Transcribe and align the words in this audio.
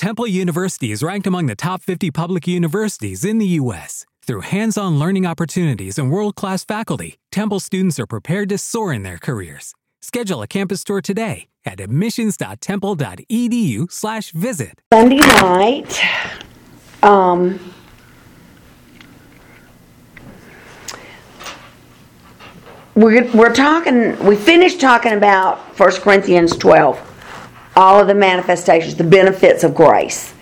Temple 0.00 0.26
University 0.26 0.90
is 0.92 1.02
ranked 1.02 1.26
among 1.26 1.44
the 1.44 1.54
top 1.54 1.82
50 1.82 2.10
public 2.10 2.48
universities 2.48 3.22
in 3.22 3.36
the 3.36 3.44
U.S. 3.60 4.06
Through 4.22 4.40
hands 4.40 4.78
on 4.78 4.98
learning 4.98 5.26
opportunities 5.26 5.98
and 5.98 6.10
world 6.10 6.36
class 6.36 6.64
faculty, 6.64 7.18
Temple 7.30 7.60
students 7.60 8.00
are 8.00 8.06
prepared 8.06 8.48
to 8.48 8.56
soar 8.56 8.94
in 8.94 9.02
their 9.02 9.18
careers. 9.18 9.74
Schedule 10.00 10.40
a 10.40 10.46
campus 10.46 10.84
tour 10.84 11.02
today 11.02 11.48
at 11.66 11.80
admissions.temple.edu/slash 11.80 14.30
visit. 14.30 14.80
Sunday 14.90 15.18
night, 15.18 16.00
um, 17.02 17.60
we're, 22.94 23.30
we're 23.32 23.52
talking, 23.52 24.18
we 24.24 24.34
finished 24.34 24.80
talking 24.80 25.12
about 25.12 25.58
1 25.78 25.90
Corinthians 26.00 26.56
12, 26.56 27.09
all 27.76 28.00
of 28.00 28.06
the 28.06 28.14
manifestations, 28.14 28.94
the 28.96 29.04
benefits 29.04 29.64
of 29.64 29.74
grace. 29.74 30.34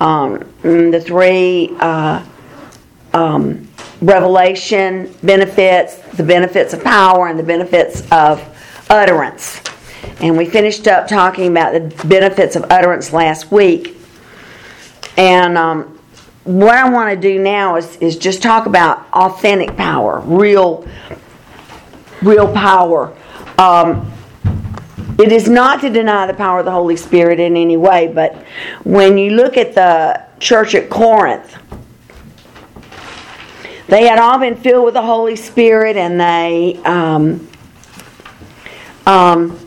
Um, 0.00 0.40
mm, 0.62 0.92
the 0.92 1.00
three 1.00 1.74
uh, 1.80 2.24
um, 3.12 3.68
revelation 4.00 5.12
benefits, 5.22 5.96
the 6.16 6.22
benefits 6.22 6.74
of 6.74 6.84
power, 6.84 7.28
and 7.28 7.38
the 7.38 7.42
benefits 7.42 8.02
of 8.12 8.42
utterance. 8.90 9.62
And 10.20 10.36
we 10.36 10.46
finished 10.46 10.86
up 10.86 11.08
talking 11.08 11.50
about 11.50 11.72
the 11.72 12.06
benefits 12.06 12.56
of 12.56 12.70
utterance 12.70 13.12
last 13.12 13.50
week. 13.50 13.96
And 15.16 15.56
um, 15.56 15.98
what 16.44 16.76
I 16.76 16.88
want 16.88 17.10
to 17.10 17.20
do 17.20 17.42
now 17.42 17.76
is, 17.76 17.96
is 17.96 18.16
just 18.16 18.42
talk 18.42 18.66
about 18.66 19.06
authentic 19.12 19.76
power, 19.76 20.20
real, 20.20 20.86
real 22.22 22.52
power. 22.52 23.16
Um, 23.58 24.12
it 25.18 25.32
is 25.32 25.48
not 25.48 25.80
to 25.80 25.90
deny 25.90 26.26
the 26.26 26.34
power 26.34 26.58
of 26.58 26.64
the 26.64 26.72
Holy 26.72 26.96
Spirit 26.96 27.40
in 27.40 27.56
any 27.56 27.76
way, 27.76 28.08
but 28.08 28.34
when 28.84 29.16
you 29.16 29.30
look 29.30 29.56
at 29.56 29.74
the 29.74 30.22
church 30.40 30.74
at 30.74 30.90
Corinth, 30.90 31.56
they 33.88 34.06
had 34.06 34.18
all 34.18 34.38
been 34.38 34.56
filled 34.56 34.84
with 34.84 34.94
the 34.94 35.02
Holy 35.02 35.36
Spirit 35.36 35.96
and 35.96 36.20
they 36.20 36.80
um, 36.84 37.48
um, 39.06 39.58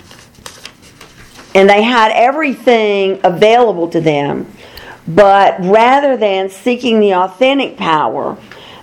and 1.56 1.70
they 1.70 1.82
had 1.82 2.12
everything 2.12 3.20
available 3.24 3.90
to 3.90 4.02
them. 4.02 4.52
But 5.08 5.56
rather 5.62 6.16
than 6.18 6.50
seeking 6.50 7.00
the 7.00 7.16
authentic 7.16 7.78
power, 7.78 8.38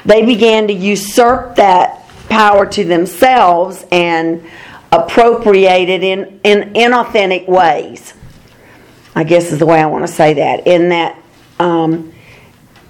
they 0.05 0.25
began 0.25 0.67
to 0.67 0.73
usurp 0.73 1.57
that 1.57 2.09
power 2.29 2.67
to 2.67 2.85
themselves 2.85 3.85
and 3.93 4.45
appropriate 5.05 5.89
it 5.89 6.03
in, 6.03 6.41
in 6.45 6.73
inauthentic 6.75 7.49
ways. 7.49 8.15
I 9.15 9.25
guess 9.25 9.51
is 9.51 9.59
the 9.59 9.67
way 9.67 9.81
I 9.81 9.87
want 9.87 10.07
to 10.07 10.13
say 10.13 10.35
that. 10.35 10.67
In 10.67 10.91
that, 10.91 11.19
um, 11.59 12.13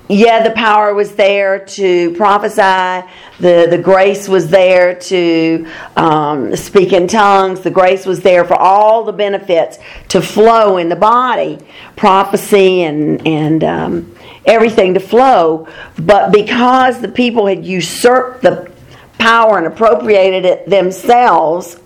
yeah, 0.09 0.43
the 0.43 0.55
power 0.55 0.95
was 0.95 1.15
there 1.15 1.65
to 1.67 2.15
prophesy. 2.15 3.07
The, 3.39 3.67
the 3.71 3.79
grace 3.79 4.29
was 4.29 4.49
there 4.49 4.95
to 4.95 5.67
um, 5.97 6.55
speak 6.57 6.93
in 6.93 7.07
tongues. 7.07 7.61
The 7.61 7.71
grace 7.71 8.07
was 8.07 8.21
there 8.23 8.45
for 8.45 8.55
all 8.55 9.05
the 9.05 9.13
benefits 9.13 9.79
to 10.09 10.21
flow 10.21 10.79
in 10.79 10.89
the 10.89 10.97
body, 10.97 11.59
prophecy 11.97 12.83
and, 12.83 13.25
and 13.27 13.63
um, 13.63 14.17
everything 14.45 14.95
to 14.95 15.01
flow. 15.01 15.69
But 15.99 16.33
because 16.33 17.01
the 17.01 17.09
people 17.09 17.47
had 17.47 17.65
usurped 17.65 18.43
the 18.43 18.71
power 19.19 19.59
and 19.59 19.67
appropriated 19.67 20.45
it 20.45 20.69
themselves, 20.69 21.81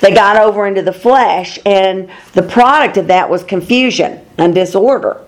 they 0.00 0.12
got 0.12 0.36
over 0.36 0.66
into 0.66 0.82
the 0.82 0.92
flesh, 0.92 1.58
and 1.64 2.10
the 2.32 2.42
product 2.42 2.96
of 2.96 3.06
that 3.08 3.28
was 3.28 3.44
confusion 3.44 4.24
and 4.38 4.54
disorder. 4.54 5.24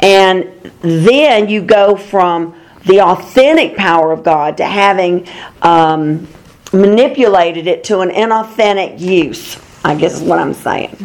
And 0.00 0.48
then 0.80 1.48
you 1.48 1.62
go 1.62 1.96
from 1.96 2.54
the 2.84 3.00
authentic 3.00 3.76
power 3.76 4.12
of 4.12 4.22
God 4.22 4.56
to 4.58 4.64
having 4.64 5.28
um, 5.62 6.28
manipulated 6.72 7.66
it 7.66 7.84
to 7.84 8.00
an 8.00 8.10
inauthentic 8.10 9.00
use, 9.00 9.58
I 9.84 9.94
guess 9.96 10.14
is 10.14 10.22
what 10.22 10.38
I'm 10.38 10.54
saying. 10.54 10.96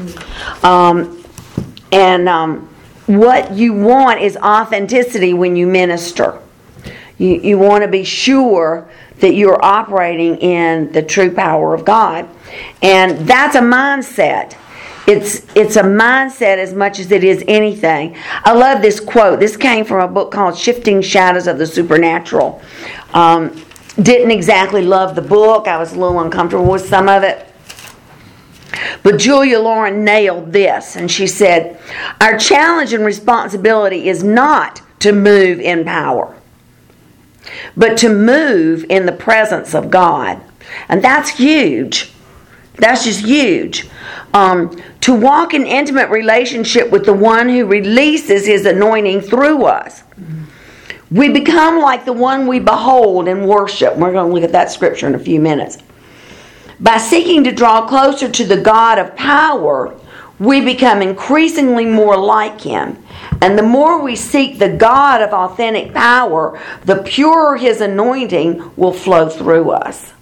Um, 0.64 1.24
and 1.92 2.30
um, 2.30 2.70
what 3.08 3.52
you 3.52 3.74
want 3.74 4.22
is 4.22 4.38
authenticity 4.38 5.34
when 5.34 5.56
you 5.56 5.68
minister. 5.68 6.40
You, 7.18 7.40
you 7.40 7.58
want 7.58 7.84
to 7.84 7.88
be 7.88 8.04
sure 8.04 8.90
that 9.22 9.36
you're 9.36 9.64
operating 9.64 10.38
in 10.38 10.92
the 10.92 11.02
true 11.02 11.34
power 11.34 11.74
of 11.74 11.86
God. 11.86 12.28
And 12.82 13.28
that's 13.28 13.56
a 13.56 13.62
mindset. 13.62 14.58
It's 15.08 15.48
it's 15.56 15.78
a 15.78 15.84
mindset 15.84 16.58
as 16.58 16.74
much 16.74 17.00
as 17.00 17.12
it 17.12 17.24
is 17.24 17.44
anything. 17.48 18.16
I 18.44 18.54
love 18.54 18.82
this 18.82 19.00
quote. 19.00 19.40
This 19.40 19.58
came 19.58 19.84
from 19.84 20.02
a 20.02 20.08
book 20.08 20.32
called 20.32 20.56
Shifting 20.56 21.02
Shadows 21.02 21.48
of 21.48 21.58
the 21.58 21.66
Supernatural. 21.66 22.62
Um, 23.14 23.66
didn't 24.02 24.32
exactly 24.32 24.84
love 24.84 25.16
the 25.16 25.22
book. 25.22 25.68
I 25.68 25.78
was 25.78 25.94
a 25.94 26.00
little 26.00 26.20
uncomfortable 26.20 26.72
with 26.72 26.88
some 26.88 27.10
of 27.10 27.24
it. 27.24 27.48
But 29.04 29.18
Julia 29.20 29.60
Loren 29.60 30.04
nailed 30.04 30.54
this, 30.54 30.96
and 30.96 31.12
she 31.12 31.28
said, 31.28 31.80
Our 32.22 32.38
challenge 32.38 32.94
and 32.94 33.04
responsibility 33.04 34.08
is 34.08 34.24
not 34.24 34.82
to 35.00 35.12
move 35.12 35.60
in 35.60 35.84
power, 35.84 36.36
but 37.76 37.98
to 38.00 38.10
move 38.10 38.86
in 38.90 39.06
the 39.06 39.12
presence 39.12 39.74
of 39.74 39.90
God. 39.90 40.42
And 40.88 41.04
that's 41.04 41.30
huge. 41.32 42.12
That's 42.76 43.04
just 43.04 43.26
huge. 43.26 43.90
Um, 44.34 44.82
to 45.02 45.14
walk 45.14 45.54
in 45.54 45.66
intimate 45.66 46.10
relationship 46.10 46.90
with 46.90 47.06
the 47.06 47.14
one 47.14 47.50
who 47.50 47.66
releases 47.66 48.46
his 48.46 48.66
anointing 48.66 49.22
through 49.22 49.66
us. 49.66 50.04
We 51.12 51.28
become 51.30 51.80
like 51.80 52.06
the 52.06 52.14
one 52.14 52.48
we 52.48 52.60
behold 52.60 53.28
and 53.28 53.48
worship. 53.48 53.98
We're 53.98 54.14
going 54.14 54.30
to 54.30 54.34
look 54.34 54.44
at 54.44 54.54
that 54.54 54.72
scripture 54.72 55.08
in 55.08 55.16
a 55.16 55.20
few 55.20 55.42
minutes. 55.42 55.78
By 56.80 56.98
seeking 56.98 57.44
to 57.44 57.52
draw 57.52 57.86
closer 57.86 58.30
to 58.30 58.46
the 58.46 58.60
God 58.60 58.98
of 58.98 59.16
power, 59.16 59.96
we 60.40 60.62
become 60.62 61.02
increasingly 61.02 61.86
more 61.86 62.18
like 62.18 62.62
him. 62.62 63.01
And 63.42 63.58
the 63.58 63.64
more 63.64 64.02
we 64.02 64.16
seek 64.16 64.60
the 64.60 64.70
God 64.70 65.22
of 65.22 65.34
authentic 65.34 65.94
power, 65.94 66.60
the 66.86 66.98
purer 66.98 67.58
his 67.58 67.82
anointing 67.82 68.72
will 68.76 68.94
flow 68.94 69.30
through 69.30 69.72
us. 69.72 70.14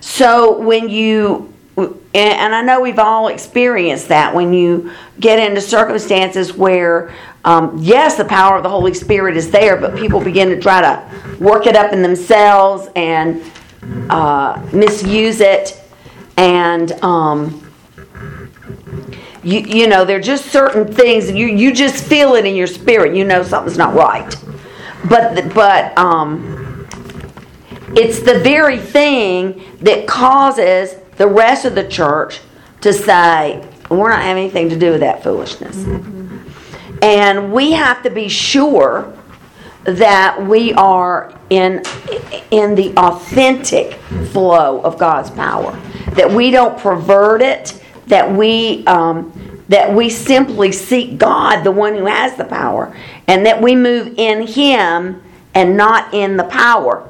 So 0.00 0.58
when 0.58 0.88
you 0.88 1.52
and 2.14 2.54
I 2.54 2.62
know 2.62 2.80
we've 2.80 2.98
all 2.98 3.28
experienced 3.28 4.08
that 4.08 4.34
when 4.34 4.54
you 4.54 4.92
get 5.20 5.38
into 5.38 5.60
circumstances 5.60 6.54
where, 6.54 7.14
um, 7.44 7.76
yes, 7.78 8.16
the 8.16 8.24
power 8.24 8.56
of 8.56 8.62
the 8.62 8.70
Holy 8.70 8.94
Spirit 8.94 9.36
is 9.36 9.50
there, 9.50 9.76
but 9.76 9.94
people 9.94 10.18
begin 10.18 10.48
to 10.48 10.58
try 10.58 10.80
to 10.80 11.36
work 11.38 11.66
it 11.66 11.76
up 11.76 11.92
in 11.92 12.00
themselves 12.00 12.88
and 12.96 13.42
uh, 14.08 14.66
misuse 14.72 15.40
it. 15.40 15.78
And, 16.38 16.92
um, 17.02 17.65
you, 19.46 19.60
you 19.60 19.86
know, 19.86 20.04
there 20.04 20.18
are 20.18 20.20
just 20.20 20.46
certain 20.46 20.92
things, 20.92 21.30
you, 21.30 21.46
you 21.46 21.72
just 21.72 22.02
feel 22.02 22.34
it 22.34 22.44
in 22.44 22.56
your 22.56 22.66
spirit. 22.66 23.14
You 23.14 23.24
know 23.24 23.44
something's 23.44 23.78
not 23.78 23.94
right. 23.94 24.34
But, 25.08 25.54
but 25.54 25.96
um, 25.96 26.88
it's 27.94 28.20
the 28.20 28.40
very 28.40 28.76
thing 28.78 29.62
that 29.82 30.08
causes 30.08 30.96
the 31.16 31.28
rest 31.28 31.64
of 31.64 31.76
the 31.76 31.86
church 31.86 32.40
to 32.80 32.92
say, 32.92 33.64
we're 33.88 34.10
not 34.10 34.22
having 34.22 34.42
anything 34.42 34.68
to 34.70 34.76
do 34.76 34.90
with 34.90 35.00
that 35.00 35.22
foolishness. 35.22 35.76
Mm-hmm. 35.76 37.04
And 37.04 37.52
we 37.52 37.70
have 37.70 38.02
to 38.02 38.10
be 38.10 38.28
sure 38.28 39.16
that 39.84 40.44
we 40.44 40.72
are 40.72 41.38
in 41.50 41.84
in 42.50 42.74
the 42.74 42.92
authentic 42.96 43.94
flow 44.32 44.80
of 44.80 44.98
God's 44.98 45.30
power. 45.30 45.70
That 46.14 46.28
we 46.28 46.50
don't 46.50 46.76
pervert 46.76 47.42
it. 47.42 47.80
That 48.06 48.32
we 48.32 48.86
um, 48.86 49.32
that 49.68 49.92
we 49.92 50.10
simply 50.10 50.72
seek 50.72 51.18
God, 51.18 51.62
the 51.64 51.72
one 51.72 51.94
who 51.94 52.06
has 52.06 52.36
the 52.36 52.44
power, 52.44 52.96
and 53.26 53.44
that 53.46 53.60
we 53.60 53.74
move 53.74 54.14
in 54.16 54.46
Him 54.46 55.22
and 55.54 55.76
not 55.76 56.14
in 56.14 56.36
the 56.36 56.44
power. 56.44 57.08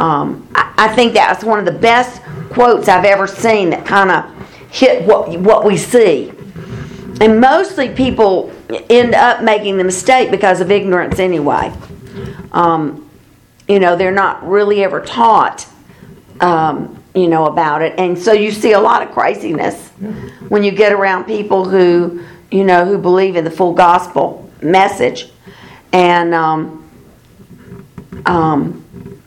Um, 0.00 0.48
I, 0.54 0.74
I 0.76 0.88
think 0.94 1.14
that's 1.14 1.44
one 1.44 1.58
of 1.58 1.64
the 1.64 1.78
best 1.78 2.22
quotes 2.50 2.88
I've 2.88 3.04
ever 3.04 3.26
seen 3.26 3.70
that 3.70 3.86
kind 3.86 4.10
of 4.10 4.24
hit 4.70 5.06
what 5.06 5.38
what 5.40 5.64
we 5.64 5.76
see. 5.76 6.32
And 7.20 7.40
mostly 7.40 7.88
people 7.88 8.52
end 8.88 9.14
up 9.14 9.42
making 9.42 9.76
the 9.76 9.84
mistake 9.84 10.30
because 10.30 10.60
of 10.60 10.70
ignorance 10.70 11.18
anyway. 11.18 11.72
Um, 12.52 13.08
you 13.66 13.80
know, 13.80 13.96
they're 13.96 14.12
not 14.12 14.48
really 14.48 14.82
ever 14.84 15.00
taught, 15.00 15.66
um, 16.40 16.97
you 17.18 17.26
know, 17.26 17.46
about 17.46 17.82
it. 17.82 17.98
And 17.98 18.16
so 18.16 18.32
you 18.32 18.52
see 18.52 18.72
a 18.72 18.80
lot 18.80 19.02
of 19.02 19.10
craziness 19.10 19.88
when 20.48 20.62
you 20.62 20.70
get 20.70 20.92
around 20.92 21.24
people 21.24 21.68
who, 21.68 22.22
you 22.50 22.64
know, 22.64 22.84
who 22.84 22.96
believe 22.96 23.34
in 23.34 23.44
the 23.44 23.50
full 23.50 23.72
gospel 23.72 24.48
message. 24.62 25.30
And 25.92 26.32
um, 26.32 26.88
um, 28.24 29.20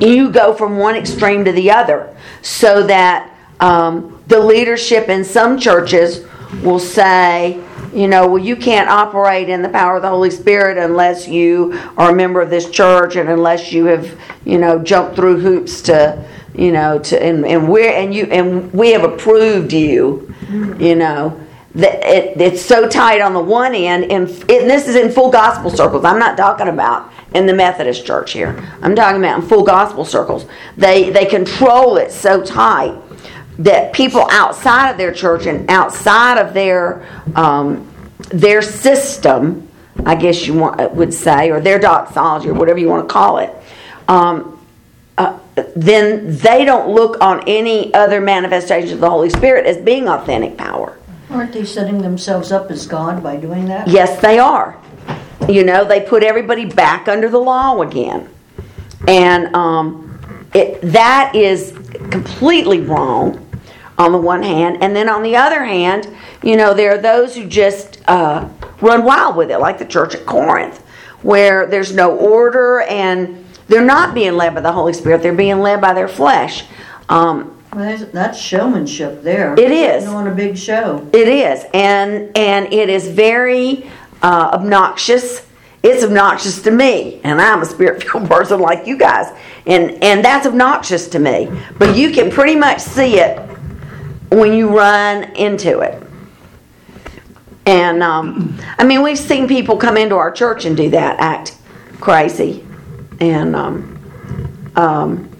you 0.00 0.30
go 0.30 0.54
from 0.54 0.78
one 0.78 0.96
extreme 0.96 1.44
to 1.44 1.52
the 1.52 1.70
other 1.70 2.16
so 2.42 2.84
that 2.84 3.32
um, 3.60 4.22
the 4.26 4.40
leadership 4.40 5.08
in 5.08 5.24
some 5.24 5.56
churches 5.58 6.26
will 6.62 6.80
say, 6.80 7.62
you 7.94 8.08
know, 8.08 8.26
well, 8.26 8.42
you 8.42 8.56
can't 8.56 8.88
operate 8.88 9.48
in 9.48 9.62
the 9.62 9.68
power 9.68 9.96
of 9.96 10.02
the 10.02 10.08
Holy 10.08 10.30
Spirit 10.30 10.78
unless 10.78 11.28
you 11.28 11.78
are 11.96 12.10
a 12.10 12.14
member 12.14 12.40
of 12.40 12.50
this 12.50 12.68
church 12.68 13.14
and 13.14 13.28
unless 13.28 13.72
you 13.72 13.84
have, 13.84 14.18
you 14.44 14.58
know, 14.58 14.82
jumped 14.82 15.14
through 15.14 15.38
hoops 15.38 15.80
to, 15.82 16.24
you 16.54 16.72
know, 16.72 16.98
to 16.98 17.22
and, 17.22 17.46
and 17.46 17.68
we're 17.68 17.90
and 17.90 18.14
you 18.14 18.24
and 18.24 18.72
we 18.72 18.92
have 18.92 19.04
approved 19.04 19.72
you, 19.72 20.34
you 20.78 20.94
know. 20.94 21.40
That 21.74 22.04
it, 22.04 22.40
it's 22.40 22.62
so 22.62 22.88
tight 22.88 23.20
on 23.20 23.32
the 23.32 23.40
one 23.40 23.74
end, 23.74 24.04
and, 24.04 24.28
and 24.28 24.70
this 24.70 24.86
is 24.86 24.94
in 24.94 25.10
full 25.10 25.32
gospel 25.32 25.70
circles. 25.70 26.04
I'm 26.04 26.20
not 26.20 26.36
talking 26.36 26.68
about 26.68 27.10
in 27.34 27.46
the 27.46 27.52
Methodist 27.52 28.06
church 28.06 28.30
here. 28.30 28.56
I'm 28.80 28.94
talking 28.94 29.20
about 29.20 29.42
in 29.42 29.48
full 29.48 29.64
gospel 29.64 30.04
circles. 30.04 30.46
They 30.76 31.10
they 31.10 31.26
control 31.26 31.96
it 31.96 32.12
so 32.12 32.44
tight 32.44 32.96
that 33.58 33.92
people 33.92 34.26
outside 34.30 34.90
of 34.90 34.98
their 34.98 35.12
church 35.12 35.46
and 35.46 35.68
outside 35.70 36.38
of 36.38 36.54
their 36.54 37.04
um, 37.34 37.88
their 38.30 38.62
system, 38.62 39.68
I 40.04 40.14
guess 40.14 40.46
you 40.46 40.54
want, 40.54 40.92
would 40.94 41.12
say, 41.12 41.50
or 41.50 41.60
their 41.60 41.78
doxology, 41.78 42.48
or 42.48 42.54
whatever 42.54 42.78
you 42.78 42.88
want 42.88 43.08
to 43.08 43.12
call 43.12 43.38
it, 43.38 43.50
um, 44.08 44.64
uh, 45.18 45.38
then 45.74 46.36
they 46.38 46.64
don't 46.64 46.94
look 46.94 47.20
on 47.20 47.42
any 47.46 47.92
other 47.94 48.20
manifestation 48.20 48.94
of 48.94 49.00
the 49.00 49.10
Holy 49.10 49.30
Spirit 49.30 49.66
as 49.66 49.76
being 49.78 50.08
authentic 50.08 50.56
power. 50.56 50.98
Aren't 51.30 51.52
they 51.52 51.64
setting 51.64 52.00
themselves 52.00 52.52
up 52.52 52.70
as 52.70 52.86
God 52.86 53.22
by 53.22 53.36
doing 53.36 53.66
that? 53.66 53.88
Yes, 53.88 54.20
they 54.20 54.38
are. 54.38 54.78
You 55.48 55.64
know, 55.64 55.84
they 55.84 56.00
put 56.00 56.22
everybody 56.22 56.64
back 56.64 57.08
under 57.08 57.28
the 57.28 57.38
law 57.38 57.82
again. 57.82 58.28
And 59.08 59.54
um, 59.54 60.48
it, 60.54 60.80
that 60.82 61.34
is 61.34 61.72
completely 62.10 62.80
wrong 62.80 63.40
on 63.98 64.12
the 64.12 64.18
one 64.18 64.42
hand, 64.42 64.78
and 64.82 64.94
then 64.94 65.08
on 65.08 65.22
the 65.22 65.36
other 65.36 65.64
hand, 65.64 66.08
you 66.42 66.56
know, 66.56 66.74
there 66.74 66.92
are 66.92 66.98
those 66.98 67.36
who 67.36 67.46
just 67.46 68.02
uh, 68.08 68.48
run 68.80 69.04
wild 69.04 69.36
with 69.36 69.50
it, 69.50 69.58
like 69.58 69.78
the 69.78 69.84
church 69.84 70.14
at 70.16 70.26
Corinth, 70.26 70.80
where 71.22 71.66
there's 71.66 71.94
no 71.94 72.16
order 72.16 72.80
and 72.82 73.43
they're 73.68 73.84
not 73.84 74.14
being 74.14 74.34
led 74.34 74.54
by 74.54 74.60
the 74.60 74.72
Holy 74.72 74.92
Spirit; 74.92 75.22
they're 75.22 75.32
being 75.32 75.60
led 75.60 75.80
by 75.80 75.92
their 75.92 76.08
flesh. 76.08 76.64
Um, 77.08 77.56
well, 77.74 77.98
that's 78.12 78.38
showmanship 78.38 79.22
there. 79.22 79.54
It 79.58 79.70
is 79.70 80.06
on 80.06 80.28
a 80.28 80.34
big 80.34 80.56
show. 80.56 81.08
It 81.12 81.28
is, 81.28 81.64
and 81.74 82.36
and 82.36 82.72
it 82.72 82.88
is 82.88 83.08
very 83.08 83.90
uh, 84.22 84.50
obnoxious. 84.54 85.46
It's 85.82 86.02
obnoxious 86.02 86.62
to 86.62 86.70
me, 86.70 87.20
and 87.24 87.40
I'm 87.40 87.60
a 87.60 87.66
spirit-filled 87.66 88.28
person 88.30 88.60
like 88.60 88.86
you 88.86 88.96
guys, 88.96 89.36
and 89.66 90.02
and 90.02 90.24
that's 90.24 90.46
obnoxious 90.46 91.08
to 91.08 91.18
me. 91.18 91.50
But 91.78 91.96
you 91.96 92.10
can 92.10 92.30
pretty 92.30 92.56
much 92.56 92.80
see 92.80 93.18
it 93.18 93.38
when 94.30 94.52
you 94.52 94.76
run 94.76 95.24
into 95.36 95.80
it. 95.80 96.02
And 97.66 98.02
um, 98.02 98.58
I 98.78 98.84
mean, 98.84 99.02
we've 99.02 99.18
seen 99.18 99.48
people 99.48 99.76
come 99.76 99.96
into 99.96 100.16
our 100.16 100.30
church 100.30 100.64
and 100.64 100.76
do 100.76 100.90
that, 100.90 101.18
act 101.18 101.56
crazy, 102.00 102.63
and 103.20 103.54
um, 103.54 103.98
um, 104.76 105.30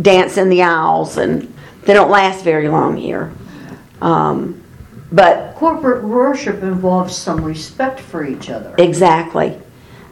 dance 0.00 0.36
in 0.36 0.48
the 0.48 0.62
aisles, 0.62 1.16
and 1.16 1.52
they 1.82 1.94
don't 1.94 2.10
last 2.10 2.44
very 2.44 2.68
long 2.68 2.96
here. 2.96 3.32
Um, 4.00 4.62
but 5.12 5.54
corporate 5.54 6.04
worship 6.04 6.62
involves 6.62 7.16
some 7.16 7.44
respect 7.44 8.00
for 8.00 8.24
each 8.24 8.50
other. 8.50 8.74
Exactly, 8.78 9.58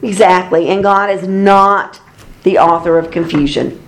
exactly. 0.01 0.69
And 0.69 0.81
God 0.81 1.09
is 1.09 1.27
not 1.27 1.99
the 2.43 2.59
author 2.59 2.97
of 2.97 3.11
confusion. 3.11 3.81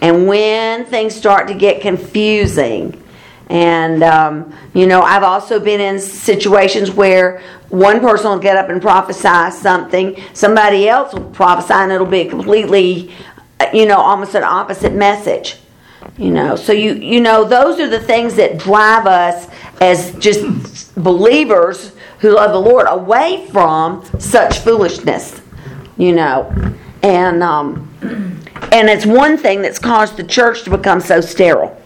And 0.00 0.26
when 0.26 0.84
things 0.86 1.14
start 1.14 1.48
to 1.48 1.54
get 1.54 1.80
confusing, 1.80 3.01
and, 3.48 4.02
um, 4.02 4.54
you 4.74 4.86
know, 4.86 5.02
I've 5.02 5.22
also 5.22 5.60
been 5.60 5.80
in 5.80 5.98
situations 5.98 6.90
where 6.90 7.42
one 7.68 8.00
person 8.00 8.30
will 8.30 8.38
get 8.38 8.56
up 8.56 8.68
and 8.68 8.80
prophesy 8.80 9.50
something, 9.56 10.22
somebody 10.32 10.88
else 10.88 11.12
will 11.12 11.30
prophesy, 11.30 11.74
and 11.74 11.92
it'll 11.92 12.06
be 12.06 12.24
completely, 12.24 13.12
uh, 13.60 13.66
you 13.72 13.86
know, 13.86 13.98
almost 13.98 14.34
an 14.34 14.44
opposite 14.44 14.92
message. 14.92 15.56
You 16.18 16.30
know, 16.30 16.56
so 16.56 16.72
you 16.72 16.94
you 16.94 17.20
know 17.20 17.44
those 17.44 17.78
are 17.78 17.88
the 17.88 18.00
things 18.00 18.34
that 18.34 18.58
drive 18.58 19.06
us 19.06 19.48
as 19.80 20.12
just 20.18 20.94
believers 20.96 21.92
who 22.18 22.34
love 22.34 22.52
the 22.52 22.60
Lord 22.60 22.86
away 22.88 23.46
from 23.50 24.04
such 24.18 24.58
foolishness. 24.58 25.40
You 25.96 26.12
know, 26.12 26.52
and 27.02 27.42
um, 27.42 27.88
and 28.72 28.88
it's 28.88 29.06
one 29.06 29.36
thing 29.36 29.62
that's 29.62 29.78
caused 29.78 30.16
the 30.16 30.24
church 30.24 30.64
to 30.64 30.70
become 30.70 31.00
so 31.00 31.20
sterile. 31.20 31.81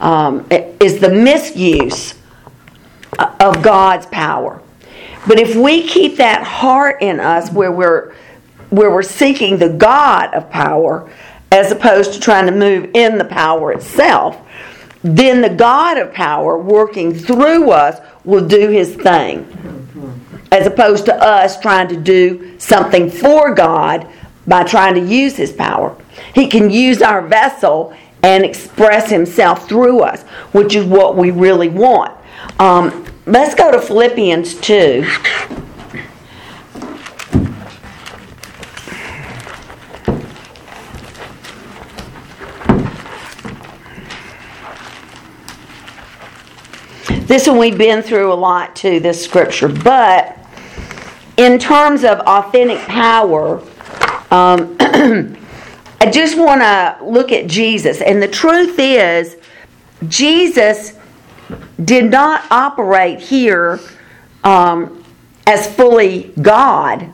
Um, 0.00 0.46
is 0.50 0.98
the 0.98 1.10
misuse 1.10 2.14
of 3.18 3.62
God's 3.62 4.06
power. 4.06 4.62
But 5.26 5.38
if 5.38 5.54
we 5.54 5.86
keep 5.86 6.16
that 6.16 6.42
heart 6.42 7.02
in 7.02 7.20
us 7.20 7.50
where 7.52 7.70
we're 7.70 8.14
where 8.70 8.90
we're 8.90 9.02
seeking 9.02 9.58
the 9.58 9.68
God 9.68 10.32
of 10.32 10.48
power 10.48 11.10
as 11.50 11.72
opposed 11.72 12.14
to 12.14 12.20
trying 12.20 12.46
to 12.46 12.52
move 12.52 12.90
in 12.94 13.18
the 13.18 13.24
power 13.24 13.72
itself, 13.72 14.40
then 15.02 15.40
the 15.40 15.48
God 15.48 15.98
of 15.98 16.12
power 16.12 16.56
working 16.56 17.12
through 17.12 17.70
us 17.70 18.00
will 18.24 18.46
do 18.46 18.68
his 18.68 18.94
thing. 18.94 19.46
As 20.52 20.66
opposed 20.66 21.06
to 21.06 21.14
us 21.14 21.58
trying 21.60 21.88
to 21.88 21.96
do 21.96 22.58
something 22.58 23.10
for 23.10 23.54
God 23.54 24.06
by 24.46 24.62
trying 24.62 24.94
to 24.94 25.00
use 25.00 25.36
his 25.36 25.52
power. 25.52 25.96
He 26.34 26.46
can 26.46 26.70
use 26.70 27.02
our 27.02 27.26
vessel 27.26 27.94
and 28.22 28.44
express 28.44 29.10
himself 29.10 29.68
through 29.68 30.00
us, 30.00 30.22
which 30.52 30.74
is 30.74 30.84
what 30.84 31.16
we 31.16 31.30
really 31.30 31.68
want. 31.68 32.16
Um, 32.58 33.06
let's 33.26 33.54
go 33.54 33.70
to 33.70 33.80
Philippians 33.80 34.54
2. 34.60 35.06
This 47.30 47.46
one 47.46 47.58
we've 47.58 47.78
been 47.78 48.02
through 48.02 48.32
a 48.32 48.34
lot 48.34 48.74
too, 48.74 48.98
this 48.98 49.22
scripture. 49.22 49.68
But 49.68 50.36
in 51.36 51.60
terms 51.60 52.02
of 52.02 52.18
authentic 52.18 52.80
power, 52.88 53.62
um, 54.32 54.76
I 56.00 56.10
just 56.10 56.38
want 56.38 56.62
to 56.62 56.96
look 57.04 57.30
at 57.30 57.46
Jesus. 57.46 58.00
And 58.00 58.22
the 58.22 58.28
truth 58.28 58.78
is, 58.78 59.36
Jesus 60.08 60.94
did 61.84 62.10
not 62.10 62.44
operate 62.50 63.20
here 63.20 63.78
um, 64.42 65.04
as 65.46 65.72
fully 65.74 66.32
God. 66.40 67.12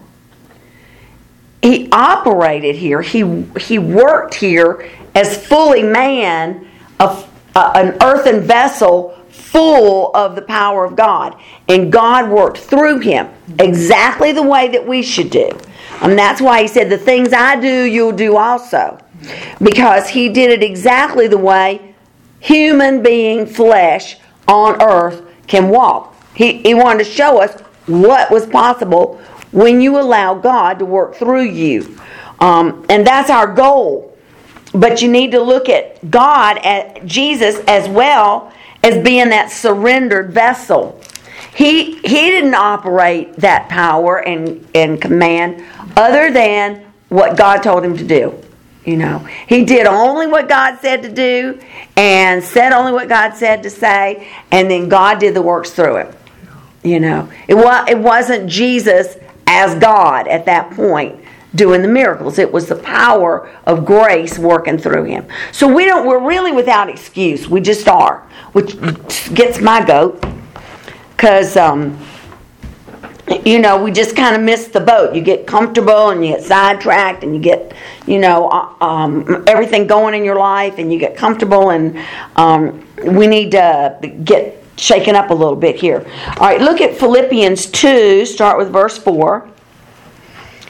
He 1.62 1.88
operated 1.90 2.76
here, 2.76 3.02
he, 3.02 3.42
he 3.58 3.78
worked 3.78 4.34
here 4.34 4.88
as 5.16 5.44
fully 5.46 5.82
man, 5.82 6.68
a, 7.00 7.24
a, 7.56 7.58
an 7.74 7.96
earthen 8.02 8.42
vessel 8.42 9.18
full 9.30 10.14
of 10.14 10.36
the 10.36 10.42
power 10.42 10.84
of 10.84 10.94
God. 10.94 11.36
And 11.68 11.90
God 11.90 12.30
worked 12.30 12.58
through 12.58 13.00
him 13.00 13.28
exactly 13.58 14.30
the 14.30 14.42
way 14.42 14.68
that 14.68 14.86
we 14.86 15.02
should 15.02 15.30
do. 15.30 15.58
And 16.02 16.18
that's 16.18 16.40
why 16.40 16.62
he 16.62 16.68
said, 16.68 16.90
The 16.90 16.98
things 16.98 17.32
I 17.32 17.58
do, 17.58 17.84
you'll 17.84 18.12
do 18.12 18.36
also. 18.36 18.98
Because 19.62 20.08
he 20.08 20.28
did 20.28 20.50
it 20.50 20.62
exactly 20.62 21.26
the 21.26 21.38
way 21.38 21.94
human 22.40 23.02
being 23.02 23.46
flesh 23.46 24.18
on 24.46 24.80
earth 24.82 25.26
can 25.46 25.68
walk. 25.68 26.14
He, 26.34 26.58
he 26.58 26.74
wanted 26.74 27.04
to 27.04 27.10
show 27.10 27.40
us 27.40 27.60
what 27.86 28.30
was 28.30 28.46
possible 28.46 29.20
when 29.52 29.80
you 29.80 29.98
allow 29.98 30.34
God 30.34 30.78
to 30.78 30.84
work 30.84 31.14
through 31.14 31.44
you. 31.44 31.98
Um, 32.40 32.84
and 32.88 33.06
that's 33.06 33.30
our 33.30 33.52
goal. 33.52 34.16
But 34.74 35.00
you 35.00 35.08
need 35.08 35.30
to 35.30 35.40
look 35.40 35.68
at 35.68 36.10
God, 36.10 36.58
at 36.58 37.06
Jesus, 37.06 37.56
as 37.66 37.88
well 37.88 38.52
as 38.82 39.02
being 39.02 39.30
that 39.30 39.50
surrendered 39.50 40.32
vessel. 40.32 41.00
He, 41.54 41.94
he 41.96 42.30
didn't 42.30 42.54
operate 42.54 43.36
that 43.36 43.68
power 43.70 44.18
and, 44.18 44.68
and 44.74 45.00
command 45.00 45.64
other 45.96 46.30
than 46.30 46.84
what 47.08 47.36
God 47.36 47.62
told 47.62 47.84
him 47.84 47.96
to 47.96 48.04
do. 48.04 48.42
You 48.84 48.96
know, 48.96 49.18
he 49.48 49.64
did 49.64 49.86
only 49.86 50.28
what 50.28 50.48
God 50.48 50.78
said 50.80 51.02
to 51.02 51.12
do 51.12 51.60
and 51.96 52.42
said 52.42 52.72
only 52.72 52.92
what 52.92 53.08
God 53.08 53.34
said 53.34 53.64
to 53.64 53.70
say, 53.70 54.28
and 54.52 54.70
then 54.70 54.88
God 54.88 55.18
did 55.18 55.34
the 55.34 55.42
works 55.42 55.72
through 55.72 55.96
it. 55.96 56.14
You 56.84 57.00
know, 57.00 57.28
it, 57.48 57.54
was, 57.54 57.88
it 57.88 57.98
wasn't 57.98 58.48
Jesus 58.48 59.16
as 59.48 59.74
God 59.80 60.28
at 60.28 60.46
that 60.46 60.70
point 60.70 61.20
doing 61.56 61.82
the 61.82 61.88
miracles. 61.88 62.38
It 62.38 62.52
was 62.52 62.68
the 62.68 62.76
power 62.76 63.50
of 63.66 63.84
grace 63.84 64.38
working 64.38 64.78
through 64.78 65.04
him. 65.04 65.26
So 65.50 65.66
we 65.66 65.84
don't 65.84 66.06
we're 66.06 66.24
really 66.24 66.52
without 66.52 66.88
excuse. 66.88 67.48
We 67.48 67.60
just 67.60 67.88
are, 67.88 68.20
which 68.52 68.76
gets 69.34 69.60
my 69.60 69.84
goat 69.84 70.24
cuz 71.16 71.56
um 71.56 71.98
you 73.44 73.58
know, 73.58 73.82
we 73.82 73.90
just 73.90 74.14
kind 74.14 74.36
of 74.36 74.42
miss 74.42 74.68
the 74.68 74.80
boat. 74.80 75.14
You 75.14 75.20
get 75.20 75.46
comfortable 75.46 76.10
and 76.10 76.24
you 76.24 76.34
get 76.34 76.44
sidetracked 76.44 77.24
and 77.24 77.34
you 77.34 77.40
get, 77.40 77.72
you 78.06 78.18
know, 78.18 78.48
uh, 78.48 78.84
um, 78.84 79.44
everything 79.48 79.86
going 79.86 80.14
in 80.14 80.24
your 80.24 80.38
life 80.38 80.78
and 80.78 80.92
you 80.92 80.98
get 80.98 81.16
comfortable 81.16 81.70
and 81.70 81.98
um, 82.36 82.86
we 83.04 83.26
need 83.26 83.50
to 83.50 83.98
get 84.24 84.62
shaken 84.76 85.16
up 85.16 85.30
a 85.30 85.34
little 85.34 85.56
bit 85.56 85.76
here. 85.76 86.06
All 86.38 86.46
right, 86.46 86.60
look 86.60 86.80
at 86.80 86.96
Philippians 86.96 87.66
2, 87.66 88.26
start 88.26 88.58
with 88.58 88.70
verse 88.70 88.96
4. 88.98 89.48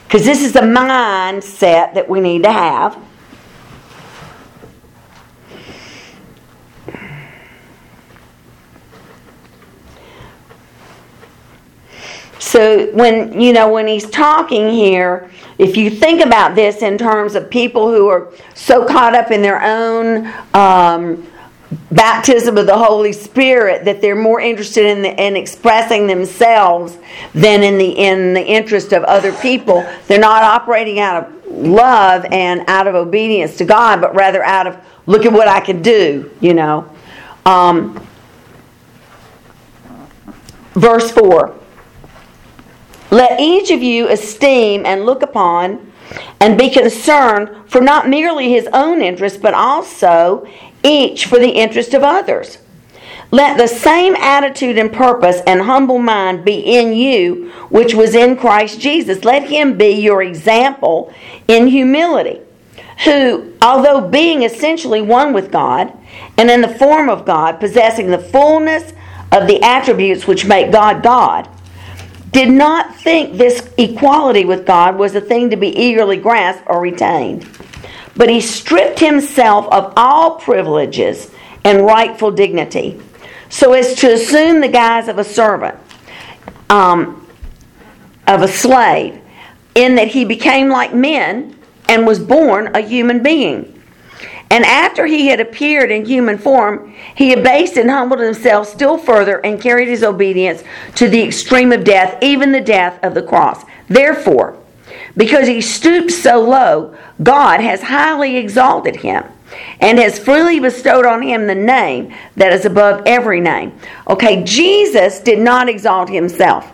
Because 0.03 0.25
this 0.25 0.41
is 0.41 0.53
the 0.53 0.61
mindset 0.61 1.93
that 1.93 2.07
we 2.07 2.21
need 2.21 2.43
to 2.43 2.51
have. 2.51 2.97
So 12.39 12.91
when 12.91 13.39
you 13.39 13.53
know 13.53 13.71
when 13.71 13.87
he's 13.87 14.09
talking 14.09 14.69
here, 14.69 15.29
if 15.57 15.75
you 15.75 15.89
think 15.89 16.23
about 16.23 16.55
this 16.55 16.81
in 16.81 16.97
terms 16.97 17.35
of 17.35 17.49
people 17.49 17.91
who 17.91 18.07
are 18.07 18.31
so 18.53 18.85
caught 18.85 19.15
up 19.15 19.31
in 19.31 19.41
their 19.41 19.61
own 19.61 20.31
um, 20.53 21.27
baptism 21.91 22.57
of 22.57 22.65
the 22.65 22.77
Holy 22.77 23.11
Spirit 23.11 23.85
that 23.85 24.01
they're 24.01 24.15
more 24.15 24.39
interested 24.39 24.85
in, 24.85 25.01
the, 25.01 25.21
in 25.21 25.35
expressing 25.35 26.07
themselves 26.07 26.97
than 27.33 27.63
in 27.63 27.77
the 27.77 27.89
in 27.89 28.33
the 28.33 28.45
interest 28.45 28.93
of 28.93 29.03
other 29.03 29.33
people. 29.33 29.87
They're 30.07 30.19
not 30.19 30.43
operating 30.43 30.99
out 30.99 31.23
of 31.23 31.45
love 31.47 32.25
and 32.31 32.63
out 32.67 32.87
of 32.87 32.95
obedience 32.95 33.57
to 33.57 33.65
God, 33.65 33.99
but 33.99 34.13
rather 34.13 34.43
out 34.43 34.67
of 34.67 34.77
look 35.07 35.25
at 35.25 35.33
what 35.33 35.47
I 35.47 35.59
can 35.59 35.81
do. 35.81 36.31
You 36.39 36.53
know. 36.53 36.93
Um, 37.45 38.05
verse 40.75 41.09
four. 41.11 41.55
Let 43.09 43.39
each 43.39 43.71
of 43.71 43.81
you 43.81 44.09
esteem 44.09 44.85
and 44.85 45.05
look 45.05 45.21
upon 45.21 45.91
and 46.39 46.57
be 46.57 46.69
concerned 46.69 47.69
for 47.69 47.81
not 47.81 48.09
merely 48.09 48.51
his 48.51 48.67
own 48.73 49.01
interest, 49.01 49.41
but 49.41 49.53
also 49.53 50.47
each 50.83 51.25
for 51.25 51.39
the 51.39 51.49
interest 51.49 51.93
of 51.93 52.03
others. 52.03 52.59
Let 53.31 53.57
the 53.57 53.67
same 53.67 54.15
attitude 54.15 54.77
and 54.77 54.91
purpose 54.91 55.41
and 55.45 55.61
humble 55.61 55.99
mind 55.99 56.45
be 56.45 56.59
in 56.59 56.93
you, 56.93 57.51
which 57.69 57.93
was 57.93 58.15
in 58.15 58.37
Christ 58.37 58.79
Jesus. 58.79 59.25
Let 59.25 59.49
him 59.49 59.77
be 59.77 59.89
your 59.89 60.23
example 60.23 61.13
in 61.47 61.67
humility, 61.67 62.39
who, 63.03 63.53
although 63.61 64.07
being 64.07 64.43
essentially 64.43 65.01
one 65.01 65.33
with 65.33 65.51
God, 65.51 65.91
and 66.37 66.49
in 66.49 66.61
the 66.61 66.69
form 66.69 67.09
of 67.09 67.25
God, 67.25 67.59
possessing 67.59 68.11
the 68.11 68.17
fullness 68.17 68.93
of 69.33 69.47
the 69.47 69.61
attributes 69.61 70.25
which 70.25 70.45
make 70.45 70.71
God 70.71 71.03
God, 71.03 71.49
did 72.45 72.53
not 72.53 72.95
think 72.95 73.37
this 73.37 73.69
equality 73.77 74.45
with 74.45 74.65
God 74.65 74.97
was 74.97 75.15
a 75.15 75.21
thing 75.21 75.49
to 75.49 75.57
be 75.57 75.69
eagerly 75.69 76.17
grasped 76.17 76.63
or 76.67 76.81
retained 76.81 77.47
but 78.17 78.29
he 78.29 78.41
stripped 78.41 78.99
himself 78.99 79.67
of 79.71 79.93
all 79.95 80.37
privileges 80.37 81.31
and 81.63 81.85
rightful 81.85 82.31
dignity 82.31 82.99
so 83.49 83.73
as 83.73 83.93
to 83.95 84.11
assume 84.11 84.59
the 84.59 84.67
guise 84.67 85.07
of 85.07 85.19
a 85.19 85.23
servant, 85.23 85.77
um, 86.69 87.25
of 88.25 88.41
a 88.41 88.47
slave, 88.47 89.21
in 89.75 89.95
that 89.95 90.09
he 90.09 90.25
became 90.25 90.67
like 90.67 90.93
men 90.93 91.57
and 91.87 92.05
was 92.05 92.19
born 92.19 92.75
a 92.75 92.81
human 92.81 93.23
being. 93.23 93.76
And 94.49 94.63
after 94.63 95.05
he 95.05 95.27
had 95.27 95.39
appeared 95.39 95.91
in 95.91 96.05
human 96.05 96.37
form, 96.37 96.93
he 97.15 97.33
abased 97.33 97.75
and 97.75 97.89
humbled 97.89 98.21
himself 98.21 98.67
still 98.67 98.97
further 98.97 99.39
and 99.45 99.61
carried 99.61 99.89
his 99.89 100.03
obedience 100.03 100.63
to 100.95 101.09
the 101.09 101.21
extreme 101.21 101.71
of 101.73 101.83
death, 101.83 102.17
even 102.21 102.51
the 102.51 102.61
death 102.61 102.97
of 103.03 103.13
the 103.13 103.21
cross. 103.21 103.65
Therefore, 103.89 104.57
because 105.17 105.47
he 105.47 105.59
stooped 105.61 106.11
so 106.11 106.39
low, 106.39 106.95
God 107.21 107.59
has 107.59 107.81
highly 107.81 108.37
exalted 108.37 108.97
him 108.97 109.25
and 109.79 109.97
has 109.99 110.19
freely 110.19 110.59
bestowed 110.59 111.05
on 111.05 111.21
him 111.21 111.47
the 111.47 111.55
name 111.55 112.13
that 112.35 112.53
is 112.53 112.65
above 112.65 113.03
every 113.05 113.41
name. 113.41 113.77
Okay, 114.09 114.43
Jesus 114.43 115.19
did 115.19 115.39
not 115.39 115.67
exalt 115.67 116.09
himself, 116.09 116.71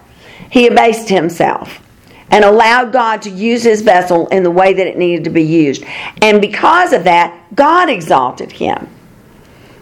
he 0.49 0.67
abased 0.67 1.09
himself 1.09 1.82
and 2.33 2.43
allowed 2.43 2.91
God 2.91 3.21
to 3.21 3.29
use 3.29 3.61
his 3.61 3.83
vessel 3.83 4.27
in 4.29 4.41
the 4.41 4.49
way 4.49 4.73
that 4.73 4.87
it 4.87 4.97
needed 4.97 5.23
to 5.25 5.29
be 5.29 5.43
used. 5.43 5.83
And 6.23 6.41
because 6.41 6.91
of 6.91 7.03
that, 7.03 7.39
God 7.53 7.91
exalted 7.91 8.51
him. 8.51 8.89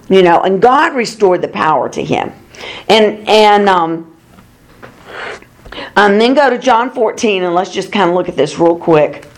You 0.10 0.22
know, 0.22 0.41
and 0.41 0.62
God 0.62 0.93
restored 0.93 1.41
the 1.41 1.48
power 1.48 1.88
to 1.88 2.03
him. 2.03 2.34
And 2.89 3.25
and 3.29 3.70
um 3.70 4.13
um, 5.96 6.20
then 6.20 6.34
go 6.34 6.50
to 6.50 6.58
John 6.58 6.91
14 6.91 7.43
and 7.43 7.55
let's 7.55 7.72
just 7.72 7.93
kind 7.93 8.10
of 8.10 8.15
look 8.15 8.27
at 8.27 8.36
this 8.36 8.60
real 8.60 8.77
quick. 8.77 9.29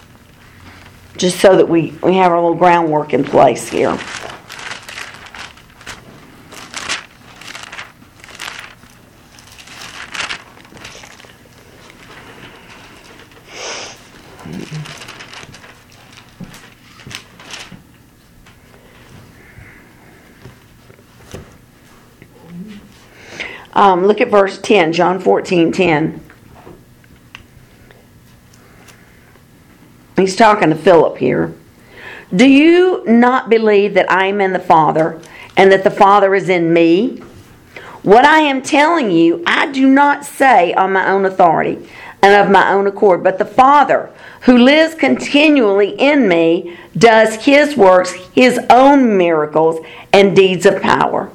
Just 1.15 1.39
so 1.39 1.55
that 1.55 1.70
we, 1.70 1.91
we 2.01 2.15
have 2.15 2.32
our 2.32 2.41
little 2.41 2.55
groundwork 2.58 3.13
in 3.13 3.24
place 3.24 3.70
here. 3.70 3.96
Um, 23.74 24.06
look 24.06 24.22
at 24.22 24.30
verse 24.30 24.60
10, 24.60 24.94
John 24.94 25.20
14 25.20 25.72
10. 25.72 26.22
He's 30.15 30.36
talking 30.36 30.70
to 30.70 30.75
Philip 30.75 31.18
here. 31.18 31.53
Do 32.36 32.48
you 32.48 33.03
not 33.06 33.50
believe 33.50 33.96
that 33.96 34.12
I 34.12 34.27
am 34.27 34.42
in 34.42 34.53
the 34.53 34.60
Father 34.60 35.20
and 35.58 35.72
that 35.72 35.84
the 35.84 35.92
Father 35.92 36.34
is 36.36 36.50
in 36.50 36.72
me? 36.72 37.18
What 38.03 38.25
I 38.25 38.39
am 38.39 38.62
telling 38.62 39.12
you, 39.12 39.44
I 39.48 39.72
do 39.72 39.88
not 39.88 40.25
say 40.25 40.74
on 40.74 40.94
my 40.94 41.10
own 41.10 41.25
authority 41.25 41.88
and 42.22 42.36
of 42.36 42.51
my 42.51 42.72
own 42.72 42.86
accord, 42.86 43.24
but 43.24 43.38
the 43.38 43.46
Father, 43.46 44.10
who 44.42 44.58
lives 44.58 44.96
continually 44.96 45.89
in 46.00 46.27
me, 46.27 46.77
does 46.98 47.46
his 47.46 47.75
works, 47.75 48.13
his 48.34 48.60
own 48.70 49.18
miracles, 49.18 49.84
and 50.12 50.36
deeds 50.36 50.65
of 50.65 50.82
power. 50.82 51.32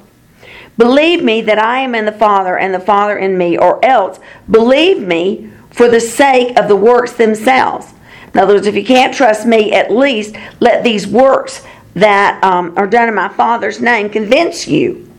Believe 0.79 1.23
me 1.23 1.43
that 1.43 1.59
I 1.59 1.81
am 1.81 1.95
in 1.95 2.07
the 2.07 2.13
Father 2.13 2.57
and 2.57 2.73
the 2.73 2.81
Father 2.81 3.19
in 3.19 3.37
me, 3.37 3.59
or 3.59 3.85
else 3.85 4.19
believe 4.51 5.01
me 5.01 5.51
for 5.71 5.89
the 5.89 6.01
sake 6.01 6.57
of 6.57 6.69
the 6.69 6.77
works 6.77 7.13
themselves. 7.13 7.93
In 8.33 8.41
other 8.41 8.55
words, 8.55 8.67
if 8.67 8.77
you 8.77 8.85
can't 8.85 9.13
trust 9.13 9.47
me, 9.47 9.73
at 9.73 9.91
least 9.91 10.37
let 10.61 10.85
these 10.85 11.07
works 11.07 11.67
that 11.95 12.43
um, 12.45 12.73
are 12.77 12.87
done 12.87 13.09
in 13.09 13.15
my 13.15 13.29
Father's 13.29 13.81
name 13.81 14.09
convince 14.09 14.69
you. 14.69 15.11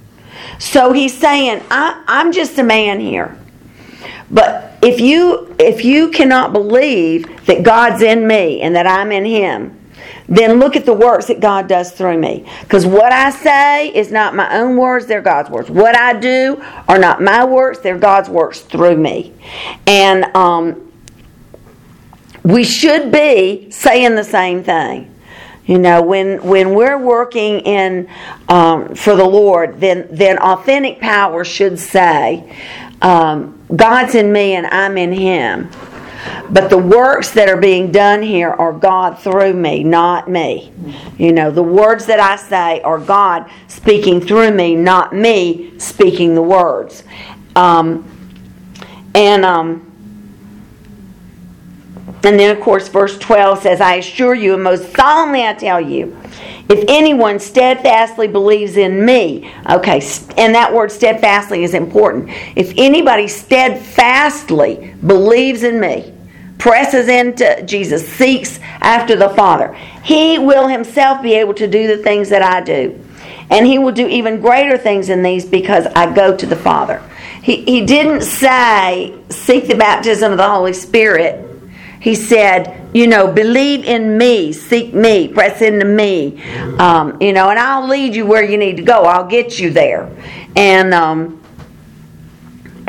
So 0.60 0.94
he's 0.94 1.18
saying, 1.18 1.62
I, 1.70 2.04
I'm 2.08 2.32
just 2.32 2.58
a 2.58 2.63
man 2.63 3.00
here. 3.00 3.38
But 4.32 4.78
if 4.82 5.00
you 5.00 5.56
if 5.60 5.84
you 5.84 6.10
cannot 6.10 6.54
believe 6.54 7.46
that 7.48 7.63
God's 7.63 8.01
in 8.01 8.28
me 8.28 8.62
and 8.62 8.75
that 8.75 8.86
I'm 8.86 9.12
in 9.12 9.25
him, 9.25 9.78
then 10.29 10.59
look 10.59 10.75
at 10.75 10.86
the 10.86 10.93
works 10.93 11.25
that 11.25 11.39
God 11.39 11.67
does 11.67 11.91
through 11.91 12.19
me. 12.19 12.45
Because 12.62 12.86
what 12.86 13.12
I 13.12 13.31
say 13.31 13.88
is 13.93 14.12
not 14.12 14.36
my 14.36 14.57
own 14.57 14.77
words, 14.77 15.07
they're 15.07 15.21
God's 15.21 15.50
words. 15.50 15.69
What 15.69 15.98
I 15.98 16.17
do 16.17 16.63
are 16.88 17.00
not 17.00 17.21
my 17.21 17.43
works, 17.43 17.79
they're 17.79 17.98
God's 17.98 18.29
works 18.29 18.62
through 18.62 18.98
me. 18.98 19.33
And 19.88 20.25
um, 20.36 20.91
we 22.43 22.63
should 22.63 23.12
be 23.12 23.71
saying 23.71 24.15
the 24.15 24.24
same 24.24 24.63
thing. 24.63 25.15
You 25.65 25.77
know, 25.77 26.01
when 26.01 26.43
when 26.43 26.74
we're 26.74 26.98
working 26.98 27.59
in 27.59 28.09
um, 28.48 28.95
for 28.95 29.15
the 29.15 29.25
Lord, 29.25 29.79
then 29.79 30.07
then 30.09 30.39
authentic 30.39 31.00
power 31.00 31.43
should 31.43 31.77
say, 31.77 32.55
um, 33.03 33.59
"God's 33.75 34.15
in 34.15 34.31
me 34.33 34.55
and 34.55 34.65
I'm 34.65 34.98
in 34.98 35.12
Him." 35.12 35.69
But 36.50 36.70
the 36.70 36.78
works 36.78 37.32
that 37.32 37.48
are 37.48 37.58
being 37.58 37.92
done 37.92 38.22
here 38.22 38.50
are 38.50 38.74
God 38.74 39.20
through 39.20 39.54
me, 39.54 39.84
not 39.84 40.30
me. 40.30 40.72
You 41.18 41.32
know, 41.32 41.52
the 41.52 41.64
words 41.64 42.06
that 42.08 42.20
I 42.20 42.36
say 42.36 42.82
are 42.82 43.00
God 43.00 43.50
speaking 43.68 44.20
through 44.20 44.52
me, 44.52 44.76
not 44.76 45.14
me 45.14 45.78
speaking 45.80 46.36
the 46.36 46.42
words. 46.42 47.04
Um, 47.56 48.06
and 49.16 49.46
um, 49.46 49.90
and 52.24 52.38
then, 52.38 52.56
of 52.56 52.62
course, 52.62 52.90
verse 52.90 53.18
12 53.18 53.62
says, 53.62 53.80
I 53.80 53.96
assure 53.96 54.36
you, 54.36 54.54
and 54.56 54.64
most 54.64 54.94
solemnly 54.94 55.46
I 55.46 55.54
tell 55.54 55.80
you, 55.80 56.18
if 56.70 56.86
anyone 56.88 57.40
steadfastly 57.40 58.28
believes 58.28 58.78
in 58.78 59.04
me, 59.04 59.52
okay, 59.68 60.02
and 60.38 60.54
that 60.54 60.72
word 60.72 60.92
steadfastly 60.92 61.64
is 61.64 61.74
important. 61.74 62.30
If 62.56 62.74
anybody 62.78 63.28
steadfastly 63.28 64.94
believes 65.06 65.64
in 65.64 65.80
me, 65.80 66.14
presses 66.60 67.08
into 67.08 67.64
Jesus, 67.64 68.08
seeks 68.08 68.60
after 68.82 69.16
the 69.16 69.30
Father, 69.30 69.74
he 70.04 70.38
will 70.38 70.68
himself 70.68 71.24
be 71.24 71.34
able 71.34 71.56
to 71.56 71.66
do 71.66 71.88
the 71.88 72.04
things 72.04 72.30
that 72.30 72.44
I 72.44 72.62
do. 72.62 73.04
And 73.50 73.66
he 73.66 73.80
will 73.80 73.92
do 73.92 74.08
even 74.08 74.40
greater 74.40 74.78
things 74.78 75.08
than 75.08 75.24
these 75.24 75.46
because 75.46 75.88
I 75.96 76.14
go 76.14 76.38
to 76.38 76.46
the 76.46 76.56
Father. 76.56 77.02
He, 77.42 77.64
he 77.64 77.84
didn't 77.84 78.22
say, 78.22 79.18
seek 79.30 79.68
the 79.68 79.76
baptism 79.76 80.32
of 80.32 80.38
the 80.38 80.48
Holy 80.48 80.74
Spirit 80.74 81.49
he 82.00 82.15
said, 82.15 82.89
you 82.94 83.08
know, 83.08 83.32
believe 83.32 83.84
in 83.86 84.18
me, 84.18 84.53
seek 84.53 84.94
me, 84.94 85.27
press 85.27 85.62
into 85.62 85.86
me, 85.86 86.41
um, 86.77 87.22
you 87.22 87.34
know, 87.34 87.50
and 87.50 87.60
I'll 87.60 87.88
lead 87.88 88.15
you 88.15 88.25
where 88.25 88.44
you 88.44 88.58
need 88.58 88.77
to 88.77 88.84
go. 88.84 89.03
I'll 89.03 89.27
get 89.27 89.60
you 89.60 89.70
there. 89.70 90.10
And 90.56 90.94
um, 90.94 91.36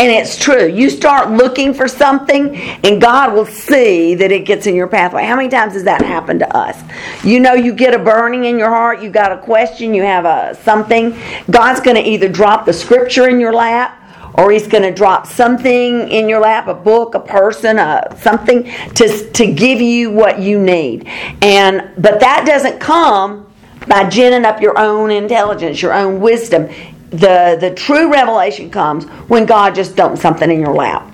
And 0.00 0.11
it's 0.11 0.38
true. 0.38 0.67
You 0.67 0.88
start 0.88 1.31
looking 1.31 1.75
for 1.75 1.87
something, 1.87 2.57
and 2.57 3.02
God 3.02 3.35
will 3.35 3.45
see 3.45 4.14
that 4.14 4.33
it 4.33 4.47
gets 4.47 4.67
in 4.67 4.75
your 4.75 4.87
pathway. 4.88 5.26
How 5.26 5.37
many 5.37 5.50
times 5.50 5.75
has 5.75 5.85
that 5.85 6.00
happened 6.00 6.40
to 6.40 6.57
us? 6.57 6.83
You 7.23 7.38
know, 7.38 7.52
you 7.52 7.75
get 7.75 7.93
a 7.93 7.99
burning 7.99 8.47
in 8.47 8.59
your 8.59 8.71
heart, 8.71 9.02
you 9.02 9.11
got 9.11 9.31
a 9.31 9.37
question, 9.37 9.93
you 9.93 10.02
have 10.02 10.25
a 10.25 10.55
something. 10.62 11.19
God's 11.50 11.81
going 11.81 11.97
to 11.97 12.02
either 12.02 12.31
drop 12.31 12.64
the 12.64 12.73
scripture 12.73 13.29
in 13.29 13.40
your 13.40 13.52
lap, 13.52 14.00
or 14.40 14.50
He's 14.50 14.66
going 14.66 14.82
to 14.82 14.92
drop 14.92 15.26
something 15.26 16.09
in 16.09 16.28
your 16.28 16.40
lap 16.40 16.66
a 16.66 16.75
book, 16.75 17.14
a 17.14 17.20
person, 17.20 17.78
a, 17.78 18.16
something 18.20 18.64
to, 18.94 19.30
to 19.32 19.52
give 19.52 19.80
you 19.80 20.11
what 20.11 20.40
you 20.40 20.59
need. 20.59 21.06
And 21.42 21.90
But 21.99 22.20
that 22.20 22.44
doesn't 22.47 22.80
come 22.80 23.47
by 23.87 24.09
ginning 24.09 24.44
up 24.44 24.61
your 24.61 24.78
own 24.78 25.11
intelligence, 25.11 25.82
your 25.82 25.92
own 25.92 26.20
wisdom. 26.20 26.68
The, 27.11 27.59
the 27.61 27.75
true 27.76 28.11
revelation 28.11 28.70
comes 28.70 29.04
when 29.28 29.44
God 29.44 29.75
just 29.75 29.97
dumps 29.97 30.23
something 30.23 30.50
in 30.50 30.61
your 30.61 30.75
lap. 30.75 31.10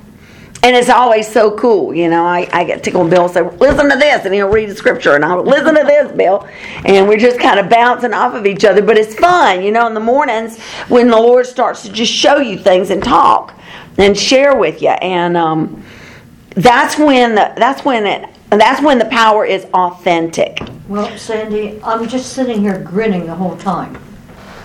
And 0.66 0.74
it's 0.74 0.90
always 0.90 1.30
so 1.30 1.56
cool, 1.56 1.94
you 1.94 2.08
know. 2.08 2.24
I, 2.26 2.48
I 2.52 2.64
get 2.64 2.82
tickled 2.82 3.08
Bill 3.08 3.28
say, 3.28 3.42
listen 3.42 3.88
to 3.88 3.96
this, 3.96 4.24
and 4.24 4.34
he'll 4.34 4.48
read 4.48 4.68
the 4.68 4.74
scripture, 4.74 5.14
and 5.14 5.24
I'll 5.24 5.44
listen 5.44 5.76
to 5.76 5.84
this, 5.84 6.10
Bill. 6.10 6.44
And 6.84 7.06
we're 7.06 7.20
just 7.20 7.38
kind 7.38 7.60
of 7.60 7.68
bouncing 7.68 8.12
off 8.12 8.34
of 8.34 8.46
each 8.46 8.64
other. 8.64 8.82
But 8.82 8.98
it's 8.98 9.14
fun, 9.14 9.62
you 9.62 9.70
know, 9.70 9.86
in 9.86 9.94
the 9.94 10.00
mornings 10.00 10.60
when 10.88 11.06
the 11.06 11.16
Lord 11.16 11.46
starts 11.46 11.82
to 11.82 11.92
just 11.92 12.12
show 12.12 12.38
you 12.38 12.58
things 12.58 12.90
and 12.90 13.00
talk 13.00 13.56
and 13.96 14.18
share 14.18 14.56
with 14.56 14.82
you. 14.82 14.88
And 14.88 15.36
um, 15.36 15.84
that's 16.50 16.98
when 16.98 17.36
the, 17.36 17.52
that's 17.56 17.84
when 17.84 18.04
it 18.04 18.28
that's 18.50 18.82
when 18.82 18.98
the 18.98 19.04
power 19.04 19.44
is 19.44 19.66
authentic. 19.66 20.58
Well, 20.88 21.16
Sandy, 21.16 21.80
I'm 21.84 22.08
just 22.08 22.32
sitting 22.32 22.60
here 22.60 22.80
grinning 22.80 23.26
the 23.26 23.36
whole 23.36 23.56
time 23.56 24.02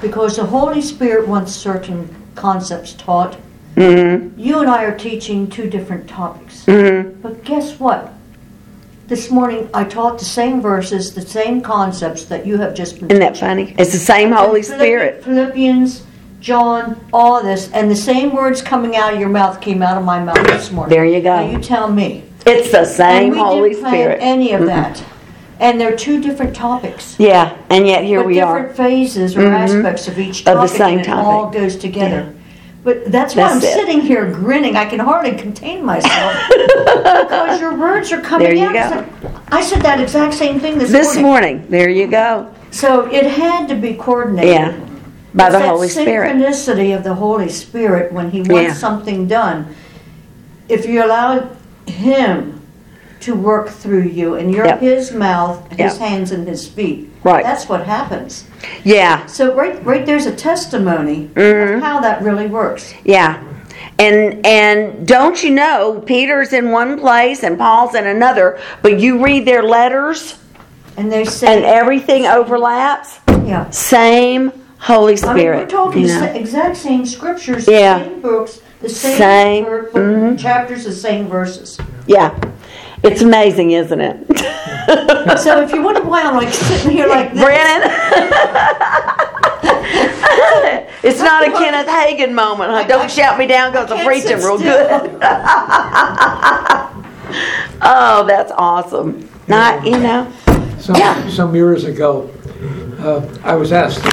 because 0.01 0.37
the 0.37 0.47
Holy 0.47 0.81
Spirit 0.81 1.27
wants 1.27 1.51
certain 1.51 2.09
concepts 2.33 2.93
taught. 2.93 3.37
Mm-hmm. 3.75 4.39
You 4.39 4.59
and 4.59 4.69
I 4.69 4.83
are 4.83 4.97
teaching 4.97 5.49
two 5.49 5.69
different 5.69 6.09
topics. 6.09 6.65
Mm-hmm. 6.65 7.21
But 7.21 7.43
guess 7.43 7.79
what? 7.79 8.13
This 9.07 9.29
morning 9.29 9.69
I 9.73 9.83
taught 9.83 10.19
the 10.19 10.25
same 10.25 10.61
verses, 10.61 11.13
the 11.13 11.21
same 11.21 11.61
concepts 11.61 12.25
that 12.25 12.45
you 12.45 12.57
have 12.57 12.73
just 12.73 12.99
been 12.99 13.11
Isn't 13.11 13.19
that 13.19 13.37
funny? 13.37 13.75
It's 13.77 13.91
the 13.91 13.97
same 13.97 14.31
Holy 14.31 14.63
Spirit. 14.63 15.23
Philippians, 15.23 16.05
John, 16.39 16.99
all 17.11 17.43
this, 17.43 17.71
and 17.71 17.91
the 17.91 17.95
same 17.95 18.33
words 18.33 18.61
coming 18.61 18.95
out 18.95 19.13
of 19.13 19.19
your 19.19 19.29
mouth 19.29 19.61
came 19.61 19.81
out 19.81 19.97
of 19.97 20.03
my 20.03 20.23
mouth 20.23 20.45
this 20.47 20.71
morning. 20.71 20.89
There 20.89 21.05
you 21.05 21.21
go. 21.21 21.35
Now 21.35 21.51
you 21.51 21.59
tell 21.59 21.91
me. 21.91 22.23
It's 22.45 22.71
the 22.71 22.85
same 22.85 23.33
Holy 23.33 23.69
didn't 23.69 23.81
plan 23.83 23.93
Spirit. 23.93 24.19
any 24.21 24.53
of 24.53 24.65
that. 24.65 25.03
And 25.59 25.79
they're 25.79 25.95
two 25.95 26.19
different 26.21 26.55
topics. 26.55 27.19
Yeah, 27.19 27.55
and 27.69 27.85
yet 27.85 28.03
here 28.03 28.21
but 28.21 28.27
we 28.27 28.35
different 28.35 28.49
are. 28.51 28.67
Different 28.69 28.77
phases 28.77 29.37
or 29.37 29.45
aspects 29.45 30.07
of 30.07 30.17
each 30.17 30.39
Of 30.39 30.55
topic, 30.55 30.71
the 30.71 30.77
same 30.77 30.99
and 30.99 31.07
it 31.07 31.13
all 31.13 31.51
goes 31.51 31.75
together. 31.75 32.33
But 32.83 33.11
that's 33.11 33.35
why 33.35 33.43
That's 33.43 33.55
I'm 33.55 33.61
it. 33.69 33.73
sitting 33.73 34.01
here 34.01 34.31
grinning. 34.31 34.75
I 34.75 34.85
can 34.85 34.99
hardly 34.99 35.33
contain 35.35 35.85
myself 35.85 36.33
because 36.49 37.59
your 37.61 37.77
words 37.77 38.11
are 38.11 38.21
coming 38.21 38.47
There 38.47 38.55
you 38.55 38.75
out. 38.77 39.05
go. 39.21 39.39
I 39.51 39.61
said 39.61 39.81
that 39.83 39.99
exact 40.01 40.33
same 40.33 40.59
thing 40.59 40.77
this, 40.79 40.91
This 40.91 41.15
morning. 41.15 41.57
morning, 41.57 41.67
there 41.69 41.89
you 41.89 42.07
go. 42.07 42.51
So 42.71 43.05
it 43.11 43.25
had 43.27 43.67
to 43.67 43.75
be 43.75 43.93
coordinated. 43.93 44.49
Yeah, 44.51 44.87
by 45.35 45.49
the 45.51 45.59
Holy 45.59 45.89
Spirit. 45.89 46.35
synchronicity 46.35 46.95
of 46.97 47.03
the 47.03 47.13
Holy 47.13 47.49
Spirit 47.49 48.11
when 48.13 48.31
He 48.31 48.39
wants 48.39 48.51
Yeah. 48.53 48.73
something 48.73 49.27
done. 49.27 49.75
If 50.67 50.85
you 50.87 51.05
allow 51.05 51.49
Him 51.85 52.61
to 53.19 53.35
work 53.35 53.69
through 53.69 54.03
you 54.03 54.35
and 54.35 54.51
you're 54.51 54.65
Yep. 54.65 54.79
His 54.79 55.11
mouth, 55.11 55.69
His 55.71 55.79
Yep. 55.79 55.97
hands, 55.97 56.31
and 56.31 56.47
His 56.47 56.67
feet, 56.67 57.10
Right. 57.23 57.43
that's 57.43 57.69
what 57.69 57.85
happens. 57.85 58.45
Yeah, 58.83 59.25
So 59.27 59.53
right, 59.55 59.83
right 59.85 60.05
there's 60.05 60.25
a 60.25 60.35
testimony 60.35 61.29
Mm-hmm. 61.35 61.77
of 61.77 61.83
how 61.83 61.99
that 62.01 62.21
really 62.21 62.47
works. 62.47 62.93
yeah. 63.03 63.43
And 63.99 64.43
and 64.45 65.07
don't 65.07 65.43
you 65.43 65.51
know 65.51 66.01
Peter's 66.05 66.53
in 66.53 66.71
one 66.71 66.99
place 66.99 67.43
and 67.43 67.57
Paul's 67.57 67.93
in 67.95 68.07
another, 68.07 68.59
but 68.81 68.99
you 68.99 69.23
read 69.23 69.45
their 69.45 69.61
letters 69.63 70.39
And 70.97 71.11
they 71.11 71.25
say, 71.25 71.55
and 71.55 71.63
everything 71.65 72.25
overlaps. 72.25 73.19
yeah. 73.45 73.69
Same 73.69 74.51
Holy 74.79 75.13
I 75.13 75.15
mean, 75.15 75.17
Spirit. 75.35 75.57
we're 75.59 75.67
talking 75.67 76.01
you 76.01 76.07
the 76.07 76.13
know? 76.15 76.19
sa- 76.33 76.33
exact 76.39 76.77
same 76.77 77.05
scriptures, 77.05 77.67
Yeah. 77.67 77.99
same 78.03 78.19
books, 78.21 78.61
the 78.81 78.89
same, 78.89 79.17
Same, 79.17 79.65
mhm. 79.65 80.39
chapters, 80.39 80.85
the 80.85 80.91
same 80.91 81.27
verses. 81.27 81.77
Yeah. 82.07 82.33
It's 83.03 83.21
amazing, 83.21 83.71
isn't 83.71 83.99
it? 83.99 84.27
So 85.39 85.61
if 85.61 85.71
you 85.71 85.81
wonder 85.81 86.03
why 86.03 86.23
I'm 86.23 86.35
like 86.35 86.53
sitting 86.53 86.91
here 86.91 87.07
like 87.07 87.33
this, 87.33 87.41
Brennan? 87.41 87.81
it's 91.03 91.19
not 91.19 91.47
a 91.47 91.51
Kenneth 91.51 91.87
Hagin 91.87 92.33
moment, 92.33 92.71
huh? 92.71 92.83
Don't 92.87 93.09
shout 93.09 93.39
me 93.39 93.47
down 93.47 93.71
because 93.71 93.91
I'm 93.91 94.05
preaching 94.05 94.37
real 94.37 94.57
good. 94.57 94.89
oh, 97.81 98.25
that's 98.27 98.51
awesome. 98.51 99.29
Not, 99.47 99.85
you 99.85 99.97
know, 99.97 100.31
Some, 100.79 100.95
Yeah. 100.95 101.29
some 101.29 101.55
years 101.55 101.85
ago, 101.85 102.29
uh, 102.99 103.21
I 103.43 103.55
was 103.55 103.71
asked 103.71 104.03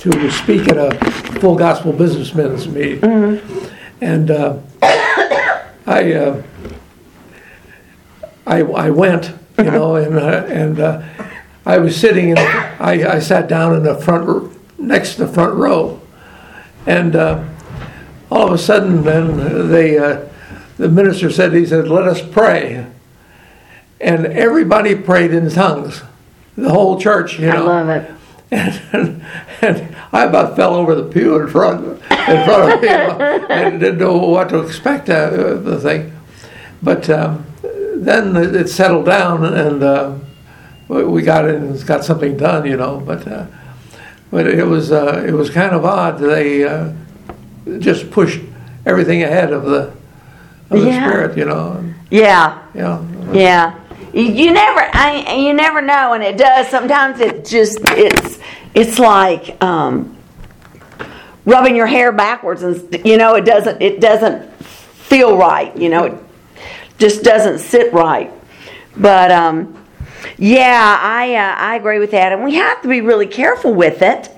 to, 0.00 0.10
to 0.10 0.30
speak 0.30 0.68
at 0.68 0.76
a 0.76 0.92
full 1.40 1.56
gospel 1.56 1.92
businessmen's 1.92 2.68
meeting. 2.68 3.00
Mm-hmm. 3.00 3.74
And 4.00 4.30
uh, 4.30 4.58
I, 5.86 6.12
uh, 6.12 6.42
I, 8.48 8.60
I 8.60 8.90
went, 8.90 9.34
you 9.58 9.64
know, 9.64 9.96
and, 9.96 10.16
uh, 10.16 10.46
and 10.48 10.80
uh, 10.80 11.02
I 11.66 11.78
was 11.78 11.94
sitting, 12.00 12.30
in, 12.30 12.38
I, 12.38 13.16
I 13.16 13.18
sat 13.18 13.46
down 13.46 13.76
in 13.76 13.82
the 13.82 13.94
front, 13.94 14.58
next 14.78 15.16
to 15.16 15.26
the 15.26 15.32
front 15.32 15.54
row. 15.54 16.00
And 16.86 17.14
uh, 17.14 17.44
all 18.30 18.46
of 18.46 18.52
a 18.54 18.58
sudden, 18.58 19.04
then 19.04 19.70
they, 19.70 19.98
uh, 19.98 20.26
the 20.78 20.88
minister 20.88 21.30
said, 21.30 21.52
he 21.52 21.66
said, 21.66 21.88
let 21.88 22.08
us 22.08 22.22
pray. 22.22 22.86
And 24.00 24.26
everybody 24.26 24.94
prayed 24.94 25.34
in 25.34 25.50
tongues, 25.50 26.02
the 26.56 26.70
whole 26.70 26.98
church, 26.98 27.38
you 27.38 27.48
know. 27.48 27.68
I 27.68 27.82
love 27.82 27.88
it. 27.90 28.14
And, 28.50 29.22
and 29.60 29.96
I 30.10 30.24
about 30.24 30.56
fell 30.56 30.74
over 30.74 30.94
the 30.94 31.02
pew 31.02 31.38
in 31.38 31.48
front, 31.48 31.84
in 31.84 31.98
front 32.46 32.72
of 32.72 32.80
him 32.80 33.46
and 33.50 33.78
didn't 33.78 33.98
know 33.98 34.16
what 34.16 34.48
to 34.48 34.60
expect 34.60 35.10
uh, 35.10 35.28
the 35.58 35.78
thing. 35.78 36.18
But 36.82 37.10
um, 37.10 37.44
then 38.04 38.36
it 38.36 38.68
settled 38.68 39.06
down 39.06 39.44
and 39.44 39.82
uh, 39.82 40.14
we 40.88 41.22
got 41.22 41.48
in 41.48 41.56
and 41.56 41.86
got 41.86 42.04
something 42.04 42.36
done, 42.36 42.66
you 42.66 42.76
know. 42.76 43.00
But 43.00 43.26
uh, 43.26 43.46
but 44.30 44.46
it 44.46 44.64
was 44.64 44.92
uh, 44.92 45.24
it 45.26 45.32
was 45.32 45.50
kind 45.50 45.72
of 45.72 45.84
odd. 45.84 46.18
They 46.18 46.64
uh, 46.64 46.92
just 47.78 48.10
pushed 48.10 48.40
everything 48.86 49.22
ahead 49.22 49.52
of 49.52 49.64
the 49.64 49.92
of 50.70 50.80
the 50.80 50.86
Yeah. 50.86 51.08
spirit, 51.08 51.36
you 51.36 51.44
know. 51.44 51.84
Yeah. 52.10 52.58
Yeah. 52.74 53.74
You, 54.12 54.22
you 54.22 54.52
never, 54.52 54.88
I, 54.94 55.34
you 55.36 55.52
never 55.52 55.82
know, 55.82 56.14
and 56.14 56.22
it 56.22 56.38
does. 56.38 56.68
Sometimes 56.68 57.20
it 57.20 57.44
just, 57.44 57.78
it's, 57.82 58.38
it's 58.74 58.98
like 58.98 59.62
um, 59.62 60.16
rubbing 61.44 61.76
your 61.76 61.86
hair 61.86 62.10
backwards, 62.12 62.62
and 62.62 63.04
you 63.04 63.18
know, 63.18 63.34
it 63.34 63.44
doesn't, 63.44 63.82
it 63.82 64.00
doesn't 64.00 64.50
feel 64.62 65.36
right. 65.36 65.76
You 65.76 65.90
know, 65.90 66.04
it 66.04 66.14
just 66.98 67.22
doesn't 67.22 67.60
sit 67.60 67.92
right. 67.92 68.30
But 68.96 69.30
um, 69.30 69.74
yeah, 70.36 70.98
I, 71.00 71.34
uh, 71.34 71.54
I 71.56 71.76
agree 71.76 71.98
with 71.98 72.10
that, 72.10 72.32
and 72.32 72.44
we 72.44 72.54
have 72.56 72.82
to 72.82 72.88
be 72.88 73.00
really 73.00 73.26
careful 73.26 73.72
with 73.72 74.02
it. 74.02 74.30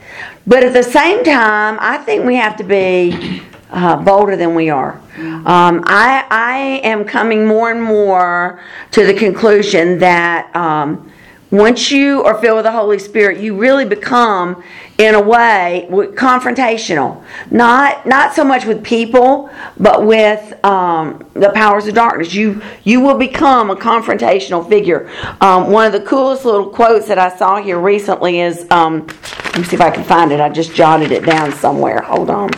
But 0.46 0.64
at 0.64 0.73
the 0.73 0.83
same 0.83 1.25
time, 1.25 1.79
I 1.81 1.99
think 1.99 2.25
we 2.25 2.37
have 2.37 2.57
to 2.57 2.64
be 2.64 3.42
uh, 3.70 3.96
bolder 3.96 4.37
than 4.37 4.55
we 4.55 4.70
are. 4.70 5.01
Um, 5.16 5.83
I, 5.87 6.25
I 6.31 6.81
am 6.83 7.05
coming 7.05 7.46
more 7.46 7.70
and 7.70 7.83
more 7.83 8.61
to 8.92 9.07
the 9.07 9.14
conclusion 9.14 9.99
that 9.99 10.55
um, 10.57 11.12
once 11.50 11.90
you 11.90 12.22
are 12.22 12.40
filled 12.40 12.56
with 12.56 12.64
the 12.64 12.72
Holy 12.72 12.98
Spirit, 12.98 13.40
you 13.40 13.56
really 13.56 13.84
become, 13.84 14.62
in 14.98 15.14
a 15.14 15.20
way, 15.20 15.88
confrontational. 15.90 17.24
Not 17.50 18.06
not 18.06 18.34
so 18.34 18.44
much 18.44 18.66
with 18.66 18.84
people, 18.84 19.50
but 19.76 20.06
with 20.06 20.64
um, 20.64 21.26
the 21.34 21.50
powers 21.50 21.86
of 21.88 21.94
darkness. 21.94 22.34
You 22.34 22.62
you 22.84 23.00
will 23.00 23.18
become 23.18 23.70
a 23.70 23.76
confrontational 23.76 24.68
figure. 24.68 25.10
Um, 25.40 25.70
one 25.70 25.86
of 25.86 25.92
the 25.92 26.06
coolest 26.06 26.44
little 26.44 26.68
quotes 26.68 27.08
that 27.08 27.18
I 27.18 27.36
saw 27.36 27.60
here 27.60 27.78
recently 27.78 28.40
is. 28.40 28.66
Um, 28.70 29.08
let 29.50 29.58
me 29.58 29.64
see 29.64 29.74
if 29.74 29.80
I 29.80 29.90
can 29.90 30.04
find 30.04 30.30
it. 30.30 30.40
I 30.40 30.48
just 30.48 30.76
jotted 30.76 31.10
it 31.10 31.26
down 31.26 31.52
somewhere. 31.52 32.02
Hold 32.02 32.30
on. 32.30 32.50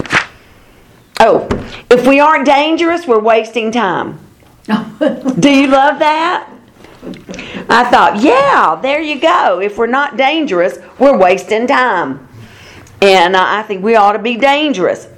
Oh, 1.21 1.49
if 1.89 2.07
we 2.07 2.21
aren't 2.21 2.45
dangerous, 2.45 3.07
we're 3.07 3.19
wasting 3.19 3.73
time. 3.73 4.19
Do 4.67 5.51
you 5.51 5.69
love 5.69 6.01
that? 6.01 6.52
I 7.69 7.89
thought, 7.91 8.21
yeah, 8.23 8.79
there 8.81 9.01
you 9.01 9.21
go. 9.21 9.61
If 9.61 9.79
we're 9.79 9.87
not 9.87 10.17
dangerous, 10.17 10.79
we're 10.99 11.17
wasting 11.17 11.67
time. 11.67 12.29
And 13.01 13.35
uh, 13.35 13.45
I 13.45 13.63
think 13.63 13.83
we 13.83 13.97
ought 13.97 14.13
to 14.13 14.19
be 14.21 14.37
dangerous. 14.37 15.09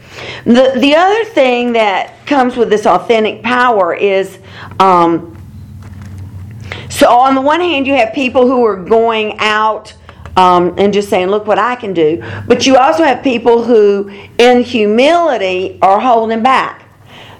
The, 0.44 0.72
the 0.76 0.94
other 0.94 1.24
thing 1.24 1.72
that 1.72 2.24
comes 2.26 2.56
with 2.56 2.70
this 2.70 2.86
authentic 2.86 3.42
power 3.42 3.94
is 3.94 4.38
um, 4.80 5.34
so, 6.94 7.10
on 7.10 7.34
the 7.34 7.40
one 7.40 7.60
hand, 7.60 7.88
you 7.88 7.94
have 7.94 8.14
people 8.14 8.46
who 8.46 8.64
are 8.64 8.76
going 8.76 9.36
out 9.38 9.94
um, 10.36 10.74
and 10.78 10.92
just 10.92 11.10
saying, 11.10 11.26
Look 11.26 11.44
what 11.44 11.58
I 11.58 11.74
can 11.74 11.92
do. 11.92 12.22
But 12.46 12.66
you 12.66 12.76
also 12.76 13.02
have 13.02 13.22
people 13.22 13.64
who, 13.64 14.10
in 14.38 14.62
humility, 14.62 15.78
are 15.82 15.98
holding 15.98 16.42
back. 16.42 16.83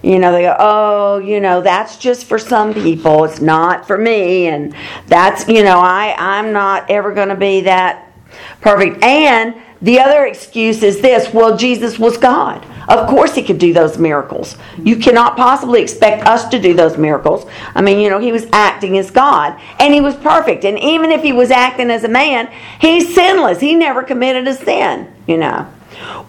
You 0.05 0.19
know, 0.19 0.33
they 0.33 0.43
go, 0.43 0.55
oh, 0.59 1.19
you 1.19 1.41
know, 1.41 1.63
that's 1.63 1.97
just 1.97 2.27
for 2.27 2.39
some 2.39 2.75
people. 2.75 3.25
It's 3.25 3.41
not 3.41 3.87
for 3.87 3.97
me. 3.97 4.49
And 4.49 4.75
that's, 5.07 5.49
you 5.49 5.63
know, 5.63 5.79
I, 5.79 6.15
I'm 6.19 6.53
not 6.53 6.91
ever 6.91 7.15
going 7.15 7.31
to 7.31 7.37
be 7.37 7.63
that 7.63 8.13
perfect. 8.61 9.03
And 9.03 9.55
the 9.81 10.01
other 10.01 10.27
excuse 10.27 10.83
is 10.83 11.01
this 11.01 11.33
well, 11.33 11.57
Jesus 11.57 11.99
was 11.99 12.19
God. 12.19 12.67
Of 12.87 13.09
course, 13.09 13.35
he 13.35 13.43
could 13.43 13.59
do 13.59 13.73
those 13.73 13.97
miracles. 13.97 14.59
You 14.79 14.97
cannot 14.97 15.39
possibly 15.39 15.81
expect 15.81 16.27
us 16.27 16.49
to 16.51 16.59
do 16.59 16.75
those 16.75 16.99
miracles. 16.99 17.47
I 17.75 17.81
mean, 17.81 17.99
you 17.99 18.11
know, 18.11 18.19
he 18.19 18.31
was 18.31 18.47
acting 18.53 18.99
as 18.99 19.11
God 19.11 19.59
and 19.79 19.95
he 19.95 20.03
was 20.03 20.17
perfect. 20.17 20.67
And 20.67 20.79
even 20.79 21.13
if 21.13 21.23
he 21.23 21.33
was 21.33 21.51
acting 21.51 21.91
as 21.91 22.05
a 22.05 22.09
man, 22.09 22.53
he's 22.79 23.15
sinless. 23.15 23.61
He 23.61 23.75
never 23.75 24.03
committed 24.03 24.47
a 24.49 24.55
sin, 24.55 25.11
you 25.27 25.39
know 25.39 25.67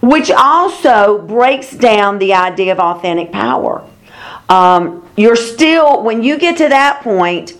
which 0.01 0.31
also 0.31 1.21
breaks 1.21 1.71
down 1.71 2.19
the 2.19 2.33
idea 2.33 2.71
of 2.71 2.79
authentic 2.79 3.31
power. 3.31 3.83
Um, 4.49 5.07
you're 5.17 5.35
still, 5.35 6.03
when 6.03 6.23
you 6.23 6.38
get 6.38 6.57
to 6.57 6.69
that 6.69 7.01
point, 7.01 7.53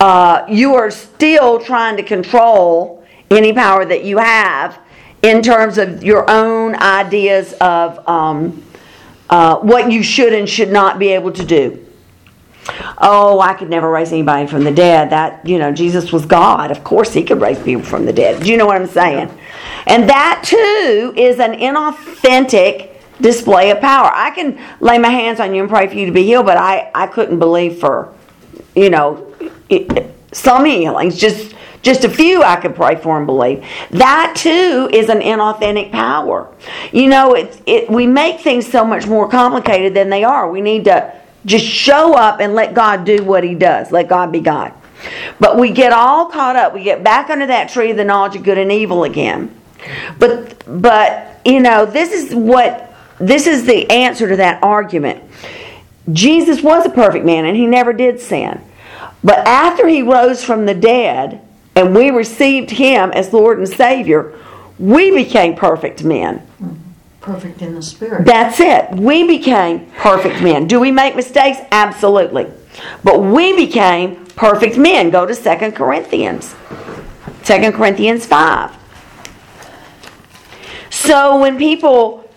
uh, 0.00 0.44
you 0.48 0.74
are 0.74 0.90
still 0.90 1.58
trying 1.60 1.96
to 1.96 2.02
control 2.02 3.04
any 3.30 3.52
power 3.52 3.84
that 3.84 4.04
you 4.04 4.18
have 4.18 4.78
in 5.22 5.42
terms 5.42 5.78
of 5.78 6.02
your 6.02 6.28
own 6.28 6.74
ideas 6.76 7.52
of 7.54 8.06
um, 8.08 8.62
uh, 9.30 9.56
what 9.58 9.90
you 9.90 10.02
should 10.02 10.32
and 10.32 10.48
should 10.48 10.70
not 10.70 10.98
be 10.98 11.08
able 11.08 11.32
to 11.32 11.44
do. 11.44 11.86
Oh, 12.98 13.40
I 13.40 13.54
could 13.54 13.68
never 13.68 13.90
raise 13.90 14.12
anybody 14.12 14.46
from 14.46 14.64
the 14.64 14.70
dead. 14.70 15.10
That, 15.10 15.44
you 15.46 15.58
know, 15.58 15.72
Jesus 15.72 16.12
was 16.12 16.24
God. 16.24 16.70
Of 16.70 16.84
course, 16.84 17.12
he 17.12 17.24
could 17.24 17.40
raise 17.40 17.60
people 17.60 17.82
from 17.82 18.06
the 18.06 18.12
dead. 18.12 18.42
Do 18.42 18.50
you 18.50 18.56
know 18.56 18.66
what 18.66 18.80
I'm 18.80 18.86
saying? 18.86 19.36
And 19.86 20.08
that 20.08 20.42
too 20.44 21.12
is 21.16 21.40
an 21.40 21.54
inauthentic 21.54 22.90
display 23.20 23.70
of 23.70 23.80
power. 23.80 24.10
I 24.14 24.30
can 24.30 24.60
lay 24.80 24.98
my 24.98 25.08
hands 25.08 25.40
on 25.40 25.54
you 25.54 25.62
and 25.62 25.70
pray 25.70 25.88
for 25.88 25.94
you 25.94 26.06
to 26.06 26.12
be 26.12 26.22
healed, 26.22 26.46
but 26.46 26.56
I, 26.56 26.90
I 26.94 27.06
couldn't 27.08 27.38
believe 27.38 27.78
for, 27.78 28.12
you 28.76 28.90
know, 28.90 29.34
some 30.32 30.64
healings. 30.64 31.18
Just 31.18 31.54
just 31.82 32.04
a 32.04 32.08
few 32.08 32.44
I 32.44 32.60
could 32.60 32.76
pray 32.76 32.94
for 32.94 33.16
and 33.16 33.26
believe. 33.26 33.64
That 33.90 34.34
too 34.36 34.88
is 34.92 35.08
an 35.08 35.18
inauthentic 35.18 35.90
power. 35.90 36.48
You 36.92 37.08
know, 37.08 37.34
it, 37.34 37.60
it 37.66 37.90
we 37.90 38.06
make 38.06 38.40
things 38.40 38.70
so 38.70 38.84
much 38.84 39.08
more 39.08 39.28
complicated 39.28 39.92
than 39.92 40.08
they 40.08 40.22
are. 40.22 40.48
We 40.48 40.60
need 40.60 40.84
to 40.84 41.12
just 41.44 41.64
show 41.64 42.14
up 42.14 42.40
and 42.40 42.54
let 42.54 42.74
God 42.74 43.04
do 43.04 43.24
what 43.24 43.44
He 43.44 43.54
does. 43.54 43.90
Let 43.90 44.08
God 44.08 44.32
be 44.32 44.40
God. 44.40 44.72
But 45.40 45.58
we 45.58 45.70
get 45.70 45.92
all 45.92 46.26
caught 46.26 46.56
up. 46.56 46.74
We 46.74 46.84
get 46.84 47.02
back 47.02 47.30
under 47.30 47.46
that 47.46 47.70
tree 47.70 47.90
of 47.90 47.96
the 47.96 48.04
knowledge 48.04 48.36
of 48.36 48.44
good 48.44 48.58
and 48.58 48.70
evil 48.70 49.04
again. 49.04 49.54
But 50.18 50.62
but 50.80 51.40
you 51.44 51.60
know, 51.60 51.86
this 51.86 52.12
is 52.12 52.34
what 52.34 52.94
this 53.18 53.46
is 53.46 53.64
the 53.64 53.90
answer 53.90 54.28
to 54.28 54.36
that 54.36 54.62
argument. 54.62 55.22
Jesus 56.12 56.62
was 56.62 56.86
a 56.86 56.90
perfect 56.90 57.24
man 57.24 57.44
and 57.44 57.56
he 57.56 57.66
never 57.66 57.92
did 57.92 58.20
sin. 58.20 58.60
But 59.24 59.46
after 59.46 59.86
he 59.86 60.02
rose 60.02 60.42
from 60.42 60.66
the 60.66 60.74
dead 60.74 61.40
and 61.76 61.94
we 61.94 62.10
received 62.10 62.70
him 62.70 63.12
as 63.12 63.32
Lord 63.32 63.58
and 63.58 63.68
Savior, 63.68 64.36
we 64.78 65.12
became 65.12 65.54
perfect 65.54 66.02
men. 66.02 66.46
Perfect 67.22 67.62
in 67.62 67.76
the 67.76 67.82
spirit. 67.82 68.26
That's 68.26 68.58
it. 68.58 68.90
We 68.96 69.24
became 69.24 69.86
perfect 69.92 70.42
men. 70.42 70.66
Do 70.66 70.80
we 70.80 70.90
make 70.90 71.14
mistakes? 71.14 71.58
Absolutely. 71.70 72.48
But 73.04 73.20
we 73.20 73.54
became 73.54 74.26
perfect 74.34 74.76
men. 74.76 75.10
Go 75.10 75.24
to 75.24 75.34
2 75.34 75.70
Corinthians. 75.70 76.56
2 77.44 77.72
Corinthians 77.72 78.26
5. 78.26 78.76
So 80.90 81.38
when 81.38 81.58
people, 81.58 82.28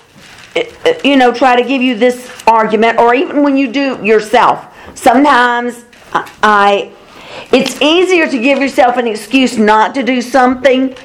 eh, 0.55 0.71
eh, 0.85 0.99
you 1.03 1.17
know, 1.17 1.33
try 1.33 1.55
to 1.55 1.67
give 1.67 1.81
you 1.81 1.97
this 1.97 2.31
argument, 2.45 2.99
or 2.99 3.15
even 3.15 3.41
when 3.41 3.57
you 3.57 3.71
do 3.71 4.03
yourself, 4.05 4.67
sometimes 4.95 5.83
I, 6.13 6.91
it's 7.51 7.81
easier 7.81 8.27
to 8.27 8.39
give 8.39 8.59
yourself 8.59 8.97
an 8.97 9.07
excuse 9.07 9.57
not 9.57 9.95
to 9.95 10.03
do 10.03 10.21
something 10.21 10.95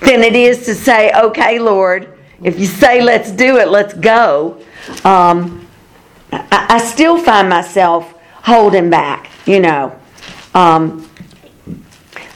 than 0.00 0.22
it 0.22 0.36
is 0.36 0.64
to 0.66 0.74
say, 0.74 1.12
okay, 1.12 1.58
Lord, 1.58 2.11
if 2.42 2.58
you 2.58 2.66
say 2.66 3.02
let's 3.02 3.30
do 3.30 3.58
it, 3.58 3.68
let's 3.68 3.94
go. 3.94 4.62
Um, 5.04 5.66
I, 6.32 6.66
I, 6.70 6.78
still 6.78 7.18
find 7.18 7.48
myself 7.48 8.14
holding 8.42 8.90
back, 8.90 9.30
you 9.46 9.60
know. 9.60 9.96
Um, 10.54 11.08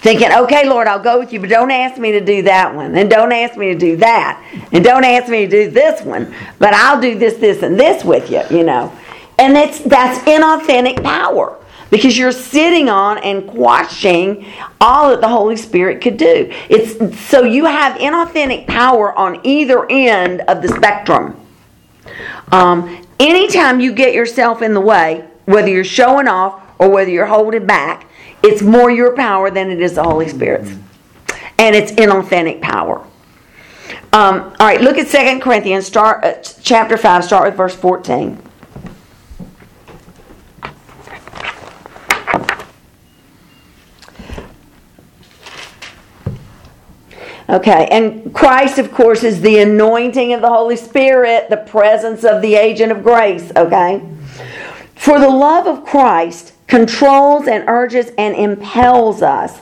thinking, 0.01 0.33
okay, 0.33 0.69
Lord, 0.69 0.87
I'll 0.87 1.03
go 1.03 1.19
with 1.19 1.33
you, 1.33 1.41
but 1.41 1.51
don't 1.51 1.71
ask 1.71 1.99
me 1.99 2.13
to 2.13 2.21
do 2.21 2.43
that 2.43 2.75
one, 2.75 2.95
and 2.97 3.11
don't 3.11 3.33
ask 3.33 3.57
me 3.57 3.73
to 3.73 3.79
do 3.79 3.97
that, 3.97 4.43
and 4.73 4.85
don't 4.85 5.05
ask 5.05 5.29
me 5.29 5.47
to 5.47 5.51
do 5.51 5.71
this 5.71 6.03
one, 6.03 6.33
but 6.59 6.73
I'll 6.73 7.01
do 7.01 7.19
this, 7.19 7.35
this, 7.35 7.63
and 7.63 7.79
this 7.79 8.05
with 8.05 8.31
you, 8.31 8.43
you 8.51 8.63
know. 8.63 8.97
And 9.39 9.57
it's 9.57 9.81
that's 9.81 10.19
inauthentic 10.27 11.03
power 11.03 11.59
because 11.91 12.19
you're 12.19 12.33
sitting 12.33 12.89
on 12.89 13.19
and 13.19 13.49
quashing 13.49 14.47
all 14.81 15.11
that 15.11 15.21
the 15.21 15.29
Holy 15.29 15.57
Spirit 15.57 16.01
could 16.01 16.17
do. 16.17 16.53
It's 16.69 17.21
so 17.29 17.45
you 17.45 17.65
have 17.67 17.99
inauthentic 17.99 18.67
power 18.67 19.17
on 19.17 19.41
either 19.45 19.87
end 19.91 20.43
of 20.43 20.63
the 20.63 20.69
spectrum. 20.69 21.41
Um, 22.53 23.05
anytime 23.21 23.81
you 23.81 23.93
get 23.93 24.15
yourself 24.15 24.63
in 24.63 24.75
the 24.75 24.81
way, 24.81 25.29
whether 25.45 25.69
you're 25.69 25.85
showing 25.85 26.29
off 26.29 26.63
or 26.79 26.91
whether 26.91 27.11
you're 27.11 27.27
holding 27.27 27.67
back, 27.67 28.09
it's 28.43 28.63
more 28.63 28.91
your 28.91 29.15
power 29.15 29.51
than 29.51 29.71
it 29.71 29.81
is 29.81 29.95
the 29.95 30.03
Holy 30.03 30.29
Spirit's. 30.29 30.71
And 31.59 31.75
it's 31.75 31.93
inauthentic 31.93 32.61
power. 32.61 33.05
Um, 34.13 34.55
all 34.61 34.67
right, 34.67 34.81
look 34.81 34.99
at 34.99 35.09
Second 35.09 35.41
Corinthians, 35.41 35.87
start 35.87 36.25
uh, 36.25 36.35
chapter 36.63 36.97
5, 36.97 37.25
start 37.25 37.49
with 37.49 37.57
verse 37.57 37.75
14. 37.75 38.46
Okay, 47.49 47.87
and 47.93 48.35
Christ, 48.35 48.79
of 48.79 48.93
course, 48.93 49.23
is 49.23 49.41
the 49.41 49.59
anointing 49.59 50.33
of 50.33 50.41
the 50.41 50.49
Holy 50.49 50.75
Spirit, 50.75 51.49
the 51.49 51.59
presence 51.59 52.25
of 52.25 52.43
the 52.43 52.57
agent 52.57 52.91
of 52.91 53.05
grace, 53.05 53.53
okay? 53.55 54.03
For 54.97 55.21
the 55.21 55.29
love 55.29 55.69
of 55.69 55.85
Christ 55.85 56.55
controls 56.67 57.47
and 57.47 57.69
urges 57.69 58.11
and 58.19 58.35
impels 58.35 59.23
us 59.23 59.61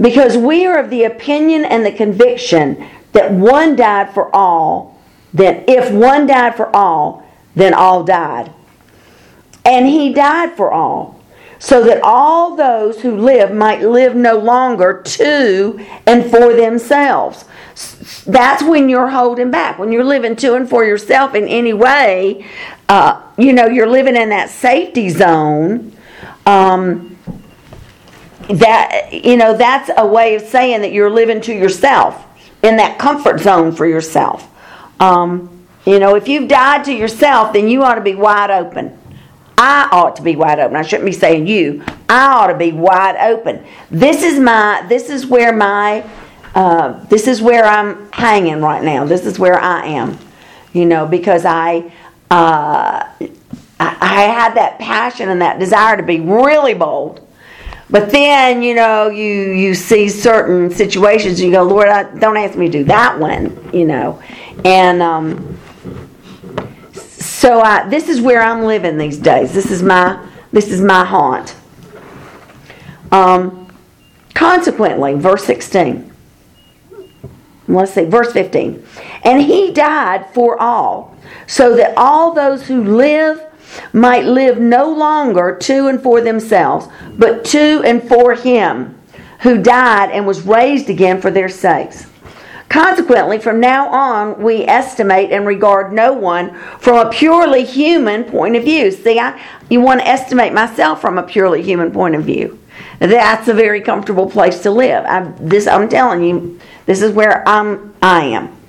because 0.00 0.38
we 0.38 0.64
are 0.64 0.78
of 0.78 0.88
the 0.88 1.04
opinion 1.04 1.66
and 1.66 1.84
the 1.84 1.92
conviction 1.92 2.88
that 3.12 3.30
one 3.30 3.76
died 3.76 4.14
for 4.14 4.34
all, 4.34 4.98
that 5.34 5.68
if 5.68 5.92
one 5.92 6.26
died 6.26 6.56
for 6.56 6.74
all, 6.74 7.28
then 7.54 7.74
all 7.74 8.02
died. 8.02 8.50
And 9.64 9.86
he 9.86 10.14
died 10.14 10.56
for 10.56 10.72
all, 10.72 11.19
so 11.60 11.84
that 11.84 12.00
all 12.02 12.56
those 12.56 13.02
who 13.02 13.18
live 13.18 13.54
might 13.54 13.82
live 13.82 14.16
no 14.16 14.38
longer 14.38 15.02
to 15.04 15.86
and 16.06 16.24
for 16.30 16.54
themselves. 16.54 17.44
That's 18.26 18.62
when 18.62 18.88
you're 18.88 19.08
holding 19.08 19.50
back. 19.50 19.78
When 19.78 19.92
you're 19.92 20.04
living 20.04 20.36
to 20.36 20.54
and 20.54 20.68
for 20.68 20.84
yourself 20.84 21.34
in 21.34 21.46
any 21.46 21.74
way, 21.74 22.46
uh, 22.88 23.22
you 23.36 23.52
know, 23.52 23.66
you're 23.66 23.88
living 23.88 24.16
in 24.16 24.30
that 24.30 24.48
safety 24.48 25.10
zone 25.10 25.96
um, 26.46 27.18
that 28.48 29.10
you 29.12 29.36
know 29.36 29.56
that's 29.56 29.90
a 29.96 30.06
way 30.06 30.34
of 30.34 30.42
saying 30.42 30.80
that 30.80 30.92
you're 30.92 31.10
living 31.10 31.40
to 31.42 31.54
yourself 31.54 32.24
in 32.62 32.76
that 32.78 32.98
comfort 32.98 33.38
zone 33.38 33.72
for 33.72 33.86
yourself. 33.86 34.48
Um, 34.98 35.66
you 35.86 35.98
know, 35.98 36.16
if 36.16 36.26
you've 36.26 36.48
died 36.48 36.84
to 36.86 36.92
yourself, 36.92 37.52
then 37.52 37.68
you 37.68 37.82
ought 37.82 37.94
to 37.94 38.00
be 38.00 38.14
wide 38.14 38.50
open. 38.50 38.99
I 39.62 39.90
ought 39.92 40.16
to 40.16 40.22
be 40.22 40.36
wide 40.36 40.58
open. 40.58 40.74
I 40.74 40.80
shouldn't 40.80 41.04
be 41.04 41.12
saying 41.12 41.46
you. 41.46 41.84
I 42.08 42.28
ought 42.32 42.46
to 42.46 42.56
be 42.56 42.72
wide 42.72 43.16
open. 43.16 43.62
This 43.90 44.22
is 44.22 44.40
my. 44.40 44.86
This 44.88 45.10
is 45.10 45.26
where 45.26 45.52
my. 45.52 46.02
Uh, 46.54 47.04
this 47.04 47.28
is 47.28 47.42
where 47.42 47.64
I'm 47.66 48.10
hanging 48.10 48.62
right 48.62 48.82
now. 48.82 49.04
This 49.04 49.26
is 49.26 49.38
where 49.38 49.60
I 49.60 49.84
am. 49.84 50.18
You 50.72 50.86
know, 50.86 51.06
because 51.06 51.44
I. 51.44 51.92
Uh, 52.30 53.06
I, 53.78 53.96
I 54.00 54.22
had 54.22 54.54
that 54.54 54.78
passion 54.78 55.28
and 55.28 55.42
that 55.42 55.58
desire 55.58 55.96
to 55.98 56.02
be 56.02 56.20
really 56.20 56.72
bold. 56.72 57.26
But 57.90 58.10
then, 58.10 58.62
you 58.62 58.74
know, 58.74 59.10
you 59.10 59.52
you 59.52 59.74
see 59.74 60.08
certain 60.08 60.70
situations, 60.70 61.38
and 61.38 61.48
you 61.48 61.52
go, 61.52 61.64
Lord, 61.64 61.88
I, 61.88 62.04
don't 62.18 62.38
ask 62.38 62.56
me 62.56 62.66
to 62.66 62.72
do 62.72 62.84
that 62.84 63.18
one, 63.18 63.70
you 63.74 63.84
know, 63.84 64.22
and 64.64 65.02
um, 65.02 65.58
so 67.40 67.62
I, 67.62 67.88
this 67.88 68.10
is 68.10 68.20
where 68.20 68.42
I'm 68.42 68.64
living 68.64 68.98
these 68.98 69.16
days. 69.16 69.54
This 69.54 69.70
is 69.70 69.82
my 69.82 70.28
this 70.52 70.70
is 70.70 70.82
my 70.82 71.06
haunt. 71.06 71.56
Um, 73.10 73.66
consequently, 74.34 75.14
verse 75.14 75.42
sixteen. 75.42 76.12
Let's 77.66 77.94
see, 77.94 78.04
verse 78.04 78.30
fifteen, 78.34 78.84
and 79.24 79.40
he 79.40 79.72
died 79.72 80.26
for 80.34 80.60
all, 80.60 81.16
so 81.46 81.76
that 81.76 81.94
all 81.96 82.34
those 82.34 82.66
who 82.66 82.84
live 82.84 83.42
might 83.94 84.26
live 84.26 84.58
no 84.58 84.92
longer 84.92 85.56
to 85.62 85.86
and 85.86 86.02
for 86.02 86.20
themselves, 86.20 86.88
but 87.16 87.42
to 87.46 87.82
and 87.86 88.06
for 88.06 88.34
him 88.34 89.00
who 89.40 89.62
died 89.62 90.10
and 90.10 90.26
was 90.26 90.42
raised 90.42 90.90
again 90.90 91.22
for 91.22 91.30
their 91.30 91.48
sakes. 91.48 92.09
Consequently, 92.70 93.38
from 93.40 93.58
now 93.58 93.88
on, 93.88 94.40
we 94.40 94.62
estimate 94.62 95.32
and 95.32 95.44
regard 95.44 95.92
no 95.92 96.12
one 96.12 96.54
from 96.78 97.04
a 97.04 97.10
purely 97.10 97.64
human 97.64 98.22
point 98.22 98.54
of 98.54 98.62
view. 98.62 98.92
See, 98.92 99.18
I, 99.18 99.42
you 99.68 99.80
want 99.80 100.00
to 100.00 100.06
estimate 100.06 100.52
myself 100.52 101.00
from 101.00 101.18
a 101.18 101.22
purely 101.24 101.62
human 101.62 101.90
point 101.90 102.14
of 102.14 102.22
view. 102.22 102.60
That's 103.00 103.48
a 103.48 103.54
very 103.54 103.80
comfortable 103.80 104.30
place 104.30 104.62
to 104.62 104.70
live. 104.70 105.04
I, 105.04 105.32
this, 105.40 105.66
I'm 105.66 105.88
telling 105.88 106.22
you, 106.22 106.60
this 106.86 107.02
is 107.02 107.12
where 107.12 107.46
I'm, 107.48 107.92
I 108.00 108.26
am 108.26 108.59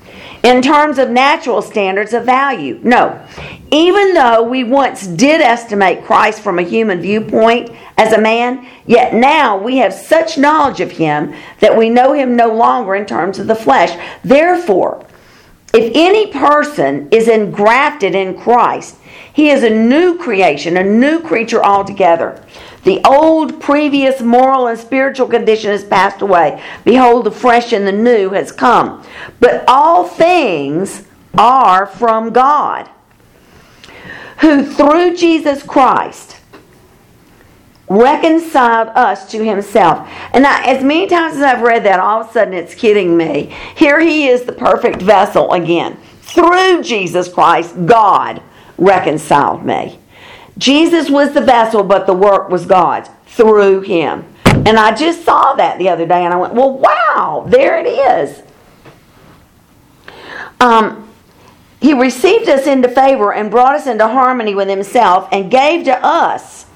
in 0.43 0.62
terms 0.62 0.97
of 0.97 1.10
natural 1.10 1.62
standards 1.62 2.13
of 2.13 2.25
value. 2.25 2.80
No. 2.84 3.23
Even 3.71 4.13
though 4.13 4.43
we 4.43 4.63
once 4.63 5.08
did 5.08 5.39
estimate 5.39 6.04
Christ 6.04 6.41
from 6.41 6.60
a 6.60 6.63
human 6.63 6.99
viewpoint 6.99 7.71
as 7.97 8.13
a 8.13 8.21
man, 8.21 8.67
yet 8.86 9.13
now 9.13 9.58
we 9.58 9.77
have 9.77 9.93
such 9.93 10.38
knowledge 10.38 10.82
of 10.82 10.91
him 10.91 11.34
that 11.60 11.77
we 11.77 11.89
know 11.89 12.13
him 12.13 12.36
no 12.36 12.54
longer 12.54 12.95
in 12.95 13.06
terms 13.06 13.39
of 13.39 13.47
the 13.47 13.56
flesh. 13.56 13.97
Therefore, 14.23 15.06
if 15.73 15.91
any 15.95 16.27
person 16.27 17.08
is 17.12 17.27
engrafted 17.27 18.13
in 18.13 18.38
Christ, 18.38 18.97
he 19.34 19.49
is 19.49 19.63
a 19.63 19.69
new 19.69 20.17
creation, 20.17 20.75
a 20.75 20.84
new 20.84 21.21
creature 21.21 21.63
altogether. 21.63 22.43
The 22.83 22.99
old, 23.05 23.61
previous 23.61 24.21
moral 24.21 24.67
and 24.67 24.79
spiritual 24.79 25.27
condition 25.27 25.71
has 25.71 25.83
passed 25.83 26.21
away. 26.21 26.63
Behold, 26.83 27.25
the 27.25 27.31
fresh 27.31 27.73
and 27.73 27.85
the 27.85 27.91
new 27.91 28.29
has 28.31 28.51
come. 28.51 29.03
But 29.39 29.63
all 29.67 30.05
things 30.05 31.05
are 31.37 31.85
from 31.85 32.31
God, 32.31 32.89
who 34.39 34.65
through 34.65 35.15
Jesus 35.15 35.61
Christ 35.63 36.37
reconciled 37.87 38.87
us 38.89 39.29
to 39.31 39.43
himself. 39.43 40.09
And 40.33 40.47
I, 40.47 40.63
as 40.63 40.83
many 40.83 41.07
times 41.07 41.35
as 41.35 41.41
I've 41.41 41.61
read 41.61 41.83
that, 41.83 41.99
all 41.99 42.21
of 42.21 42.29
a 42.29 42.33
sudden 42.33 42.53
it's 42.53 42.73
kidding 42.73 43.17
me. 43.17 43.53
Here 43.75 43.99
he 43.99 44.27
is, 44.27 44.43
the 44.43 44.53
perfect 44.53 45.01
vessel 45.01 45.51
again. 45.51 45.97
Through 46.21 46.83
Jesus 46.83 47.31
Christ, 47.31 47.75
God 47.85 48.41
reconciled 48.77 49.65
me. 49.65 49.99
Jesus 50.57 51.09
was 51.09 51.33
the 51.33 51.41
vessel, 51.41 51.83
but 51.83 52.05
the 52.05 52.13
work 52.13 52.49
was 52.49 52.65
God's 52.65 53.09
through 53.27 53.81
him. 53.81 54.25
And 54.45 54.77
I 54.77 54.93
just 54.93 55.23
saw 55.23 55.53
that 55.53 55.79
the 55.79 55.89
other 55.89 56.05
day 56.05 56.23
and 56.25 56.33
I 56.33 56.37
went, 56.37 56.53
well, 56.53 56.77
wow, 56.77 57.45
there 57.47 57.79
it 57.79 57.87
is. 57.87 58.43
Um, 60.59 61.09
he 61.79 61.93
received 61.93 62.47
us 62.47 62.67
into 62.67 62.87
favor 62.87 63.33
and 63.33 63.49
brought 63.49 63.75
us 63.75 63.87
into 63.87 64.07
harmony 64.07 64.53
with 64.53 64.67
himself 64.67 65.27
and 65.31 65.49
gave 65.49 65.85
to 65.85 66.05
us. 66.05 66.67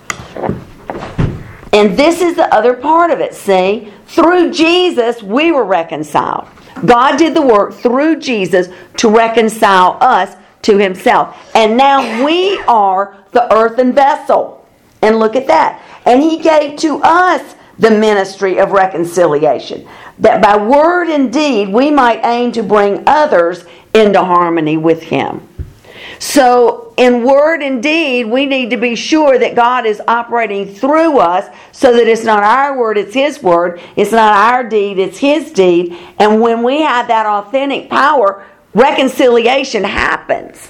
And 1.71 1.97
this 1.97 2.21
is 2.21 2.35
the 2.35 2.51
other 2.53 2.73
part 2.73 3.11
of 3.11 3.19
it, 3.19 3.35
see? 3.35 3.91
Through 4.07 4.51
Jesus, 4.51 5.21
we 5.21 5.51
were 5.51 5.65
reconciled. 5.65 6.47
God 6.85 7.17
did 7.17 7.35
the 7.35 7.41
work 7.41 7.73
through 7.73 8.19
Jesus 8.19 8.69
to 8.97 9.09
reconcile 9.09 9.97
us 10.01 10.35
to 10.65 10.78
himself. 10.78 11.51
And 11.56 11.78
now 11.78 12.25
we 12.25 12.60
are 12.62 13.17
the 13.32 13.51
earthen 13.54 13.93
vessel. 13.93 14.65
And 15.01 15.19
look 15.19 15.36
at 15.36 15.47
that. 15.47 15.82
And 16.06 16.21
he 16.21 16.39
gave 16.39 16.80
to 16.80 17.01
us 17.04 17.56
the 17.78 17.91
ministry 17.91 18.58
of 18.58 18.71
reconciliation, 18.71 19.88
that 20.19 20.41
by 20.41 20.58
word 20.58 21.10
and 21.10 21.32
deed 21.32 21.69
we 21.69 21.91
might 21.91 22.23
aim 22.23 22.51
to 22.54 22.63
bring 22.63 23.04
others 23.06 23.65
into 23.93 24.23
harmony 24.23 24.78
with 24.78 25.04
him. 25.04 25.47
So, 26.19 26.93
in 26.95 27.23
word 27.23 27.62
and 27.62 27.84
deed, 27.84 28.25
we 28.28 28.45
need 28.45 28.69
to 28.69 28.78
be 28.78 28.95
sure 28.95 29.38
that 29.38 29.54
God 29.54 29.86
is 29.86 30.01
operating 30.08 30.73
through 30.73 31.19
us 31.19 31.54
so 31.73 31.93
that 31.93 32.08
it's 32.08 32.23
not 32.23 32.41
our 32.41 32.78
word, 32.78 32.97
it's 32.97 33.13
His 33.13 33.43
word. 33.43 33.82
It's 33.97 34.13
not 34.13 34.34
our 34.34 34.63
deed, 34.63 34.97
it's 34.97 35.17
His 35.17 35.51
deed. 35.51 35.97
And 36.17 36.39
when 36.39 36.63
we 36.63 36.82
have 36.84 37.10
that 37.10 37.25
authentic 37.25 37.89
power, 37.89 38.45
reconciliation 38.75 39.83
happens. 39.83 40.69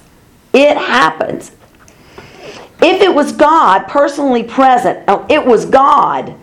It 0.54 0.78
happens. 0.78 1.52
If 2.82 3.02
it 3.02 3.14
was 3.14 3.34
God 3.34 3.88
personally 3.88 4.44
present, 4.44 5.04
oh, 5.10 5.26
it 5.28 5.46
was 5.46 5.66
God 5.66 6.36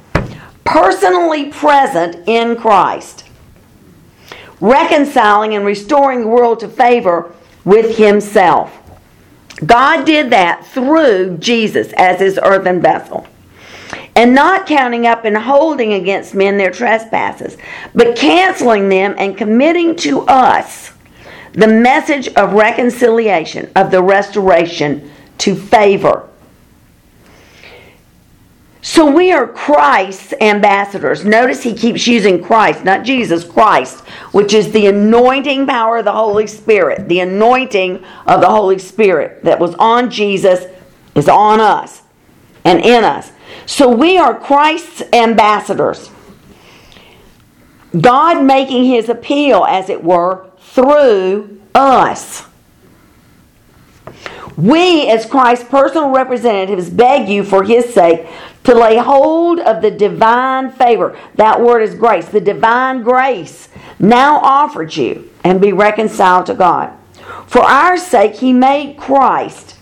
personally 0.64 1.50
present 1.50 2.28
in 2.28 2.56
Christ, 2.56 3.24
reconciling 4.60 5.54
and 5.54 5.64
restoring 5.64 6.22
the 6.22 6.26
world 6.26 6.60
to 6.60 6.68
favor 6.68 7.34
with 7.64 7.96
Himself. 7.96 8.78
God 9.64 10.04
did 10.04 10.30
that 10.30 10.66
through 10.66 11.38
Jesus 11.38 11.92
as 11.96 12.18
His 12.18 12.38
earthen 12.42 12.82
vessel. 12.82 13.26
And 14.14 14.34
not 14.34 14.66
counting 14.66 15.06
up 15.06 15.24
and 15.24 15.36
holding 15.36 15.94
against 15.94 16.34
men 16.34 16.58
their 16.58 16.70
trespasses, 16.70 17.56
but 17.94 18.16
canceling 18.16 18.88
them 18.88 19.14
and 19.16 19.38
committing 19.38 19.96
to 19.96 20.22
us 20.22 20.92
the 21.52 21.68
message 21.68 22.28
of 22.28 22.54
reconciliation, 22.54 23.70
of 23.76 23.90
the 23.90 24.02
restoration 24.02 25.10
to 25.38 25.54
favor. 25.54 26.28
So 28.84 29.08
we 29.08 29.30
are 29.30 29.46
Christ's 29.46 30.34
ambassadors. 30.40 31.24
Notice 31.24 31.62
he 31.62 31.72
keeps 31.72 32.06
using 32.08 32.42
Christ, 32.42 32.84
not 32.84 33.04
Jesus, 33.04 33.44
Christ, 33.44 34.00
which 34.32 34.52
is 34.52 34.72
the 34.72 34.86
anointing 34.86 35.68
power 35.68 35.98
of 35.98 36.04
the 36.04 36.12
Holy 36.12 36.48
Spirit. 36.48 37.08
The 37.08 37.20
anointing 37.20 38.04
of 38.26 38.40
the 38.40 38.48
Holy 38.48 38.80
Spirit 38.80 39.44
that 39.44 39.60
was 39.60 39.76
on 39.76 40.10
Jesus 40.10 40.64
is 41.14 41.28
on 41.28 41.60
us 41.60 42.02
and 42.64 42.80
in 42.80 43.04
us. 43.04 43.30
So 43.66 43.88
we 43.88 44.18
are 44.18 44.38
Christ's 44.38 45.02
ambassadors. 45.12 46.10
God 48.00 48.44
making 48.44 48.86
his 48.86 49.08
appeal, 49.08 49.64
as 49.64 49.90
it 49.90 50.02
were, 50.02 50.46
through 50.74 51.60
us. 51.74 52.46
We, 54.56 55.08
as 55.10 55.26
Christ's 55.26 55.68
personal 55.68 56.10
representatives, 56.10 56.90
beg 56.90 57.28
you 57.28 57.42
for 57.42 57.64
his 57.64 57.92
sake 57.92 58.26
to 58.64 58.74
lay 58.74 58.96
hold 58.96 59.58
of 59.60 59.82
the 59.82 59.90
divine 59.90 60.70
favor. 60.70 61.18
That 61.34 61.60
word 61.60 61.82
is 61.82 61.94
grace. 61.94 62.28
The 62.28 62.40
divine 62.40 63.02
grace 63.02 63.68
now 63.98 64.38
offered 64.38 64.94
you 64.94 65.30
and 65.44 65.60
be 65.60 65.72
reconciled 65.72 66.46
to 66.46 66.54
God. 66.54 66.92
For 67.46 67.62
our 67.62 67.96
sake, 67.96 68.36
he 68.36 68.52
made 68.52 68.96
Christ, 68.96 69.76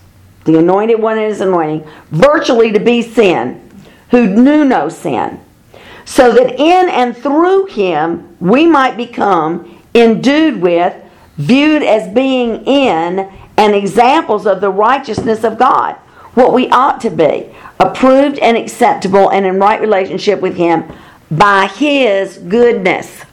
the 0.45 0.59
anointed 0.59 1.01
one 1.01 1.19
in 1.19 1.29
his 1.29 1.41
anointing, 1.41 1.89
virtually 2.11 2.73
to 2.73 2.81
be 2.81 3.03
sin, 3.03 3.71
who 4.11 4.27
knew 4.27 4.65
no 4.65 4.89
sin, 4.89 5.41
so 6.05 6.33
that 6.33 6.59
in 6.59 6.89
and 6.89 7.17
through 7.17 7.67
him 7.67 8.37
we 8.41 8.67
might 8.67 8.97
become 8.97 9.70
endued 9.95 10.61
with, 10.61 10.95
viewed 11.37 11.83
as 11.83 12.13
being 12.13 12.65
in, 12.67 13.31
and 13.57 13.75
examples 13.75 14.47
of 14.47 14.61
the 14.61 14.71
righteousness 14.71 15.45
of 15.45 15.59
God, 15.59 15.95
what 16.35 16.53
we 16.53 16.69
ought 16.71 17.01
to 17.03 17.11
be 17.11 17.55
approved 17.79 18.39
and 18.39 18.57
acceptable 18.57 19.31
and 19.31 19.45
in 19.45 19.59
right 19.59 19.81
relationship 19.81 20.41
with 20.41 20.57
Him 20.57 20.85
by 21.31 21.67
His 21.67 22.39
goodness. 22.39 23.25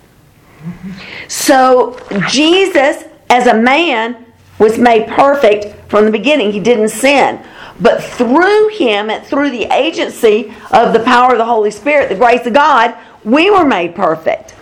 So, 1.27 1.99
Jesus, 2.27 3.03
as 3.29 3.47
a 3.47 3.53
man, 3.53 4.25
was 4.59 4.77
made 4.77 5.07
perfect 5.07 5.89
from 5.89 6.05
the 6.05 6.11
beginning. 6.11 6.51
He 6.51 6.59
didn't 6.59 6.89
sin. 6.89 7.39
But 7.79 8.03
through 8.03 8.69
Him 8.69 9.09
and 9.09 9.25
through 9.25 9.51
the 9.51 9.65
agency 9.65 10.53
of 10.71 10.93
the 10.93 10.99
power 10.99 11.33
of 11.33 11.37
the 11.37 11.45
Holy 11.45 11.71
Spirit, 11.71 12.09
the 12.09 12.15
grace 12.15 12.45
of 12.47 12.53
God, 12.53 12.95
we 13.23 13.51
were 13.51 13.65
made 13.65 13.95
perfect. 13.95 14.55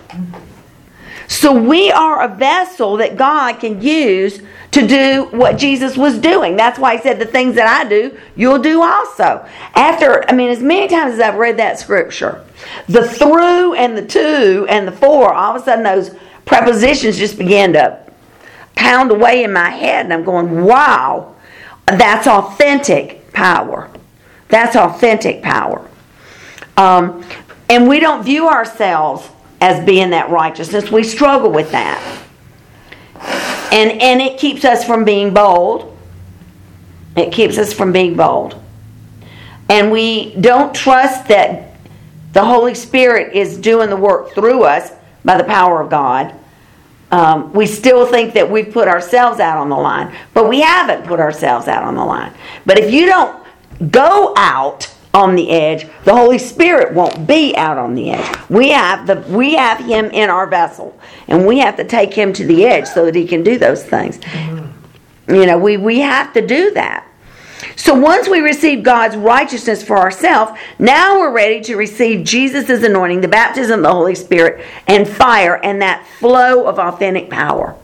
So 1.28 1.52
we 1.52 1.90
are 1.90 2.22
a 2.22 2.34
vessel 2.34 2.96
that 2.98 3.16
God 3.16 3.60
can 3.60 3.80
use 3.80 4.40
to 4.72 4.86
do 4.86 5.28
what 5.30 5.58
Jesus 5.58 5.96
was 5.96 6.18
doing. 6.18 6.54
That's 6.56 6.78
why 6.78 6.96
he 6.96 7.02
said, 7.02 7.18
The 7.18 7.26
things 7.26 7.54
that 7.56 7.66
I 7.66 7.88
do, 7.88 8.16
you'll 8.36 8.60
do 8.60 8.82
also. 8.82 9.46
After, 9.74 10.28
I 10.28 10.34
mean, 10.34 10.50
as 10.50 10.62
many 10.62 10.88
times 10.88 11.14
as 11.14 11.20
I've 11.20 11.36
read 11.36 11.56
that 11.56 11.78
scripture, 11.78 12.44
the 12.88 13.08
through 13.08 13.74
and 13.74 13.96
the 13.96 14.06
to 14.06 14.66
and 14.68 14.86
the 14.86 14.92
for, 14.92 15.32
all 15.32 15.56
of 15.56 15.62
a 15.62 15.64
sudden 15.64 15.84
those 15.84 16.10
prepositions 16.44 17.18
just 17.18 17.38
began 17.38 17.72
to 17.72 17.98
pound 18.74 19.10
away 19.10 19.44
in 19.44 19.52
my 19.52 19.70
head, 19.70 20.04
and 20.04 20.12
I'm 20.12 20.24
going, 20.24 20.64
Wow, 20.64 21.34
that's 21.86 22.26
authentic 22.26 23.32
power. 23.32 23.90
That's 24.48 24.76
authentic 24.76 25.42
power. 25.42 25.88
Um, 26.76 27.24
and 27.68 27.88
we 27.88 27.98
don't 27.98 28.22
view 28.22 28.48
ourselves 28.48 29.28
as 29.60 29.84
being 29.84 30.10
that 30.10 30.30
righteousness. 30.30 30.90
We 30.90 31.02
struggle 31.02 31.50
with 31.50 31.70
that. 31.72 32.22
And 33.72 34.00
and 34.00 34.20
it 34.20 34.38
keeps 34.38 34.64
us 34.64 34.84
from 34.84 35.04
being 35.04 35.32
bold. 35.32 35.96
It 37.16 37.32
keeps 37.32 37.58
us 37.58 37.72
from 37.72 37.92
being 37.92 38.14
bold. 38.14 38.60
And 39.68 39.90
we 39.90 40.34
don't 40.36 40.74
trust 40.74 41.28
that 41.28 41.72
the 42.32 42.44
Holy 42.44 42.74
Spirit 42.74 43.34
is 43.34 43.56
doing 43.56 43.88
the 43.88 43.96
work 43.96 44.32
through 44.32 44.64
us 44.64 44.92
by 45.24 45.36
the 45.36 45.44
power 45.44 45.80
of 45.80 45.90
God. 45.90 46.34
Um, 47.10 47.52
we 47.52 47.66
still 47.66 48.04
think 48.04 48.34
that 48.34 48.50
we've 48.50 48.72
put 48.72 48.88
ourselves 48.88 49.40
out 49.40 49.58
on 49.58 49.68
the 49.68 49.76
line, 49.76 50.14
but 50.34 50.48
we 50.48 50.60
haven't 50.60 51.06
put 51.06 51.20
ourselves 51.20 51.68
out 51.68 51.82
on 51.82 51.94
the 51.94 52.04
line. 52.04 52.32
But 52.66 52.78
if 52.78 52.92
you 52.92 53.06
don't 53.06 53.42
go 53.90 54.34
out 54.36 54.92
on 55.16 55.34
the 55.34 55.50
edge. 55.50 55.86
The 56.04 56.14
Holy 56.14 56.36
Spirit 56.36 56.94
won't 56.94 57.26
be 57.26 57.56
out 57.56 57.78
on 57.78 57.94
the 57.94 58.10
edge. 58.10 58.38
We 58.50 58.68
have 58.68 59.06
the 59.06 59.24
we 59.34 59.54
have 59.54 59.78
him 59.78 60.10
in 60.10 60.28
our 60.28 60.46
vessel, 60.46 60.96
and 61.26 61.46
we 61.46 61.58
have 61.60 61.76
to 61.76 61.84
take 61.84 62.12
him 62.12 62.34
to 62.34 62.46
the 62.46 62.66
edge 62.66 62.86
so 62.86 63.06
that 63.06 63.14
he 63.14 63.26
can 63.26 63.42
do 63.42 63.58
those 63.58 63.82
things. 63.82 64.20
You 65.26 65.46
know, 65.46 65.56
we 65.56 65.78
we 65.78 66.00
have 66.00 66.34
to 66.34 66.46
do 66.46 66.70
that. 66.72 67.08
So 67.76 67.94
once 67.94 68.28
we 68.28 68.40
receive 68.40 68.82
God's 68.82 69.16
righteousness 69.16 69.82
for 69.82 69.96
ourselves, 69.96 70.52
now 70.78 71.18
we're 71.18 71.32
ready 71.32 71.62
to 71.62 71.76
receive 71.76 72.24
Jesus' 72.24 72.82
anointing, 72.82 73.22
the 73.22 73.28
baptism 73.28 73.80
of 73.80 73.84
the 73.84 73.92
Holy 73.92 74.14
Spirit, 74.14 74.66
and 74.86 75.08
fire, 75.08 75.58
and 75.64 75.80
that 75.80 76.06
flow 76.18 76.66
of 76.66 76.78
authentic 76.78 77.30
power. 77.30 77.74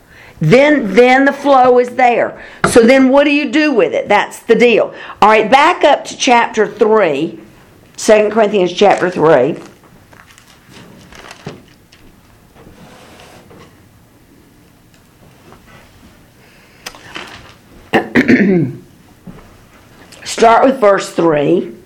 Then, 0.43 0.93
then 0.95 1.25
the 1.25 1.33
flow 1.33 1.79
is 1.79 1.91
there. 1.91 2.45
So 2.69 2.83
then 2.83 3.11
what 3.11 3.23
do 3.23 3.31
you 3.31 3.53
do 3.53 3.73
with 3.73 3.93
it? 3.93 4.09
That's 4.09 4.41
the 4.41 4.57
deal. 4.57 4.93
All 5.21 5.29
right, 5.29 5.49
back 5.49 5.85
up 5.85 6.05
to 6.07 6.17
chapter 6.17 6.67
3, 6.67 7.39
2 7.97 8.31
Corinthians 8.33 8.73
chapter 8.73 9.09
3. 9.09 9.63
Start 20.25 20.65
with 20.65 20.81
verse 20.81 21.09
3. 21.13 21.82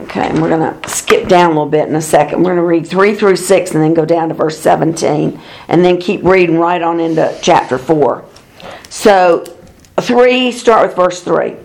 Okay, 0.00 0.28
and 0.28 0.42
we're 0.42 0.48
going 0.48 0.80
to 0.80 0.88
skip 0.88 1.28
down 1.28 1.46
a 1.46 1.48
little 1.50 1.66
bit 1.66 1.88
in 1.88 1.94
a 1.94 2.02
second. 2.02 2.38
We're 2.42 2.56
going 2.56 2.56
to 2.56 2.62
read 2.62 2.86
3 2.86 3.14
through 3.14 3.36
6 3.36 3.70
and 3.72 3.82
then 3.82 3.94
go 3.94 4.04
down 4.04 4.28
to 4.28 4.34
verse 4.34 4.58
17 4.58 5.40
and 5.68 5.84
then 5.84 6.00
keep 6.00 6.24
reading 6.24 6.58
right 6.58 6.82
on 6.82 6.98
into 6.98 7.36
chapter 7.40 7.78
4. 7.78 8.24
So, 8.88 9.44
3, 10.00 10.50
start 10.50 10.88
with 10.88 10.96
verse 10.96 11.22
3. 11.22 11.56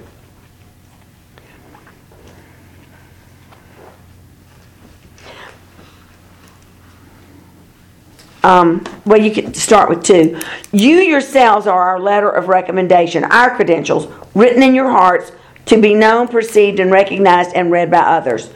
Um, 8.44 8.84
well, 9.06 9.20
you 9.20 9.32
can 9.32 9.54
start 9.54 9.90
with 9.90 10.04
two. 10.04 10.40
You 10.72 10.98
yourselves 11.00 11.68
are 11.68 11.90
our 11.90 12.00
letter 12.00 12.30
of 12.30 12.48
recommendation, 12.48 13.24
our 13.26 13.56
credentials, 13.56 14.08
written 14.34 14.64
in 14.64 14.74
your 14.74 14.90
hearts 14.90 15.32
to 15.70 15.80
be 15.80 15.94
known, 15.94 16.28
perceived, 16.28 16.80
and 16.80 16.92
recognized 16.92 17.56
and 17.56 17.72
read 17.72 17.92
by 17.92 18.00
others. 18.00 18.50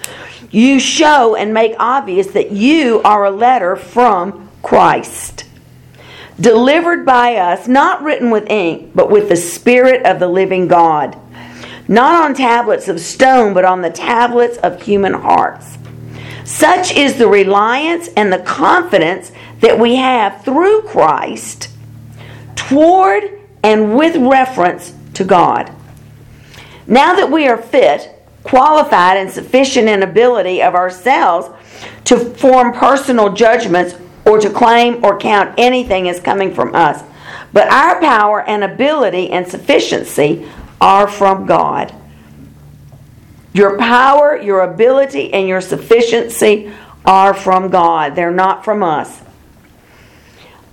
You 0.50 0.80
show 0.80 1.36
and 1.36 1.54
make 1.54 1.76
obvious 1.80 2.28
that 2.32 2.52
you 2.52 3.02
are 3.04 3.26
a 3.26 3.32
letter 3.32 3.76
from 3.76 4.50
Christ, 4.64 5.46
delivered 6.40 7.06
by 7.06 7.36
us, 7.36 7.68
not 7.68 8.02
written 8.02 8.32
with 8.32 8.50
ink, 8.50 8.92
but 8.96 9.12
with 9.12 9.30
the 9.30 9.36
Spirit 9.36 10.06
of 10.06 10.20
the 10.20 10.28
living 10.28 10.68
God, 10.68 11.18
not 11.88 12.24
on 12.24 12.34
tablets 12.34 12.88
of 12.88 13.00
stone, 13.00 13.54
but 13.54 13.66
on 13.66 13.82
the 13.82 13.92
tablets 13.92 14.58
of 14.58 14.82
human 14.82 15.14
hearts. 15.14 15.78
Such 16.46 16.96
is 16.96 17.18
the 17.18 17.28
reliance 17.28 18.10
and 18.18 18.34
the 18.34 18.40
confidence 18.40 19.32
that 19.60 19.80
we 19.80 19.96
have 19.96 20.44
through 20.44 20.82
Christ 20.84 21.70
toward 22.56 23.40
and 23.64 23.96
with 23.96 24.16
reference 24.16 24.94
to 25.14 25.24
God. 25.24 25.72
Now 26.88 27.16
that 27.16 27.32
we 27.32 27.48
are 27.48 27.58
fit, 27.58 28.10
qualified, 28.44 29.18
and 29.18 29.32
sufficient 29.32 29.88
in 29.88 30.04
ability 30.04 30.62
of 30.62 30.76
ourselves 30.76 31.50
to 32.06 32.18
form 32.18 32.74
personal 32.74 33.32
judgments 33.34 33.96
or 34.26 34.40
to 34.40 34.50
claim 34.50 35.04
or 35.04 35.18
count 35.18 35.54
anything 35.58 36.10
as 36.10 36.20
coming 36.20 36.54
from 36.54 36.76
us, 36.76 37.04
but 37.52 37.68
our 37.70 38.00
power 38.00 38.42
and 38.42 38.64
ability 38.64 39.30
and 39.32 39.48
sufficiency 39.48 40.48
are 40.82 41.08
from 41.08 41.46
God. 41.46 41.94
Your 43.54 43.78
power, 43.78 44.36
your 44.38 44.62
ability, 44.62 45.34
and 45.34 45.48
your 45.48 45.62
sufficiency 45.62 46.72
are 47.06 47.34
from 47.34 47.70
God. 47.70 48.16
They're 48.16 48.32
not 48.32 48.66
from 48.66 48.82
us. 48.82 49.22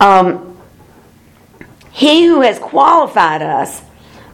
Um, 0.00 0.56
he 1.92 2.24
who 2.24 2.40
has 2.40 2.58
qualified 2.58 3.42
us, 3.42 3.82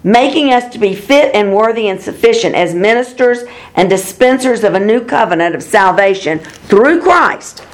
making 0.07 0.53
us 0.53 0.73
to 0.73 0.79
be 0.79 0.95
fit 0.95 1.35
and 1.35 1.53
worthy 1.53 1.88
and 1.88 2.01
sufficient 2.01 2.55
as 2.55 2.73
ministers 2.73 3.42
and 3.75 3.90
dispensers 3.90 4.62
of 4.62 4.75
a 4.75 4.79
new 4.79 5.05
covenant 5.05 5.53
of 5.53 5.61
salvation 5.61 6.38
through 6.38 7.03
Christ, 7.03 7.66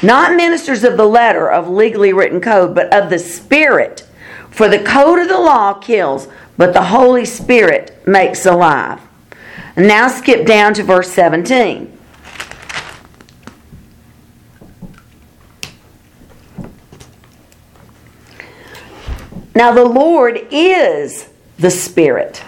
not 0.00 0.36
ministers 0.36 0.84
of 0.84 0.96
the 0.96 1.04
letter 1.04 1.50
of 1.50 1.68
legally 1.68 2.12
written 2.12 2.40
code, 2.40 2.76
but 2.76 2.94
of 2.94 3.10
the 3.10 3.18
Spirit. 3.18 4.08
For 4.50 4.68
the 4.68 4.78
code 4.78 5.18
of 5.18 5.26
the 5.26 5.40
law 5.40 5.74
kills, 5.74 6.28
but 6.56 6.72
the 6.72 6.84
Holy 6.84 7.24
Spirit 7.24 8.06
makes 8.06 8.46
alive. 8.46 9.00
Now 9.76 10.06
skip 10.06 10.46
down 10.46 10.74
to 10.74 10.84
verse 10.84 11.10
17. 11.10 11.98
Now, 19.56 19.72
the 19.72 19.84
Lord 19.84 20.46
is 20.52 21.28
the 21.58 21.70
Spirit. 21.70 22.42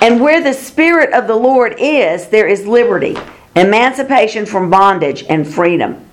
And 0.00 0.20
where 0.20 0.42
the 0.42 0.52
Spirit 0.52 1.12
of 1.12 1.26
the 1.26 1.36
Lord 1.36 1.76
is, 1.78 2.28
there 2.28 2.48
is 2.48 2.66
liberty, 2.66 3.16
emancipation 3.54 4.46
from 4.46 4.70
bondage, 4.70 5.24
and 5.28 5.46
freedom. 5.46 6.04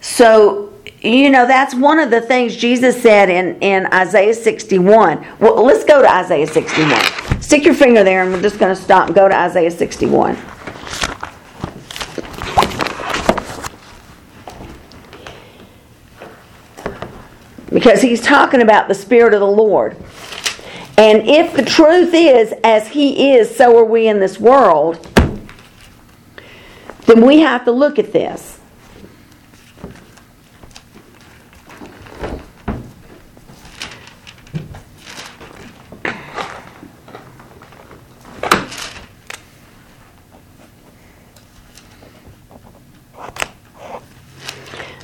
So, 0.00 0.72
you 1.00 1.30
know, 1.30 1.46
that's 1.46 1.74
one 1.74 1.98
of 1.98 2.10
the 2.10 2.20
things 2.20 2.56
Jesus 2.56 3.00
said 3.00 3.30
in, 3.30 3.60
in 3.60 3.86
Isaiah 3.92 4.34
61. 4.34 5.24
Well, 5.38 5.64
let's 5.64 5.84
go 5.84 6.02
to 6.02 6.10
Isaiah 6.10 6.46
61. 6.46 7.40
Stick 7.40 7.64
your 7.64 7.74
finger 7.74 8.02
there, 8.02 8.22
and 8.22 8.32
we're 8.32 8.42
just 8.42 8.58
going 8.58 8.74
to 8.74 8.80
stop 8.80 9.06
and 9.06 9.14
go 9.14 9.28
to 9.28 9.34
Isaiah 9.34 9.70
61. 9.70 10.36
Because 17.70 18.00
he's 18.02 18.20
talking 18.20 18.62
about 18.62 18.88
the 18.88 18.94
Spirit 18.94 19.34
of 19.34 19.40
the 19.40 19.46
Lord. 19.46 19.96
And 20.96 21.28
if 21.28 21.54
the 21.54 21.64
truth 21.64 22.14
is, 22.14 22.54
as 22.62 22.88
he 22.88 23.32
is, 23.32 23.54
so 23.54 23.76
are 23.78 23.84
we 23.84 24.06
in 24.06 24.20
this 24.20 24.38
world, 24.38 25.04
then 27.06 27.26
we 27.26 27.40
have 27.40 27.64
to 27.64 27.72
look 27.72 27.98
at 27.98 28.12
this. 28.12 28.60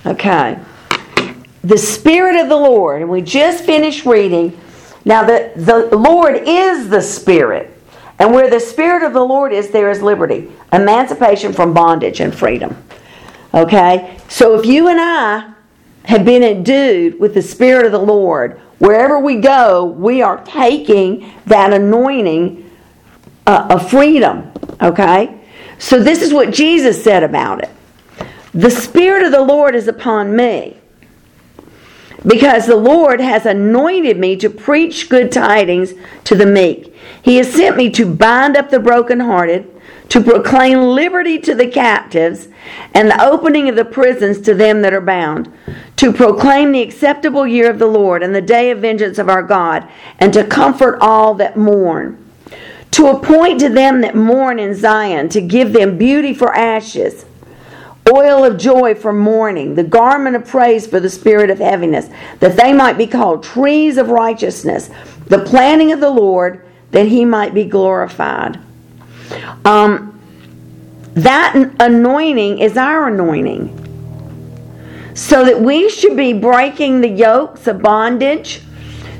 Okay. 0.07 0.59
The 1.65 1.79
Spirit 1.79 2.37
of 2.37 2.49
the 2.49 2.57
Lord, 2.57 3.03
and 3.03 3.11
we 3.11 3.23
just 3.23 3.65
finished 3.65 4.07
reading. 4.07 4.59
Now, 5.05 5.25
the, 5.25 5.53
the 5.57 5.97
Lord 5.97 6.37
is 6.37 6.89
the 6.89 7.01
Spirit. 7.01 7.77
And 8.19 8.35
where 8.35 8.51
the 8.51 8.61
Spirit 8.61 9.03
of 9.03 9.15
the 9.15 9.25
Lord 9.25 9.53
is, 9.53 9.71
there 9.71 9.91
is 9.91 10.03
liberty, 10.03 10.51
emancipation 10.73 11.55
from 11.55 11.73
bondage, 11.73 12.21
and 12.21 12.35
freedom. 12.35 12.77
Okay? 13.55 14.19
So 14.29 14.59
if 14.59 14.67
you 14.67 14.89
and 14.89 15.01
I 15.01 15.55
have 16.05 16.25
been 16.25 16.43
endued 16.43 17.19
with 17.19 17.33
the 17.33 17.43
Spirit 17.43 17.87
of 17.87 17.93
the 17.93 17.99
Lord, 17.99 18.61
wherever 18.79 19.19
we 19.19 19.37
go, 19.37 19.85
we 19.85 20.21
are 20.21 20.45
taking 20.45 21.33
that 21.47 21.73
anointing 21.73 22.71
uh, 23.47 23.69
of 23.71 23.91
freedom. 23.91 24.53
Okay? 24.83 25.41
So 25.79 25.99
this 25.99 26.21
is 26.21 26.35
what 26.35 26.53
Jesus 26.53 27.03
said 27.03 27.23
about 27.23 27.63
it. 27.63 27.71
The 28.53 28.71
Spirit 28.71 29.23
of 29.23 29.33
the 29.33 29.41
Lord 29.41 29.75
is 29.75 29.89
upon 29.89 30.37
me 30.37 30.77
because 32.27 32.67
the 32.67 32.77
Lord 32.77 33.21
has 33.21 33.47
anointed 33.47 34.19
me 34.19 34.37
to 34.37 34.51
preach 34.51 35.09
good 35.09 35.33
tidings 35.33 35.95
to 36.25 36.35
the 36.35 36.47
meek. 36.47 36.95
He 37.23 37.37
has 37.37 37.53
sent 37.53 37.77
me 37.77 37.91
to 37.91 38.07
bind 38.07 38.57
up 38.57 38.71
the 38.71 38.81
brokenhearted, 38.81 39.71
to 40.11 40.21
proclaim 40.21 40.83
liberty 40.83 41.39
to 41.39 41.55
the 41.55 41.69
captives, 41.69 42.49
and 42.93 43.09
the 43.09 43.25
opening 43.25 43.69
of 43.69 43.77
the 43.77 43.85
prisons 43.85 44.41
to 44.41 44.55
them 44.55 44.83
that 44.83 44.93
are 44.93 45.01
bound, 45.01 45.53
to 45.97 46.13
proclaim 46.13 46.73
the 46.73 46.83
acceptable 46.83 47.47
year 47.47 47.71
of 47.71 47.79
the 47.79 47.87
Lord 47.87 48.23
and 48.23 48.35
the 48.35 48.43
day 48.43 48.71
of 48.71 48.81
vengeance 48.81 49.19
of 49.19 49.29
our 49.29 49.43
God, 49.43 49.89
and 50.19 50.33
to 50.33 50.45
comfort 50.45 50.99
all 51.01 51.35
that 51.35 51.57
mourn. 51.57 52.25
To 52.93 53.07
appoint 53.07 53.61
to 53.61 53.69
them 53.69 54.01
that 54.01 54.17
mourn 54.17 54.59
in 54.59 54.75
Zion, 54.75 55.29
to 55.31 55.41
give 55.41 55.73
them 55.73 55.97
beauty 55.97 56.35
for 56.35 56.55
ashes 56.55 57.25
oil 58.13 58.45
of 58.45 58.59
joy 58.59 58.95
for 58.95 59.13
mourning, 59.13 59.75
the 59.75 59.85
garment 59.85 60.37
of 60.37 60.47
praise 60.47 60.87
for 60.87 61.01
the 61.01 61.11
spirit 61.11 61.51
of 61.51 61.59
heaviness, 61.59 62.09
that 62.41 62.57
they 62.57 62.73
might 62.73 62.99
be 62.99 63.07
called 63.07 63.43
trees 63.43 63.97
of 63.97 64.09
righteousness, 64.09 64.91
the 65.27 65.39
planting 65.39 65.93
of 65.93 66.01
the 66.01 66.11
Lord, 66.11 66.67
that 66.91 67.07
he 67.07 67.25
might 67.25 67.55
be 67.55 67.65
glorified. 67.65 68.59
Um, 69.65 70.21
that 71.15 71.55
anointing 71.81 72.59
is 72.59 72.77
our 72.77 73.09
anointing. 73.09 73.77
So 75.15 75.45
that 75.45 75.61
we 75.61 75.89
should 75.91 76.17
be 76.17 76.33
breaking 76.33 77.01
the 77.01 77.09
yokes 77.09 77.67
of 77.67 77.83
bondage, 77.83 78.63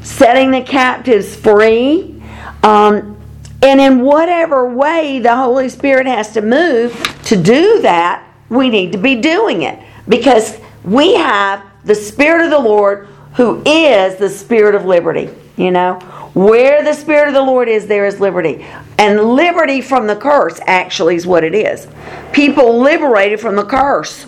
setting 0.03 0.51
the 0.51 0.63
captives 0.63 1.37
free, 1.37 2.23
um, 2.63 3.17
And 3.63 3.81
in 3.81 4.01
whatever 4.01 4.67
way 4.69 5.19
the 5.19 5.37
Holy 5.37 5.69
Spirit 5.69 6.07
has 6.07 6.33
to 6.33 6.41
move 6.41 6.95
to 7.25 7.37
do 7.37 7.81
that, 7.83 8.25
we 8.51 8.69
need 8.69 8.93
to 8.93 8.99
be 8.99 9.15
doing 9.15 9.63
it 9.63 9.79
because 10.09 10.59
we 10.85 11.15
have 11.15 11.65
the 11.85 11.95
Spirit 11.95 12.45
of 12.45 12.51
the 12.51 12.59
Lord 12.59 13.09
who 13.35 13.63
is 13.65 14.17
the 14.17 14.29
Spirit 14.29 14.75
of 14.75 14.85
liberty. 14.85 15.31
You 15.57 15.71
know, 15.71 16.01
where 16.35 16.83
the 16.83 16.95
Spirit 16.95 17.29
of 17.29 17.35
the 17.35 17.43
Lord 17.43 17.69
is, 17.69 17.87
there 17.87 18.07
is 18.07 18.21
liberty. 18.21 18.65
And 18.99 19.21
liberty 19.21 19.81
from 19.81 20.07
the 20.07 20.17
curse 20.17 20.61
actually 20.67 21.17
is 21.17 21.27
what 21.27 21.45
it 21.45 21.55
is. 21.55 21.87
People 22.33 22.81
liberated 22.81 23.41
from 23.41 23.57
the 23.57 23.65
curse. 23.65 24.27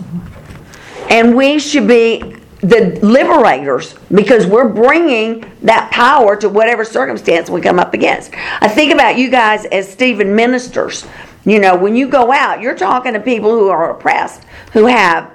And 1.08 1.34
we 1.34 1.58
should 1.58 1.88
be 1.88 2.36
the 2.60 2.98
liberators 3.02 3.94
because 4.14 4.46
we're 4.46 4.68
bringing 4.68 5.44
that 5.62 5.90
power 5.90 6.36
to 6.36 6.48
whatever 6.48 6.84
circumstance 6.84 7.50
we 7.50 7.60
come 7.60 7.78
up 7.78 7.92
against. 7.92 8.30
I 8.60 8.68
think 8.68 8.92
about 8.92 9.18
you 9.18 9.30
guys 9.30 9.64
as 9.66 9.90
Stephen 9.90 10.36
ministers. 10.36 11.04
You 11.44 11.58
know, 11.58 11.76
when 11.76 11.96
you 11.96 12.08
go 12.08 12.32
out, 12.32 12.60
you're 12.60 12.76
talking 12.76 13.14
to 13.14 13.20
people 13.20 13.50
who 13.50 13.68
are 13.68 13.90
oppressed, 13.90 14.44
who 14.72 14.86
have 14.86 15.30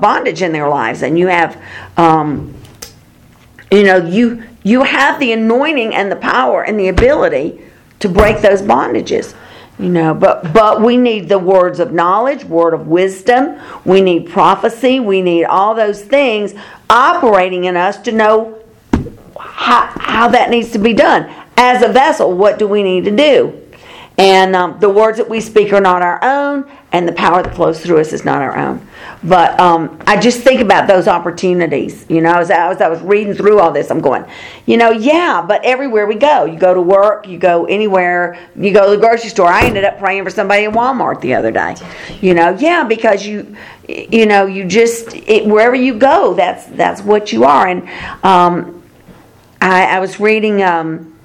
bondage 0.00 0.42
in 0.42 0.52
their 0.52 0.68
lives, 0.68 1.02
and 1.02 1.18
you 1.18 1.28
have, 1.28 1.60
um, 1.96 2.54
you 3.70 3.84
know, 3.84 3.96
you 3.96 4.42
you 4.64 4.82
have 4.82 5.20
the 5.20 5.32
anointing 5.32 5.94
and 5.94 6.10
the 6.10 6.16
power 6.16 6.64
and 6.64 6.78
the 6.78 6.88
ability 6.88 7.60
to 8.00 8.08
break 8.08 8.40
those 8.40 8.62
bondages. 8.62 9.34
You 9.78 9.90
know, 9.90 10.12
but 10.12 10.52
but 10.52 10.82
we 10.82 10.96
need 10.96 11.28
the 11.28 11.38
words 11.38 11.78
of 11.78 11.92
knowledge, 11.92 12.44
word 12.44 12.74
of 12.74 12.88
wisdom. 12.88 13.60
We 13.84 14.00
need 14.00 14.28
prophecy. 14.28 14.98
We 14.98 15.22
need 15.22 15.44
all 15.44 15.74
those 15.74 16.02
things 16.02 16.54
operating 16.90 17.64
in 17.64 17.76
us 17.76 17.96
to 17.98 18.10
know 18.10 18.60
how, 19.38 19.86
how 19.94 20.28
that 20.28 20.50
needs 20.50 20.72
to 20.72 20.78
be 20.80 20.94
done. 20.94 21.32
As 21.56 21.82
a 21.82 21.88
vessel, 21.88 22.32
what 22.32 22.58
do 22.58 22.66
we 22.66 22.82
need 22.82 23.04
to 23.04 23.14
do? 23.14 23.67
And 24.18 24.56
um, 24.56 24.80
the 24.80 24.90
words 24.90 25.16
that 25.18 25.28
we 25.28 25.40
speak 25.40 25.72
are 25.72 25.80
not 25.80 26.02
our 26.02 26.18
own, 26.24 26.68
and 26.90 27.06
the 27.06 27.12
power 27.12 27.40
that 27.40 27.54
flows 27.54 27.80
through 27.80 28.00
us 28.00 28.12
is 28.12 28.24
not 28.24 28.42
our 28.42 28.56
own. 28.58 28.84
But 29.22 29.58
um, 29.60 29.96
I 30.08 30.18
just 30.18 30.40
think 30.40 30.60
about 30.60 30.88
those 30.88 31.06
opportunities. 31.06 32.04
You 32.08 32.20
know, 32.20 32.34
as 32.34 32.50
I, 32.50 32.68
was, 32.68 32.80
I 32.80 32.88
was 32.88 33.00
reading 33.00 33.32
through 33.32 33.60
all 33.60 33.70
this, 33.70 33.92
I'm 33.92 34.00
going, 34.00 34.24
you 34.66 34.76
know, 34.76 34.90
yeah, 34.90 35.40
but 35.46 35.64
everywhere 35.64 36.08
we 36.08 36.16
go, 36.16 36.46
you 36.46 36.58
go 36.58 36.74
to 36.74 36.82
work, 36.82 37.28
you 37.28 37.38
go 37.38 37.66
anywhere, 37.66 38.36
you 38.56 38.72
go 38.72 38.90
to 38.90 38.96
the 38.96 39.00
grocery 39.00 39.30
store. 39.30 39.46
I 39.46 39.66
ended 39.66 39.84
up 39.84 40.00
praying 40.00 40.24
for 40.24 40.30
somebody 40.30 40.64
at 40.64 40.72
Walmart 40.72 41.20
the 41.20 41.34
other 41.34 41.52
day. 41.52 41.76
You 42.20 42.34
know, 42.34 42.56
yeah, 42.58 42.82
because 42.82 43.24
you, 43.24 43.56
you 43.86 44.26
know, 44.26 44.46
you 44.46 44.64
just 44.66 45.14
it, 45.14 45.46
wherever 45.46 45.76
you 45.76 45.94
go, 45.94 46.34
that's 46.34 46.66
that's 46.66 47.02
what 47.02 47.32
you 47.32 47.44
are. 47.44 47.68
And 47.68 47.88
um, 48.24 48.82
I, 49.60 49.84
I 49.84 50.00
was 50.00 50.18
reading 50.18 50.60
um, 50.64 51.16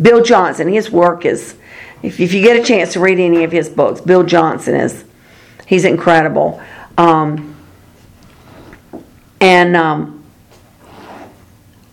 Bill 0.00 0.22
Johnson. 0.22 0.68
His 0.68 0.90
work 0.90 1.24
is 1.24 1.56
if, 2.02 2.18
if 2.20 2.32
you 2.32 2.42
get 2.42 2.56
a 2.56 2.62
chance 2.62 2.92
to 2.94 3.00
read 3.00 3.18
any 3.18 3.44
of 3.44 3.52
his 3.52 3.68
books, 3.68 4.00
Bill 4.00 4.22
Johnson 4.22 4.74
is 4.74 5.04
he's 5.66 5.84
incredible. 5.84 6.60
Um, 6.98 7.56
and 9.40 9.76
um, 9.76 10.24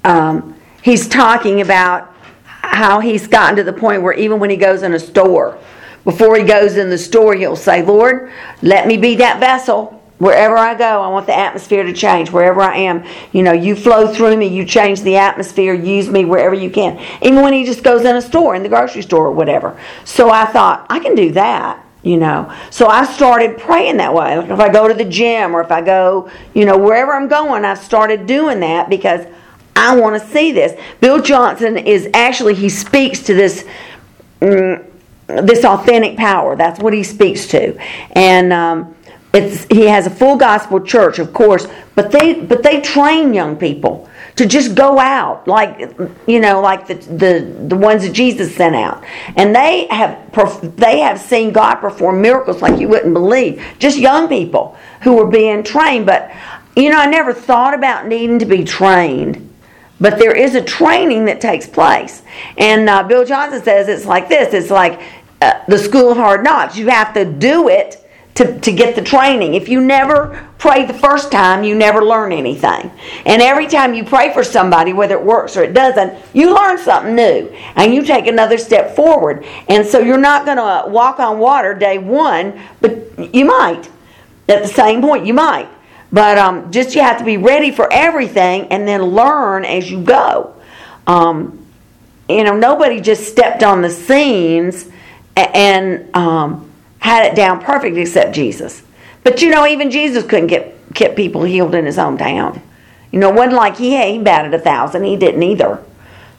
um, 0.03 0.59
he's 0.81 1.07
talking 1.07 1.61
about 1.61 2.13
how 2.45 2.99
he's 2.99 3.27
gotten 3.27 3.55
to 3.55 3.63
the 3.63 3.73
point 3.73 4.01
where 4.01 4.13
even 4.13 4.39
when 4.39 4.49
he 4.49 4.57
goes 4.57 4.83
in 4.83 4.93
a 4.93 4.99
store, 4.99 5.57
before 6.03 6.37
he 6.37 6.43
goes 6.43 6.77
in 6.77 6.89
the 6.89 6.97
store, 6.97 7.35
he'll 7.35 7.55
say, 7.55 7.81
Lord, 7.81 8.31
let 8.61 8.87
me 8.87 8.97
be 8.97 9.15
that 9.15 9.39
vessel. 9.39 9.98
Wherever 10.19 10.57
I 10.57 10.75
go, 10.75 11.01
I 11.01 11.07
want 11.07 11.27
the 11.27 11.35
atmosphere 11.35 11.83
to 11.83 11.93
change. 11.93 12.29
Wherever 12.29 12.61
I 12.61 12.75
am, 12.75 13.05
you 13.31 13.41
know, 13.41 13.53
you 13.53 13.73
flow 13.73 14.13
through 14.13 14.35
me, 14.35 14.47
you 14.47 14.65
change 14.65 15.01
the 15.01 15.15
atmosphere, 15.15 15.73
use 15.73 16.09
me 16.09 16.25
wherever 16.25 16.53
you 16.53 16.69
can. 16.69 16.99
Even 17.21 17.41
when 17.41 17.53
he 17.53 17.63
just 17.63 17.83
goes 17.83 18.03
in 18.03 18.17
a 18.17 18.21
store, 18.21 18.53
in 18.53 18.61
the 18.61 18.67
grocery 18.67 19.01
store 19.01 19.27
or 19.27 19.31
whatever. 19.31 19.79
So 20.03 20.29
I 20.29 20.45
thought, 20.45 20.85
I 20.89 20.99
can 20.99 21.15
do 21.15 21.31
that, 21.31 21.81
you 22.03 22.17
know. 22.17 22.53
So 22.69 22.87
I 22.87 23.05
started 23.05 23.57
praying 23.57 23.95
that 23.97 24.13
way. 24.13 24.37
Like 24.37 24.49
if 24.49 24.59
I 24.59 24.67
go 24.67 24.89
to 24.89 24.93
the 24.93 25.05
gym 25.05 25.55
or 25.55 25.61
if 25.61 25.71
I 25.71 25.79
go, 25.81 26.29
you 26.53 26.65
know, 26.65 26.77
wherever 26.77 27.13
I'm 27.13 27.29
going, 27.29 27.63
I 27.63 27.75
started 27.75 28.27
doing 28.27 28.59
that 28.59 28.89
because 28.89 29.25
I 29.73 29.95
want 29.95 30.21
to 30.21 30.29
see 30.29 30.51
this. 30.51 30.77
Bill 30.99 31.21
Johnson 31.21 31.77
is 31.77 32.09
actually, 32.13 32.55
he 32.55 32.67
speaks 32.67 33.21
to 33.23 33.33
this. 33.33 33.65
Mm, 34.41 34.85
this 35.29 35.63
authentic 35.63 36.17
power. 36.17 36.55
That's 36.55 36.79
what 36.79 36.91
he 36.91 37.03
speaks 37.03 37.45
to. 37.49 37.77
And, 38.13 38.51
um, 38.51 38.95
it's 39.31 39.65
he 39.65 39.85
has 39.85 40.07
a 40.07 40.09
full 40.09 40.37
gospel 40.37 40.79
church, 40.79 41.19
of 41.19 41.33
course, 41.33 41.67
but 41.93 42.11
they 42.11 42.33
but 42.33 42.63
they 42.63 42.81
train 42.81 43.33
young 43.33 43.57
people 43.57 44.09
to 44.35 44.45
just 44.45 44.73
go 44.73 44.97
out 44.97 45.47
like 45.47 45.79
you 46.27 46.39
know 46.39 46.61
like 46.61 46.87
the 46.87 46.95
the, 46.95 47.65
the 47.67 47.75
ones 47.75 48.03
that 48.03 48.13
Jesus 48.13 48.55
sent 48.55 48.75
out, 48.75 49.03
and 49.35 49.55
they 49.55 49.85
have 49.91 50.17
they 50.77 50.99
have 50.99 51.19
seen 51.19 51.51
God 51.51 51.75
perform 51.75 52.21
miracles 52.21 52.61
like 52.61 52.79
you 52.79 52.87
wouldn't 52.87 53.13
believe. 53.13 53.63
Just 53.77 53.99
young 53.99 54.27
people 54.27 54.75
who 55.01 55.15
were 55.15 55.27
being 55.27 55.63
trained, 55.63 56.07
but 56.07 56.31
you 56.75 56.89
know 56.89 56.97
I 56.97 57.05
never 57.05 57.31
thought 57.31 57.75
about 57.75 58.07
needing 58.07 58.39
to 58.39 58.45
be 58.45 58.63
trained. 58.63 59.45
But 60.01 60.17
there 60.17 60.35
is 60.35 60.55
a 60.55 60.63
training 60.63 61.25
that 61.25 61.39
takes 61.39 61.67
place, 61.67 62.23
and 62.57 62.89
uh, 62.89 63.03
Bill 63.03 63.25
Johnson 63.25 63.61
says 63.61 63.87
it's 63.87 64.05
like 64.05 64.27
this: 64.27 64.55
it's 64.55 64.71
like 64.71 65.01
uh, 65.39 65.59
the 65.67 65.77
school 65.77 66.11
of 66.11 66.17
hard 66.17 66.43
knocks. 66.43 66.77
You 66.77 66.87
have 66.87 67.13
to 67.13 67.25
do 67.25 67.67
it 67.67 68.08
to, 68.39 68.57
to 68.61 68.71
get 68.71 68.95
the 68.95 69.01
training. 69.01 69.53
If 69.53 69.67
you 69.67 69.81
never 69.81 70.47
pray 70.59 70.85
the 70.85 70.93
first 70.93 71.29
time, 71.29 71.65
you 71.65 71.75
never 71.75 72.05
learn 72.05 72.31
anything. 72.31 72.89
And 73.25 73.41
every 73.41 73.67
time 73.67 73.93
you 73.93 74.05
pray 74.05 74.33
for 74.33 74.45
somebody, 74.45 74.93
whether 74.93 75.15
it 75.15 75.25
works 75.25 75.57
or 75.57 75.63
it 75.63 75.73
doesn't, 75.73 76.17
you 76.33 76.55
learn 76.55 76.77
something 76.77 77.15
new 77.15 77.53
and 77.75 77.93
you 77.93 78.01
take 78.01 78.27
another 78.27 78.57
step 78.57 78.95
forward. 78.95 79.45
And 79.67 79.85
so 79.85 79.99
you're 79.99 80.17
not 80.17 80.45
going 80.45 80.55
to 80.55 80.89
walk 80.89 81.19
on 81.19 81.37
water 81.37 81.73
day 81.73 81.97
one, 81.97 82.61
but 82.79 83.35
you 83.35 83.43
might. 83.43 83.89
At 84.47 84.61
the 84.61 84.69
same 84.69 85.01
point, 85.01 85.25
you 85.25 85.33
might. 85.33 85.67
But 86.09 86.37
um, 86.37 86.71
just 86.71 86.95
you 86.95 87.01
have 87.01 87.17
to 87.17 87.25
be 87.25 87.35
ready 87.35 87.71
for 87.71 87.91
everything 87.91 88.67
and 88.71 88.87
then 88.87 89.03
learn 89.03 89.65
as 89.65 89.91
you 89.91 90.01
go. 90.01 90.55
Um, 91.07 91.65
you 92.29 92.45
know, 92.45 92.55
nobody 92.55 93.01
just 93.01 93.25
stepped 93.29 93.63
on 93.63 93.81
the 93.81 93.89
scenes 93.89 94.89
and. 95.35 96.15
Um, 96.15 96.68
had 96.99 97.25
it 97.25 97.35
down 97.35 97.61
perfect 97.61 97.97
except 97.97 98.35
Jesus. 98.35 98.83
But 99.23 99.41
you 99.41 99.49
know, 99.49 99.65
even 99.65 99.91
Jesus 99.91 100.25
couldn't 100.25 100.47
get 100.47 100.75
keep 100.93 101.15
people 101.15 101.43
healed 101.43 101.75
in 101.75 101.85
his 101.85 101.97
hometown. 101.97 102.61
You 103.11 103.19
know, 103.19 103.29
it 103.29 103.35
wasn't 103.35 103.55
like 103.55 103.77
he, 103.77 103.97
he 104.11 104.19
batted 104.19 104.53
a 104.53 104.59
thousand. 104.59 105.03
He 105.03 105.17
didn't 105.17 105.43
either. 105.43 105.83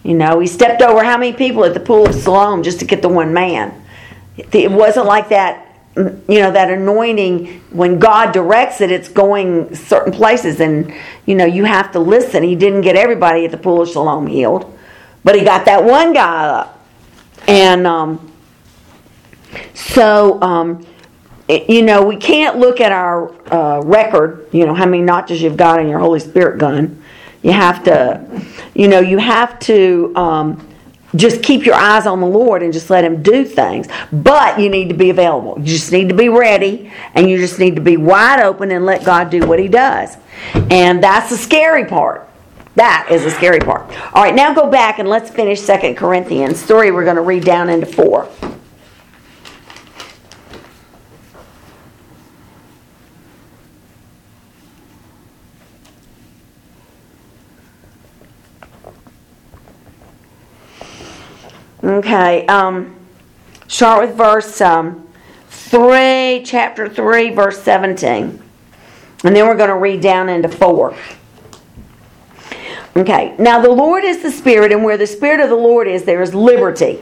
You 0.02 0.14
know, 0.14 0.38
he 0.40 0.46
stepped 0.46 0.82
over 0.82 1.04
how 1.04 1.18
many 1.18 1.32
people 1.32 1.64
at 1.64 1.74
the 1.74 1.80
pool 1.80 2.08
of 2.08 2.14
Siloam 2.14 2.62
just 2.62 2.78
to 2.80 2.84
get 2.84 3.02
the 3.02 3.08
one 3.08 3.34
man. 3.34 3.74
It 4.36 4.70
wasn't 4.70 5.06
like 5.06 5.28
that. 5.28 5.66
You 5.96 6.22
know 6.28 6.52
that 6.52 6.70
anointing 6.70 7.60
when 7.70 7.98
God 7.98 8.32
directs 8.32 8.80
it, 8.80 8.92
it's 8.92 9.08
going 9.08 9.74
certain 9.74 10.12
places, 10.12 10.60
and 10.60 10.94
you 11.26 11.34
know 11.34 11.44
you 11.44 11.64
have 11.64 11.90
to 11.92 11.98
listen. 11.98 12.44
He 12.44 12.54
didn't 12.54 12.82
get 12.82 12.94
everybody 12.94 13.44
at 13.44 13.50
the 13.50 13.56
pool 13.56 13.82
of 13.82 13.88
Siloam 13.88 14.28
healed, 14.28 14.72
but 15.24 15.34
he 15.34 15.44
got 15.44 15.64
that 15.64 15.82
one 15.82 16.12
guy 16.12 16.46
up, 16.46 16.86
and 17.48 17.88
um, 17.88 18.29
so, 19.74 20.40
um, 20.42 20.86
you 21.48 21.82
know, 21.82 22.02
we 22.02 22.16
can't 22.16 22.58
look 22.58 22.80
at 22.80 22.92
our 22.92 23.32
uh, 23.52 23.80
record, 23.80 24.48
you 24.52 24.66
know, 24.66 24.74
how 24.74 24.86
many 24.86 25.02
notches 25.02 25.42
you've 25.42 25.56
got 25.56 25.80
in 25.80 25.88
your 25.88 25.98
Holy 25.98 26.20
Spirit 26.20 26.58
gun. 26.58 27.02
You 27.42 27.52
have 27.52 27.82
to, 27.84 28.42
you 28.74 28.86
know, 28.86 29.00
you 29.00 29.18
have 29.18 29.58
to 29.60 30.12
um, 30.14 30.68
just 31.16 31.42
keep 31.42 31.64
your 31.64 31.74
eyes 31.74 32.06
on 32.06 32.20
the 32.20 32.26
Lord 32.26 32.62
and 32.62 32.72
just 32.72 32.90
let 32.90 33.04
Him 33.04 33.22
do 33.22 33.44
things. 33.44 33.88
But 34.12 34.60
you 34.60 34.68
need 34.68 34.88
to 34.90 34.94
be 34.94 35.10
available. 35.10 35.58
You 35.58 35.64
just 35.64 35.90
need 35.90 36.08
to 36.10 36.14
be 36.14 36.28
ready 36.28 36.92
and 37.14 37.28
you 37.28 37.38
just 37.38 37.58
need 37.58 37.74
to 37.76 37.82
be 37.82 37.96
wide 37.96 38.40
open 38.40 38.70
and 38.70 38.84
let 38.86 39.04
God 39.04 39.30
do 39.30 39.46
what 39.46 39.58
He 39.58 39.68
does. 39.68 40.16
And 40.70 41.02
that's 41.02 41.30
the 41.30 41.36
scary 41.36 41.84
part. 41.84 42.28
That 42.76 43.08
is 43.10 43.24
the 43.24 43.30
scary 43.30 43.58
part. 43.58 43.82
All 44.14 44.22
right, 44.22 44.34
now 44.34 44.54
go 44.54 44.70
back 44.70 45.00
and 45.00 45.08
let's 45.08 45.28
finish 45.28 45.60
Second 45.60 45.96
Corinthians. 45.96 46.60
Story 46.60 46.92
we're 46.92 47.04
going 47.04 47.16
to 47.16 47.22
read 47.22 47.44
down 47.44 47.68
into 47.68 47.86
4. 47.86 48.28
Okay, 61.82 62.46
um, 62.46 62.94
start 63.66 64.06
with 64.06 64.14
verse 64.14 64.60
um, 64.60 65.08
3, 65.48 66.42
chapter 66.44 66.86
3, 66.86 67.30
verse 67.30 67.62
17. 67.62 68.42
And 69.24 69.36
then 69.36 69.46
we're 69.46 69.56
going 69.56 69.70
to 69.70 69.76
read 69.76 70.02
down 70.02 70.28
into 70.28 70.48
4. 70.48 70.94
Okay, 72.96 73.34
now 73.38 73.60
the 73.60 73.70
Lord 73.70 74.04
is 74.04 74.22
the 74.22 74.30
Spirit, 74.30 74.72
and 74.72 74.84
where 74.84 74.98
the 74.98 75.06
Spirit 75.06 75.40
of 75.40 75.48
the 75.48 75.56
Lord 75.56 75.88
is, 75.88 76.04
there 76.04 76.20
is 76.20 76.34
liberty. 76.34 76.98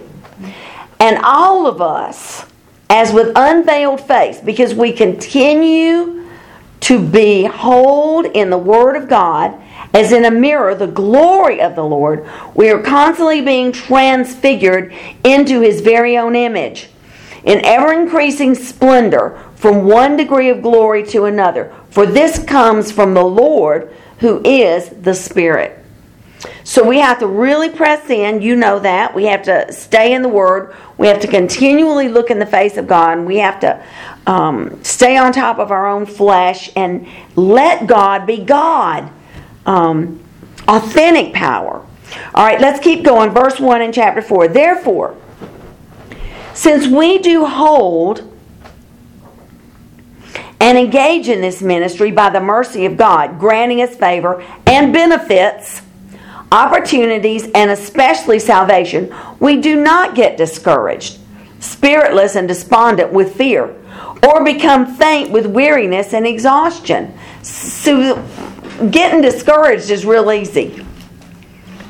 And 1.00 1.18
all 1.24 1.66
of 1.66 1.82
us, 1.82 2.46
as 2.88 3.12
with 3.12 3.32
unveiled 3.34 4.00
face, 4.00 4.40
because 4.40 4.74
we 4.74 4.92
continue 4.92 6.28
to 6.80 7.04
behold 7.04 8.26
in 8.26 8.50
the 8.50 8.58
Word 8.58 8.94
of 8.94 9.08
God 9.08 9.60
as 9.94 10.12
in 10.12 10.24
a 10.24 10.30
mirror, 10.30 10.74
the 10.74 10.86
glory 10.86 11.60
of 11.60 11.74
the 11.74 11.84
Lord, 11.84 12.28
we 12.54 12.70
are 12.70 12.82
constantly 12.82 13.40
being 13.40 13.72
transfigured 13.72 14.92
into 15.24 15.60
his 15.60 15.80
very 15.80 16.18
own 16.18 16.36
image 16.36 16.88
in 17.44 17.64
ever 17.64 17.92
increasing 17.92 18.54
splendor 18.54 19.42
from 19.56 19.84
one 19.84 20.16
degree 20.16 20.50
of 20.50 20.62
glory 20.62 21.02
to 21.04 21.24
another. 21.24 21.74
For 21.90 22.06
this 22.06 22.42
comes 22.44 22.92
from 22.92 23.14
the 23.14 23.24
Lord 23.24 23.94
who 24.18 24.42
is 24.44 24.90
the 24.90 25.14
Spirit. 25.14 25.84
So 26.62 26.86
we 26.86 26.98
have 26.98 27.18
to 27.20 27.26
really 27.26 27.70
press 27.70 28.10
in. 28.10 28.42
You 28.42 28.54
know 28.54 28.78
that. 28.80 29.14
We 29.14 29.24
have 29.24 29.42
to 29.44 29.72
stay 29.72 30.12
in 30.12 30.22
the 30.22 30.28
Word. 30.28 30.74
We 30.98 31.06
have 31.06 31.20
to 31.20 31.26
continually 31.26 32.08
look 32.08 32.30
in 32.30 32.38
the 32.38 32.46
face 32.46 32.76
of 32.76 32.86
God. 32.86 33.20
We 33.20 33.38
have 33.38 33.58
to 33.60 33.82
um, 34.26 34.82
stay 34.84 35.16
on 35.16 35.32
top 35.32 35.58
of 35.58 35.70
our 35.70 35.86
own 35.86 36.06
flesh 36.06 36.70
and 36.76 37.08
let 37.34 37.86
God 37.86 38.26
be 38.26 38.44
God. 38.44 39.10
Um, 39.68 40.24
authentic 40.66 41.34
power. 41.34 41.84
All 42.34 42.44
right, 42.46 42.58
let's 42.58 42.80
keep 42.80 43.04
going. 43.04 43.30
Verse 43.30 43.60
1 43.60 43.82
in 43.82 43.92
chapter 43.92 44.22
4. 44.22 44.48
Therefore, 44.48 45.14
since 46.54 46.86
we 46.86 47.18
do 47.18 47.44
hold 47.44 48.34
and 50.58 50.78
engage 50.78 51.28
in 51.28 51.42
this 51.42 51.60
ministry 51.60 52.10
by 52.10 52.30
the 52.30 52.40
mercy 52.40 52.86
of 52.86 52.96
God, 52.96 53.38
granting 53.38 53.82
us 53.82 53.94
favor 53.94 54.42
and 54.66 54.90
benefits 54.90 55.82
opportunities, 56.50 57.50
and 57.54 57.70
especially 57.70 58.38
salvation, 58.38 59.14
we 59.38 59.60
do 59.60 59.78
not 59.78 60.14
get 60.14 60.38
discouraged, 60.38 61.18
spiritless, 61.60 62.36
and 62.36 62.48
despondent 62.48 63.12
with 63.12 63.36
fear, 63.36 63.76
or 64.26 64.42
become 64.42 64.96
faint 64.96 65.30
with 65.30 65.44
weariness 65.44 66.14
and 66.14 66.26
exhaustion. 66.26 67.12
So, 67.42 68.16
getting 68.90 69.20
discouraged 69.20 69.90
is 69.90 70.04
real 70.04 70.30
easy. 70.30 70.84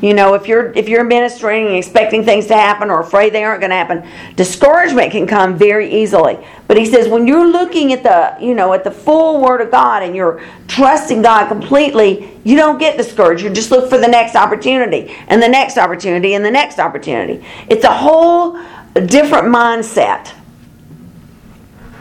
You 0.01 0.15
know, 0.15 0.35
if 0.35 0.47
you're 0.47 0.71
if 0.75 0.89
you're 0.89 1.03
ministering 1.03 1.67
and 1.67 1.75
expecting 1.75 2.25
things 2.25 2.47
to 2.47 2.55
happen 2.55 2.89
or 2.89 3.01
afraid 3.01 3.33
they 3.33 3.43
aren't 3.43 3.61
going 3.61 3.71
to 3.71 3.77
happen, 3.77 4.09
discouragement 4.37 5.11
can 5.11 5.27
come 5.27 5.59
very 5.59 5.93
easily. 5.93 6.39
But 6.69 6.77
he 6.77 6.87
says 6.87 7.09
when 7.09 7.27
you're 7.27 7.49
looking 7.51 7.93
at 7.93 8.05
the, 8.05 8.37
you 8.41 8.55
know, 8.55 8.73
at 8.75 8.85
the 8.85 8.93
full 8.93 9.43
word 9.43 9.61
of 9.61 9.73
God 9.73 10.05
and 10.05 10.15
you're 10.15 10.41
trusting 10.69 11.23
God 11.23 11.49
completely, 11.49 12.31
you 12.45 12.57
don't 12.57 12.79
get 12.79 12.97
discouraged. 12.97 13.43
You 13.43 13.51
just 13.51 13.73
look 13.73 13.91
for 13.91 13.99
the 13.99 14.07
next 14.07 14.37
opportunity 14.37 15.17
and 15.27 15.43
the 15.43 15.49
next 15.49 15.79
opportunity 15.79 16.35
and 16.35 16.45
the 16.45 16.51
next 16.51 16.79
opportunity. 16.79 17.45
It's 17.69 17.85
a 17.85 17.93
whole 17.93 18.53
different 18.95 19.47
mindset 19.49 20.33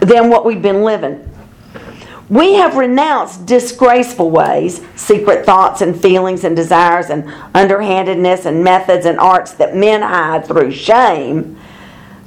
than 0.02 0.30
what 0.30 0.46
we've 0.46 0.62
been 0.62 0.84
living. 0.84 1.28
We 2.30 2.56
have 2.56 2.76
renounced 2.76 3.46
disgraceful 3.46 4.30
ways, 4.30 4.82
secret 4.96 5.46
thoughts 5.46 5.82
and 5.82 6.00
feelings 6.00 6.44
and 6.44 6.56
desires 6.56 7.10
and 7.10 7.34
underhandedness 7.54 8.46
and 8.46 8.64
methods 8.64 9.06
and 9.06 9.18
arts 9.18 9.54
that 9.54 9.76
men 9.76 10.02
hide 10.02 10.46
through 10.46 10.72
shame. 10.72 11.58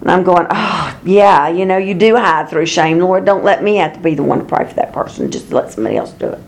And 0.01 0.11
I'm 0.11 0.23
going, 0.23 0.47
oh, 0.49 0.99
yeah, 1.05 1.49
you 1.49 1.67
know, 1.67 1.77
you 1.77 1.93
do 1.93 2.17
hide 2.17 2.49
through 2.49 2.65
shame. 2.65 2.99
Lord, 2.99 3.27
don't 3.27 3.45
let 3.45 3.63
me 3.63 3.77
have 3.77 3.93
to 3.93 4.01
be 4.01 4.15
the 4.15 4.23
one 4.23 4.39
to 4.39 4.45
pray 4.47 4.67
for 4.67 4.73
that 4.75 4.95
person. 4.95 5.31
Just 5.31 5.53
let 5.53 5.71
somebody 5.71 5.99
else 5.99 6.13
do 6.13 6.29
it. 6.29 6.41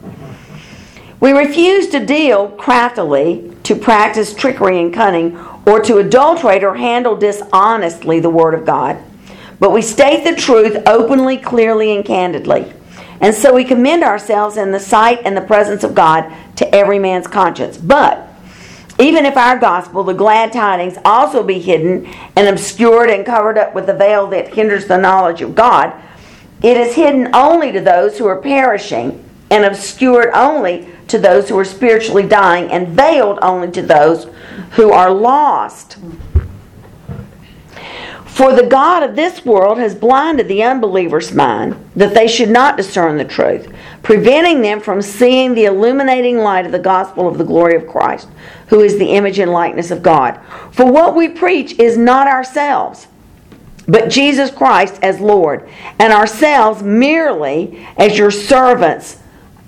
We 1.21 1.33
refuse 1.33 1.89
to 1.91 2.05
deal 2.05 2.49
craftily, 2.49 3.55
to 3.65 3.77
practice 3.77 4.35
trickery 4.35 4.81
and 4.81 4.95
cunning, 4.95 5.39
or 5.67 5.79
to 5.81 5.99
adulterate 5.99 6.65
or 6.65 6.75
handle 6.75 7.17
dishonestly 7.17 8.19
the 8.19 8.31
Word 8.31 8.55
of 8.55 8.65
God. 8.65 8.97
But 9.61 9.73
we 9.73 9.83
state 9.83 10.25
the 10.25 10.35
truth 10.35 10.83
openly, 10.87 11.37
clearly, 11.37 11.95
and 11.95 12.05
candidly. 12.05 12.73
And 13.23 13.35
so 13.35 13.55
we 13.55 13.65
commend 13.65 14.03
ourselves 14.03 14.57
in 14.57 14.73
the 14.73 14.81
sight 14.81 15.21
and 15.25 15.37
the 15.37 15.43
presence 15.43 15.85
of 15.85 15.95
God 15.95 16.31
to 16.57 16.75
every 16.75 16.99
man's 16.99 17.29
conscience. 17.29 17.79
But 17.79 18.29
even 18.99 19.25
if 19.25 19.37
our 19.37 19.59
gospel, 19.59 20.05
the 20.05 20.13
glad 20.13 20.53
tidings, 20.53 20.99
also 21.05 21.43
be 21.43 21.61
hidden 21.61 22.07
and 22.37 22.49
obscured 22.49 23.11
and 23.11 23.25
covered 23.25 23.57
up 23.57 23.75
with 23.75 23.87
the 23.87 23.95
veil 23.95 24.27
that 24.29 24.55
hinders 24.55 24.87
the 24.87 24.99
knowledge 24.99 25.41
of 25.41 25.55
God, 25.55 25.95
it 26.63 26.77
is 26.77 26.95
hidden 26.95 27.35
only 27.35 27.73
to 27.73 27.81
those 27.81 28.19
who 28.19 28.27
are 28.27 28.41
perishing 28.41 29.25
and 29.51 29.65
obscured 29.65 30.31
only 30.35 30.89
to 31.09 31.19
those 31.19 31.49
who 31.49 31.59
are 31.59 31.65
spiritually 31.65 32.27
dying 32.27 32.71
and 32.71 32.89
veiled 32.89 33.39
only 33.43 33.71
to 33.71 33.83
those 33.83 34.27
who 34.73 34.91
are 34.91 35.13
lost. 35.13 35.99
For 38.33 38.55
the 38.55 38.67
God 38.67 39.03
of 39.03 39.15
this 39.15 39.45
world 39.45 39.77
has 39.77 39.95
blinded 39.95 40.49
the 40.49 40.63
unbeliever's 40.63 41.35
mind 41.35 41.77
that 41.95 42.15
they 42.15 42.27
should 42.27 42.49
not 42.49 42.79
discern 42.79 43.19
the 43.19 43.27
truth, 43.27 43.71
preventing 44.03 44.63
them 44.63 44.81
from 44.81 45.03
seeing 45.03 45.53
the 45.53 45.67
illuminating 45.67 46.39
light 46.39 46.65
of 46.65 46.73
the 46.73 46.79
gospel 46.79 47.29
of 47.29 47.37
the 47.37 47.45
glory 47.45 47.77
of 47.77 47.87
Christ, 47.87 48.29
who 48.69 48.81
is 48.81 48.99
the 48.99 49.11
image 49.11 49.39
and 49.39 49.53
likeness 49.53 49.91
of 49.91 50.03
God. 50.03 50.41
For 50.71 50.91
what 50.91 51.15
we 51.15 51.29
preach 51.29 51.79
is 51.79 51.99
not 51.99 52.27
ourselves, 52.27 53.07
but 53.87 54.09
Jesus 54.09 54.51
Christ 54.51 54.99
as 55.03 55.21
Lord, 55.21 55.69
and 55.99 56.11
ourselves 56.11 56.83
merely 56.83 57.87
as 57.99 58.17
your 58.17 58.31
servants 58.31 59.19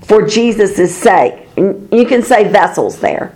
for 0.01 0.27
Jesus' 0.27 0.97
sake. 0.97 1.49
You 1.59 2.07
can 2.09 2.23
say 2.23 2.49
vessels 2.49 2.99
there. 3.01 3.35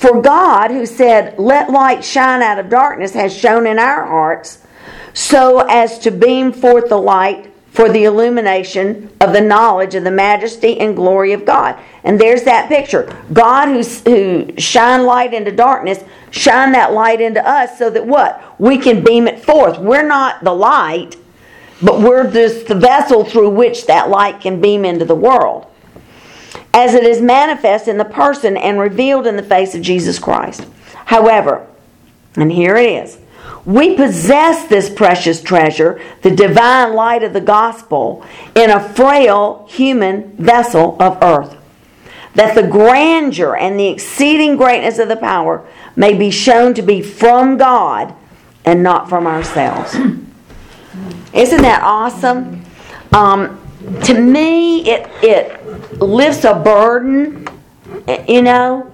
For 0.00 0.22
God, 0.22 0.70
who 0.70 0.86
said, 0.86 1.38
Let 1.38 1.68
light 1.68 2.02
shine 2.02 2.40
out 2.40 2.58
of 2.58 2.70
darkness, 2.70 3.12
has 3.12 3.36
shone 3.36 3.66
in 3.66 3.78
our 3.78 4.06
hearts 4.06 4.64
so 5.12 5.58
as 5.68 5.98
to 5.98 6.10
beam 6.10 6.52
forth 6.52 6.88
the 6.88 6.96
light 6.96 7.52
for 7.70 7.86
the 7.90 8.04
illumination 8.04 9.10
of 9.20 9.34
the 9.34 9.42
knowledge 9.42 9.94
of 9.94 10.04
the 10.04 10.10
majesty 10.10 10.80
and 10.80 10.96
glory 10.96 11.34
of 11.34 11.44
God. 11.44 11.78
And 12.02 12.18
there's 12.18 12.44
that 12.44 12.70
picture. 12.70 13.14
God 13.34 13.66
who, 13.66 13.82
who 14.10 14.56
shine 14.56 15.04
light 15.04 15.34
into 15.34 15.52
darkness, 15.52 16.02
shine 16.30 16.72
that 16.72 16.94
light 16.94 17.20
into 17.20 17.46
us 17.46 17.78
so 17.78 17.90
that 17.90 18.06
what? 18.06 18.58
We 18.58 18.78
can 18.78 19.04
beam 19.04 19.28
it 19.28 19.44
forth. 19.44 19.78
We're 19.78 20.08
not 20.08 20.42
the 20.42 20.54
light, 20.54 21.16
but 21.82 22.00
we're 22.00 22.32
just 22.32 22.68
the 22.68 22.74
vessel 22.74 23.22
through 23.22 23.50
which 23.50 23.84
that 23.84 24.08
light 24.08 24.40
can 24.40 24.62
beam 24.62 24.86
into 24.86 25.04
the 25.04 25.14
world 25.14 25.69
as 26.72 26.94
it 26.94 27.04
is 27.04 27.20
manifest 27.20 27.88
in 27.88 27.98
the 27.98 28.04
person 28.04 28.56
and 28.56 28.78
revealed 28.78 29.26
in 29.26 29.36
the 29.36 29.42
face 29.42 29.74
of 29.74 29.82
Jesus 29.82 30.18
Christ. 30.18 30.66
However, 31.06 31.66
and 32.36 32.52
here 32.52 32.76
it 32.76 33.04
is, 33.04 33.18
we 33.64 33.96
possess 33.96 34.68
this 34.68 34.88
precious 34.88 35.42
treasure, 35.42 36.00
the 36.22 36.30
divine 36.30 36.94
light 36.94 37.22
of 37.22 37.32
the 37.32 37.40
gospel, 37.40 38.24
in 38.54 38.70
a 38.70 38.88
frail 38.94 39.66
human 39.68 40.36
vessel 40.36 40.96
of 41.00 41.22
earth, 41.22 41.56
that 42.34 42.54
the 42.54 42.66
grandeur 42.66 43.56
and 43.56 43.78
the 43.78 43.88
exceeding 43.88 44.56
greatness 44.56 44.98
of 44.98 45.08
the 45.08 45.16
power 45.16 45.66
may 45.96 46.14
be 46.14 46.30
shown 46.30 46.74
to 46.74 46.82
be 46.82 47.02
from 47.02 47.58
God 47.58 48.14
and 48.64 48.82
not 48.82 49.08
from 49.08 49.26
ourselves. 49.26 49.94
Isn't 51.32 51.62
that 51.62 51.82
awesome? 51.82 52.64
Um, 53.12 53.59
to 54.04 54.20
me, 54.20 54.82
it, 54.90 55.08
it 55.22 56.00
lifts 56.00 56.44
a 56.44 56.54
burden, 56.54 57.48
you 58.28 58.42
know. 58.42 58.90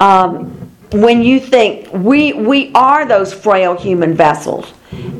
Um, 0.00 0.52
when 0.92 1.22
you 1.22 1.40
think 1.40 1.92
we 1.92 2.32
we 2.32 2.72
are 2.74 3.06
those 3.06 3.32
frail 3.32 3.76
human 3.76 4.14
vessels, 4.14 4.72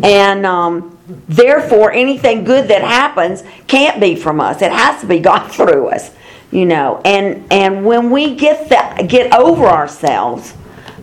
and 0.03 0.45
um, 0.45 0.99
therefore 1.29 1.93
anything 1.93 2.45
good 2.45 2.69
that 2.69 2.83
happens 2.83 3.43
can't 3.67 4.01
be 4.01 4.17
from 4.17 4.41
us. 4.41 4.63
It 4.63 4.73
has 4.73 5.01
to 5.01 5.07
be 5.07 5.19
God 5.21 5.49
through 5.49 5.89
us, 5.89 6.11
you 6.51 6.67
know. 6.67 7.01
And 7.05 7.47
and 7.53 7.85
when 7.85 8.11
we 8.11 8.35
get 8.35 8.69
that 8.71 9.09
get 9.09 9.33
over 9.33 9.67
ourselves 9.67 10.55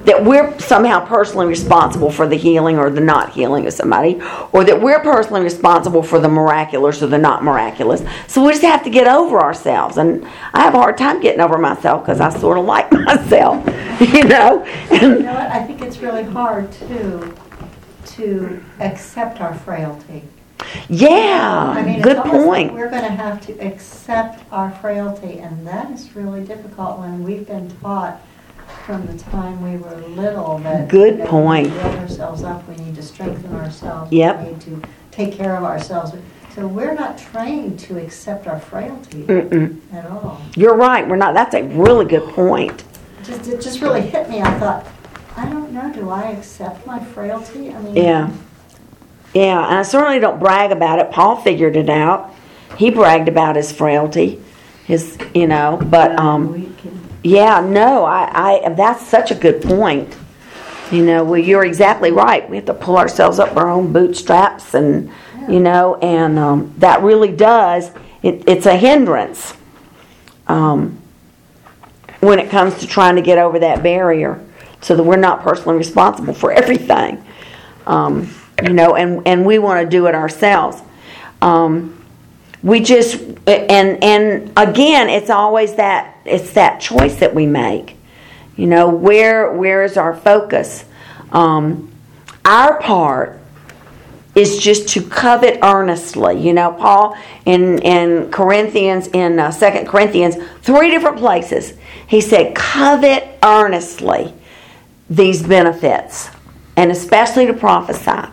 that 0.06 0.24
we're 0.24 0.58
somehow 0.60 1.06
personally 1.06 1.48
responsible 1.48 2.12
for 2.12 2.28
the 2.28 2.36
healing 2.36 2.78
or 2.78 2.90
the 2.90 3.02
not 3.02 3.32
healing 3.32 3.66
of 3.66 3.74
somebody, 3.74 4.22
or 4.52 4.64
that 4.64 4.82
we're 4.82 5.00
personally 5.00 5.42
responsible 5.42 6.04
for 6.04 6.20
the 6.20 6.30
miraculous 6.30 7.02
or 7.02 7.08
the 7.08 7.18
not 7.18 7.44
miraculous. 7.44 8.04
So 8.28 8.44
we 8.44 8.52
just 8.52 8.64
have 8.64 8.84
to 8.84 8.90
get 8.90 9.08
over 9.08 9.40
ourselves. 9.40 9.98
And 9.98 10.26
I 10.54 10.62
have 10.62 10.74
a 10.74 10.78
hard 10.78 10.98
time 10.98 11.22
getting 11.22 11.42
over 11.42 11.58
myself 11.58 12.04
because 12.04 12.20
I 12.20 12.30
sort 12.38 12.58
of 12.58 12.66
like 12.66 12.92
myself, 12.92 13.66
you 14.02 14.24
know. 14.24 14.66
You 14.92 15.20
know 15.20 15.34
what? 15.34 15.52
I 15.52 15.64
think 15.66 15.82
it's 15.82 16.00
really 16.00 16.24
hard 16.24 16.72
too 16.72 17.34
to 18.06 18.64
accept 18.80 19.42
our 19.42 19.54
frailty. 19.54 20.24
Yeah, 20.90 21.74
I 21.76 21.84
mean, 21.84 22.02
good 22.02 22.18
point. 22.24 22.70
Like 22.70 22.72
we're 22.72 22.90
going 22.90 23.04
to 23.04 23.10
have 23.10 23.46
to 23.48 23.54
accept 23.60 24.44
our 24.52 24.72
frailty, 24.72 25.40
and 25.40 25.68
that 25.68 25.92
is 25.92 26.16
really 26.16 26.44
difficult 26.44 27.00
when 27.00 27.24
we've 27.24 27.46
been 27.46 27.70
taught 27.80 28.22
from 28.86 29.06
the 29.08 29.18
time 29.18 29.62
we 29.62 29.78
were 29.78 29.96
little 30.08 30.58
that. 30.60 30.90
Good 30.90 31.20
that 31.20 31.28
point. 31.28 31.68
We 31.68 31.74
need 31.74 31.80
to 31.80 31.84
build 31.84 32.00
ourselves 32.00 32.44
up, 32.44 32.68
we 32.68 32.76
need 32.76 32.96
to 32.96 33.04
strengthen 33.04 33.56
ourselves. 33.56 34.12
Yep. 34.12 34.40
We 34.40 34.52
need 34.52 34.62
to 34.62 34.82
take 35.12 35.34
care 35.34 35.56
of 35.56 35.64
ourselves. 35.64 36.14
So 36.54 36.68
we're 36.68 36.94
not 36.94 37.18
trained 37.18 37.80
to 37.82 37.98
accept 37.98 38.46
our 38.46 38.60
frailty 38.60 39.24
Mm-mm. 39.24 39.80
at 39.92 40.06
all. 40.06 40.40
You're 40.56 40.76
right. 40.76 41.08
We're 41.08 41.16
not. 41.16 41.34
That's 41.34 41.56
a 41.56 41.64
really 41.64 42.06
good 42.06 42.30
point. 42.30 42.84
Just, 43.24 43.48
it 43.48 43.62
just 43.62 43.82
really 43.82 44.02
hit 44.02 44.30
me. 44.30 44.42
I 44.42 44.60
thought, 44.60 44.86
I 45.36 45.50
don't 45.50 45.72
know, 45.72 45.92
do 45.92 46.10
I 46.10 46.32
accept 46.32 46.86
my 46.86 47.04
frailty? 47.04 47.74
I 47.74 47.82
mean. 47.82 47.96
Yeah. 47.96 48.32
Yeah, 49.34 49.66
and 49.66 49.80
I 49.80 49.82
certainly 49.82 50.20
don't 50.20 50.40
brag 50.40 50.72
about 50.72 51.00
it. 51.00 51.10
Paul 51.10 51.38
figured 51.38 51.76
it 51.76 51.90
out. 51.90 52.32
He 52.78 52.92
bragged 52.92 53.28
about 53.28 53.56
his 53.56 53.72
frailty, 53.72 54.40
his, 54.86 55.18
you 55.34 55.48
know, 55.48 55.80
but 55.84 56.20
um, 56.20 56.73
yeah, 57.24 57.62
no, 57.62 58.04
I, 58.04 58.66
I 58.66 58.70
that's 58.70 59.08
such 59.08 59.32
a 59.32 59.36
good 59.36 59.62
point. 59.62 60.16
You 60.92 61.06
know, 61.06 61.24
well, 61.24 61.40
you're 61.40 61.64
exactly 61.64 62.12
right. 62.12 62.48
We 62.50 62.58
have 62.58 62.66
to 62.66 62.74
pull 62.74 62.98
ourselves 62.98 63.40
up 63.40 63.56
our 63.56 63.70
own 63.70 63.94
bootstraps, 63.94 64.74
and 64.76 65.10
you 65.50 65.60
know, 65.60 65.96
and 65.96 66.38
um, 66.38 66.74
that 66.80 67.02
really 67.02 67.32
does. 67.32 67.92
It, 68.22 68.44
it's 68.48 68.66
a 68.66 68.76
hindrance 68.76 69.56
um, 70.48 71.00
when 72.20 72.40
it 72.40 72.50
comes 72.50 72.78
to 72.80 72.88
trying 72.88 73.16
to 73.16 73.22
get 73.22 73.38
over 73.38 73.58
that 73.60 73.82
barrier, 73.82 74.46
so 74.82 74.96
that 74.96 75.04
we're 75.04 75.16
not 75.16 75.42
personally 75.42 75.78
responsible 75.78 76.34
for 76.34 76.52
everything. 76.52 77.24
Um, 77.88 78.34
you 78.62 78.74
know, 78.74 78.96
and 78.96 79.26
and 79.26 79.46
we 79.46 79.60
want 79.60 79.84
to 79.84 79.90
do 79.90 80.08
it 80.08 80.16
ourselves. 80.16 80.82
Um, 81.42 82.06
we 82.62 82.82
just 82.82 83.16
and 83.48 84.04
and 84.04 84.52
again, 84.58 85.10
it's 85.10 85.30
always 85.30 85.76
that 85.76 86.13
it's 86.26 86.54
that 86.54 86.80
choice 86.80 87.18
that 87.18 87.34
we 87.34 87.46
make. 87.46 87.98
You 88.56 88.68
know, 88.68 88.90
where 88.90 89.52
where 89.52 89.84
is 89.84 89.98
our 89.98 90.16
focus? 90.16 90.86
Um, 91.32 91.92
our 92.46 92.80
part 92.80 93.40
is 94.36 94.58
just 94.58 94.90
to 94.90 95.02
covet 95.02 95.60
earnestly. 95.64 96.40
You 96.40 96.54
know, 96.54 96.72
Paul 96.74 97.18
in 97.46 97.80
in 97.80 98.32
Corinthians 98.32 99.08
in 99.08 99.40
uh, 99.40 99.52
Second 99.52 99.88
Corinthians, 99.88 100.36
three 100.62 100.92
different 100.92 101.18
places, 101.18 101.74
he 102.08 102.22
said, 102.22 102.56
"Covet 102.56 103.40
earnestly 103.44 104.34
these 105.10 105.44
benefits, 105.44 106.30
and 106.76 106.92
especially 106.92 107.48
to 107.48 107.54
prophesy." 107.54 108.30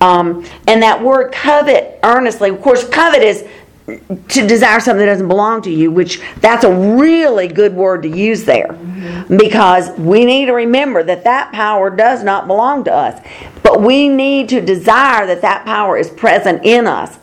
Um, 0.00 0.44
and 0.66 0.82
that 0.82 1.02
word 1.02 1.32
covet 1.32 1.98
earnestly, 2.02 2.50
of 2.50 2.60
course, 2.60 2.86
covet 2.86 3.22
is 3.22 3.46
to 3.86 4.46
desire 4.46 4.80
something 4.80 5.06
that 5.06 5.12
doesn't 5.12 5.28
belong 5.28 5.62
to 5.62 5.70
you, 5.70 5.92
which 5.92 6.20
that's 6.40 6.64
a 6.64 6.96
really 6.96 7.46
good 7.46 7.72
word 7.72 8.02
to 8.02 8.08
use 8.08 8.44
there 8.44 8.68
mm-hmm. 8.68 9.36
because 9.36 9.96
we 9.96 10.24
need 10.24 10.46
to 10.46 10.52
remember 10.52 11.04
that 11.04 11.22
that 11.22 11.52
power 11.52 11.88
does 11.88 12.24
not 12.24 12.48
belong 12.48 12.82
to 12.84 12.92
us. 12.92 13.24
But 13.62 13.82
we 13.82 14.08
need 14.08 14.48
to 14.48 14.60
desire 14.60 15.26
that 15.26 15.42
that 15.42 15.64
power 15.64 15.96
is 15.96 16.10
present 16.10 16.64
in 16.64 16.88
us 16.88 17.16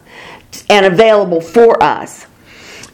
and 0.70 0.86
available 0.86 1.41
for 1.41 1.82
us. 1.84 2.28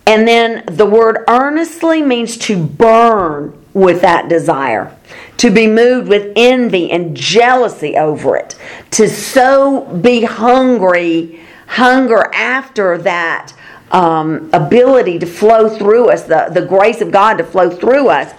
And 0.08 0.28
then 0.28 0.64
the 0.66 0.88
word 0.88 1.24
earnestly 1.28 2.02
means 2.02 2.38
to 2.40 2.58
burn 2.58 3.54
with 3.76 4.02
that 4.02 4.30
desire, 4.30 4.96
to 5.38 5.52
be 5.52 5.68
moved 5.68 6.08
with 6.08 6.34
envy 6.36 6.90
and 6.90 7.16
jealousy 7.16 7.96
over 7.96 8.36
it, 8.36 8.58
to 8.92 9.08
so 9.08 9.82
be 9.86 10.24
hungry, 10.24 11.40
hunger 11.68 12.34
after 12.34 12.98
that 12.98 13.54
um, 13.92 14.50
ability 14.54 15.20
to 15.20 15.26
flow 15.26 15.70
through 15.70 16.10
us, 16.10 16.24
the, 16.24 16.50
the 16.54 16.66
grace 16.66 17.02
of 17.02 17.12
God 17.12 17.38
to 17.38 17.44
flow 17.44 17.70
through 17.70 18.10
us, 18.10 18.34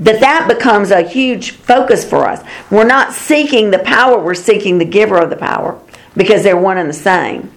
that 0.00 0.20
that 0.20 0.48
becomes 0.48 0.90
a 0.90 1.02
huge 1.02 1.52
focus 1.52 2.08
for 2.08 2.26
us. 2.26 2.42
We're 2.70 2.84
not 2.84 3.12
seeking 3.12 3.70
the 3.70 3.80
power, 3.80 4.18
we're 4.18 4.34
seeking 4.34 4.78
the 4.78 4.84
giver 4.84 5.18
of 5.18 5.30
the 5.30 5.36
power 5.36 5.80
because 6.16 6.42
they're 6.42 6.56
one 6.56 6.78
and 6.78 6.88
the 6.88 6.94
same. 6.94 7.52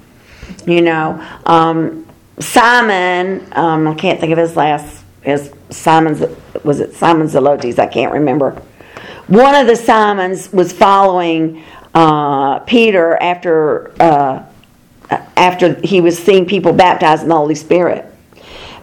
You 0.66 0.82
know, 0.82 1.26
um, 1.46 2.06
Simon, 2.40 3.48
um, 3.54 3.88
I 3.88 3.96
can't 3.96 4.20
think 4.20 4.32
of 4.32 4.38
his 4.38 4.56
last, 4.56 5.04
his 5.22 5.54
Simon's, 5.70 6.22
was 6.64 6.80
it 6.80 6.94
Simon 6.94 7.28
Zelotes? 7.28 7.80
I 7.80 7.88
can't 7.88 8.14
remember. 8.14 8.62
One 9.28 9.56
of 9.56 9.68
the 9.68 9.76
Simons 9.76 10.52
was 10.52 10.74
following 10.74 11.64
uh, 11.94 12.60
Peter 12.60 13.16
after 13.22 13.94
uh, 14.02 14.44
after 15.44 15.74
he 15.82 16.00
was 16.00 16.18
seeing 16.18 16.46
people 16.46 16.72
baptized 16.72 17.24
in 17.24 17.30
the 17.30 17.36
Holy 17.36 17.56
Spirit. 17.56 18.06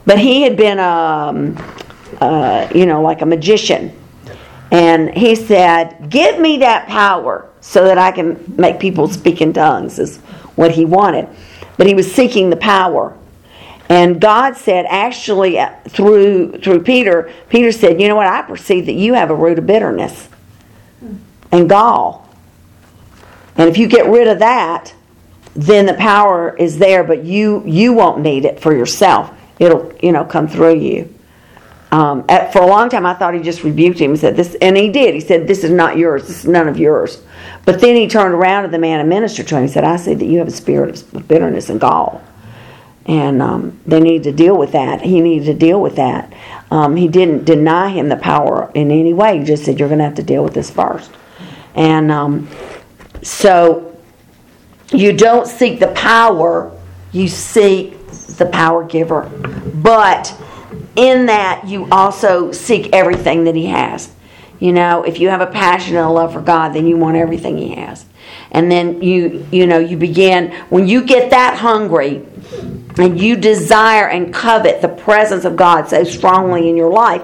But 0.05 0.19
he 0.19 0.43
had 0.43 0.59
been, 0.59 0.79
um, 0.79 1.57
uh, 2.21 2.69
you 2.75 2.85
know, 2.85 3.01
like 3.01 3.23
a 3.23 3.27
magician. 3.27 3.97
And 4.71 5.11
he 5.17 5.35
said, 5.35 6.11
Give 6.11 6.39
me 6.39 6.59
that 6.59 6.87
power 6.87 7.49
so 7.63 7.85
that 7.87 7.97
I 7.97 8.13
can 8.13 8.55
make 8.59 8.79
people 8.79 9.09
speak 9.09 9.41
in 9.41 9.55
tongues, 9.55 9.99
is 9.99 10.19
what 10.55 10.71
he 10.71 10.85
wanted. 10.85 11.29
But 11.79 11.87
he 11.87 11.95
was 11.95 12.13
seeking 12.13 12.51
the 12.51 12.57
power. 12.57 13.17
And 13.89 14.21
God 14.21 14.55
said, 14.55 14.85
actually, 14.89 15.59
uh, 15.59 15.75
through 15.89 16.61
through 16.61 16.83
Peter, 16.83 17.33
Peter 17.49 17.73
said, 17.73 18.01
"You 18.01 18.07
know 18.07 18.17
what? 18.17 18.29
I 18.29 18.43
perceive 18.43 18.87
that 18.87 18.93
you 18.93 19.15
have 19.15 19.31
a 19.31 19.35
root 19.35 19.59
of 19.59 19.67
bitterness 19.67 20.29
and 21.51 21.69
gall, 21.69 22.29
and 23.57 23.69
if 23.69 23.77
you 23.77 23.89
get 23.89 24.07
rid 24.07 24.29
of 24.29 24.39
that, 24.39 24.95
then 25.55 25.87
the 25.87 25.95
power 25.95 26.57
is 26.57 26.79
there, 26.79 27.05
but 27.05 27.25
you 27.25 27.63
you 27.67 27.93
won't 27.93 28.21
need 28.21 28.45
it 28.45 28.61
for 28.61 28.75
yourself. 28.75 29.33
It'll 29.59 29.93
you 30.03 30.13
know 30.13 30.25
come 30.25 30.49
through 30.49 30.77
you." 30.77 31.15
Um, 31.93 32.25
at, 32.29 32.53
for 32.53 32.63
a 32.63 32.67
long 32.67 32.89
time, 32.89 33.05
I 33.05 33.15
thought 33.15 33.35
he 33.35 33.41
just 33.41 33.65
rebuked 33.65 33.99
him 33.99 34.13
and 34.13 34.21
said 34.21 34.37
this, 34.37 34.55
and 34.63 34.77
he 34.77 34.91
did. 34.91 35.15
He 35.15 35.21
said, 35.21 35.47
"This 35.47 35.65
is 35.65 35.71
not 35.71 35.97
yours. 35.97 36.27
This 36.27 36.41
is 36.41 36.47
none 36.47 36.69
of 36.69 36.79
yours." 36.79 37.23
But 37.65 37.81
then 37.81 37.97
he 37.97 38.07
turned 38.07 38.35
around 38.35 38.63
to 38.63 38.69
the 38.71 38.79
man 38.79 39.01
and 39.01 39.09
ministered 39.09 39.49
to 39.49 39.57
him. 39.57 39.63
He 39.63 39.69
said, 39.69 39.85
"I 39.85 39.97
see 39.97 40.15
that 40.15 40.25
you 40.25 40.39
have 40.39 40.49
a 40.49 40.53
spirit 40.53 41.03
of 41.13 41.29
bitterness 41.29 41.69
and 41.69 41.81
gall." 41.81 42.23
and 43.07 43.43
um, 43.43 43.81
they 43.87 44.01
needed 44.01 44.23
to 44.25 44.33
deal 44.33 44.57
with 44.57 44.73
that. 44.73 45.01
He 45.01 45.21
needed 45.21 45.47
to 45.47 45.55
deal 45.55 45.81
with 45.81 45.97
that. 45.97 46.33
Um, 46.71 46.95
he 46.95 47.09
didn't 47.09 47.45
deny 47.45 47.89
him 47.89 48.09
the 48.09 48.17
power 48.17 48.71
in 48.75 48.91
any 48.91 49.13
way. 49.13 49.39
He 49.39 49.45
just 49.45 49.65
said, 49.65 49.79
"You're 49.79 49.89
going 49.89 49.99
to 49.99 50.05
have 50.05 50.15
to 50.17 50.23
deal 50.23 50.45
with 50.45 50.55
this 50.55 50.71
first. 50.71 51.11
And 51.75 52.13
um, 52.13 52.49
so 53.23 53.89
you 54.93 55.12
don't 55.12 55.47
seek 55.47 55.80
the 55.80 55.88
power; 55.88 56.76
you 57.12 57.28
seek 57.28 57.97
the 58.36 58.47
power 58.47 58.84
giver. 58.84 59.22
But 59.74 60.34
in 60.97 61.26
that, 61.26 61.66
you 61.66 61.88
also 61.91 62.53
seek 62.53 62.93
everything 62.93 63.45
that 63.45 63.55
He 63.55 63.66
has. 63.66 64.12
You 64.59 64.72
know, 64.72 65.05
if 65.05 65.18
you 65.18 65.28
have 65.30 65.41
a 65.41 65.47
passion 65.47 65.97
and 65.97 66.05
a 66.05 66.11
love 66.11 66.34
for 66.34 66.43
God, 66.43 66.74
then 66.74 66.86
you 66.86 66.97
want 66.97 67.16
everything 67.16 67.57
He 67.57 67.74
has. 67.74 68.05
And 68.53 68.70
then 68.70 69.03
you, 69.03 69.47
you 69.51 69.66
know, 69.66 69.78
you 69.78 69.97
begin 69.97 70.53
when 70.68 70.88
you 70.88 71.05
get 71.05 71.30
that 71.30 71.57
hungry 71.57 72.26
and 72.99 73.20
you 73.20 73.36
desire 73.36 74.09
and 74.09 74.34
covet 74.34 74.82
the 74.82 74.88
presence 74.88 75.45
of 75.45 75.57
God 75.57 75.88
so 75.88 76.05
strongly 76.05 76.68
in 76.68 76.76
your 76.76 76.91
life, 76.91 77.22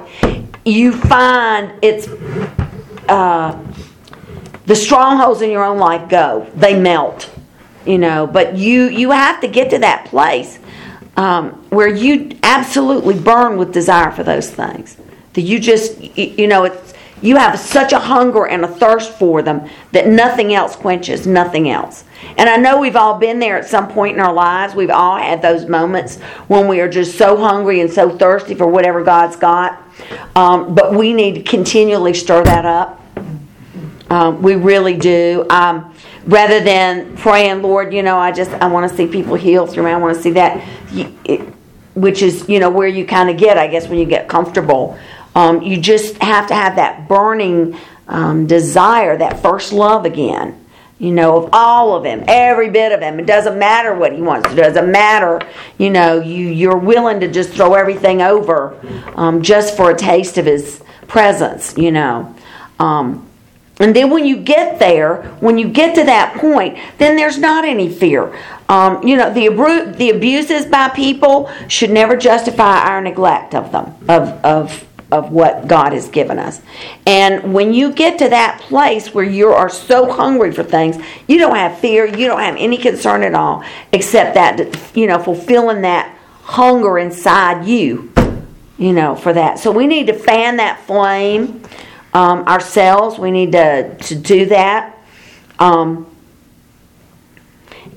you 0.65 0.93
find 0.93 1.73
it's 1.83 2.09
uh, 3.09 3.61
the 4.67 4.75
strongholds 4.75 5.43
in 5.43 5.51
your 5.51 5.65
own 5.65 5.79
life 5.79 6.09
go. 6.09 6.51
They 6.55 6.79
melt, 6.79 7.31
you 7.87 7.99
know. 7.99 8.27
But 8.27 8.57
you 8.57 8.89
you 8.89 9.11
have 9.11 9.41
to 9.41 9.49
get 9.49 9.71
to 9.71 9.79
that 9.79 10.07
place 10.07 10.59
um, 11.17 11.51
where 11.71 11.89
you 11.89 12.37
absolutely 12.43 13.19
burn 13.19 13.57
with 13.57 13.73
desire 13.73 14.11
for 14.11 14.23
those 14.23 14.51
things. 14.51 14.97
That 15.35 15.43
you 15.43 15.59
just 15.59 16.01
you 16.17 16.47
know 16.47 16.65
it's 16.65 16.95
you 17.23 17.37
have 17.37 17.59
such 17.59 17.93
a 17.93 17.99
hunger 17.99 18.47
and 18.47 18.65
a 18.65 18.69
thirst 18.69 19.13
for 19.13 19.41
them 19.41 19.69
that 19.93 20.07
nothing 20.07 20.53
else 20.53 20.77
quenches, 20.77 21.27
nothing 21.27 21.71
else. 21.71 22.05
And 22.37 22.49
I 22.49 22.57
know 22.57 22.79
we've 22.79 22.97
all 22.97 23.19
been 23.19 23.39
there 23.39 23.57
at 23.57 23.67
some 23.67 23.89
point 23.89 24.17
in 24.17 24.23
our 24.23 24.33
lives. 24.33 24.75
We've 24.75 24.91
all 24.91 25.17
had 25.17 25.41
those 25.41 25.67
moments 25.67 26.21
when 26.49 26.69
we 26.69 26.81
are 26.81 26.89
just 26.89 27.17
so 27.17 27.37
hungry 27.37 27.81
and 27.81 27.91
so 27.91 28.11
thirsty 28.11 28.55
for 28.55 28.67
whatever 28.67 29.03
God's 29.03 29.37
got. 29.37 29.83
Um, 30.35 30.75
but 30.75 30.95
we 30.95 31.15
need 31.15 31.37
to 31.37 31.43
continually 31.43 32.13
stir 32.13 32.45
that 32.45 32.67
up. 32.67 33.03
Um, 34.11 34.43
we 34.43 34.55
really 34.55 34.97
do. 34.97 35.47
Um, 35.49 35.95
rather 36.27 36.61
than 36.61 37.17
praying, 37.17 37.63
Lord, 37.63 37.95
you 37.95 38.03
know, 38.03 38.19
I 38.19 38.33
just 38.33 38.51
I 38.51 38.67
want 38.67 38.91
to 38.91 38.97
see 38.97 39.07
people 39.07 39.37
healed 39.37 39.71
through 39.71 39.85
me. 39.85 39.93
I 39.93 39.97
want 39.97 40.17
to 40.17 40.23
see 40.23 40.33
that, 40.33 40.63
which 41.95 42.23
is 42.23 42.49
you 42.49 42.59
know 42.61 42.71
where 42.71 42.89
you 42.89 43.07
kind 43.07 43.31
of 43.31 43.39
get, 43.39 43.57
I 43.57 43.69
guess, 43.69 43.89
when 43.89 43.99
you 43.99 44.05
get 44.05 44.29
comfortable. 44.29 44.99
Um, 45.35 45.63
you 45.63 45.79
just 45.79 46.17
have 46.23 46.49
to 46.49 46.55
have 46.55 46.77
that 46.77 47.09
burning 47.09 47.79
um, 48.09 48.47
desire, 48.47 49.17
that 49.19 49.41
first 49.41 49.73
love 49.73 50.05
again. 50.05 50.63
You 50.99 51.13
know, 51.13 51.37
of 51.37 51.51
all 51.53 51.95
of 51.95 52.05
him, 52.05 52.25
every 52.27 52.71
bit 52.71 52.91
of 52.91 53.03
him. 53.03 53.21
It 53.21 53.27
doesn't 53.27 53.59
matter 53.59 53.95
what 53.95 54.15
he 54.15 54.23
wants. 54.23 54.51
It 54.51 54.55
doesn't 54.55 54.91
matter. 54.91 55.43
You 55.77 55.91
know, 55.91 56.21
you 56.21 56.49
you're 56.49 56.79
willing 56.79 57.21
to 57.21 57.31
just 57.31 57.51
throw 57.51 57.75
everything 57.75 58.23
over, 58.23 58.81
um, 59.15 59.43
just 59.43 59.77
for 59.77 59.91
a 59.91 59.97
taste 59.97 60.39
of 60.39 60.47
his 60.47 60.83
presence. 61.07 61.77
You 61.77 61.93
know. 61.93 62.35
Um, 62.79 63.27
and 63.79 63.95
then 63.95 64.11
when 64.11 64.25
you 64.25 64.37
get 64.39 64.79
there, 64.79 65.23
when 65.41 65.59
you 65.59 65.69
get 65.69 65.95
to 65.97 66.05
that 66.05 66.39
point, 66.39 66.79
then 66.99 67.17
there's 67.17 67.39
not 67.39 67.65
any 67.65 67.89
fear. 67.93 68.35
Um, 68.69 69.07
you 69.07 69.17
know, 69.17 69.33
the, 69.33 69.47
abru- 69.47 69.95
the 69.97 70.11
abuses 70.11 70.67
by 70.67 70.89
people 70.89 71.51
should 71.69 71.91
never 71.91 72.17
justify 72.17 72.79
our 72.81 73.01
neglect 73.01 73.55
of 73.55 73.73
them, 73.73 73.95
of, 74.09 74.29
of 74.45 74.87
of 75.13 75.31
what 75.31 75.69
God 75.69 75.93
has 75.93 76.09
given 76.09 76.39
us. 76.39 76.61
And 77.07 77.55
when 77.55 77.73
you 77.73 77.93
get 77.93 78.19
to 78.19 78.29
that 78.29 78.61
place 78.63 79.15
where 79.15 79.25
you 79.25 79.49
are 79.49 79.69
so 79.69 80.13
hungry 80.13 80.53
for 80.53 80.65
things, 80.65 80.97
you 81.29 81.39
don't 81.39 81.55
have 81.55 81.79
fear, 81.79 82.07
you 82.07 82.27
don't 82.27 82.41
have 82.41 82.57
any 82.59 82.77
concern 82.77 83.23
at 83.23 83.35
all, 83.35 83.63
except 83.93 84.35
that, 84.35 84.97
you 84.97 85.07
know, 85.07 85.21
fulfilling 85.23 85.83
that 85.83 86.17
hunger 86.43 86.99
inside 86.99 87.67
you, 87.67 88.13
you 88.79 88.93
know, 88.93 89.15
for 89.15 89.33
that. 89.33 89.61
So 89.61 89.71
we 89.71 89.87
need 89.87 90.09
to 90.09 90.13
fan 90.13 90.57
that 90.57 90.85
flame 90.87 91.63
um, 92.17 92.49
ourselves. 92.49 93.19
We 93.19 93.31
need 93.31 93.53
to, 93.53 93.95
to 93.95 94.15
do 94.15 94.47
that. 94.47 94.97
Um, 95.59 96.11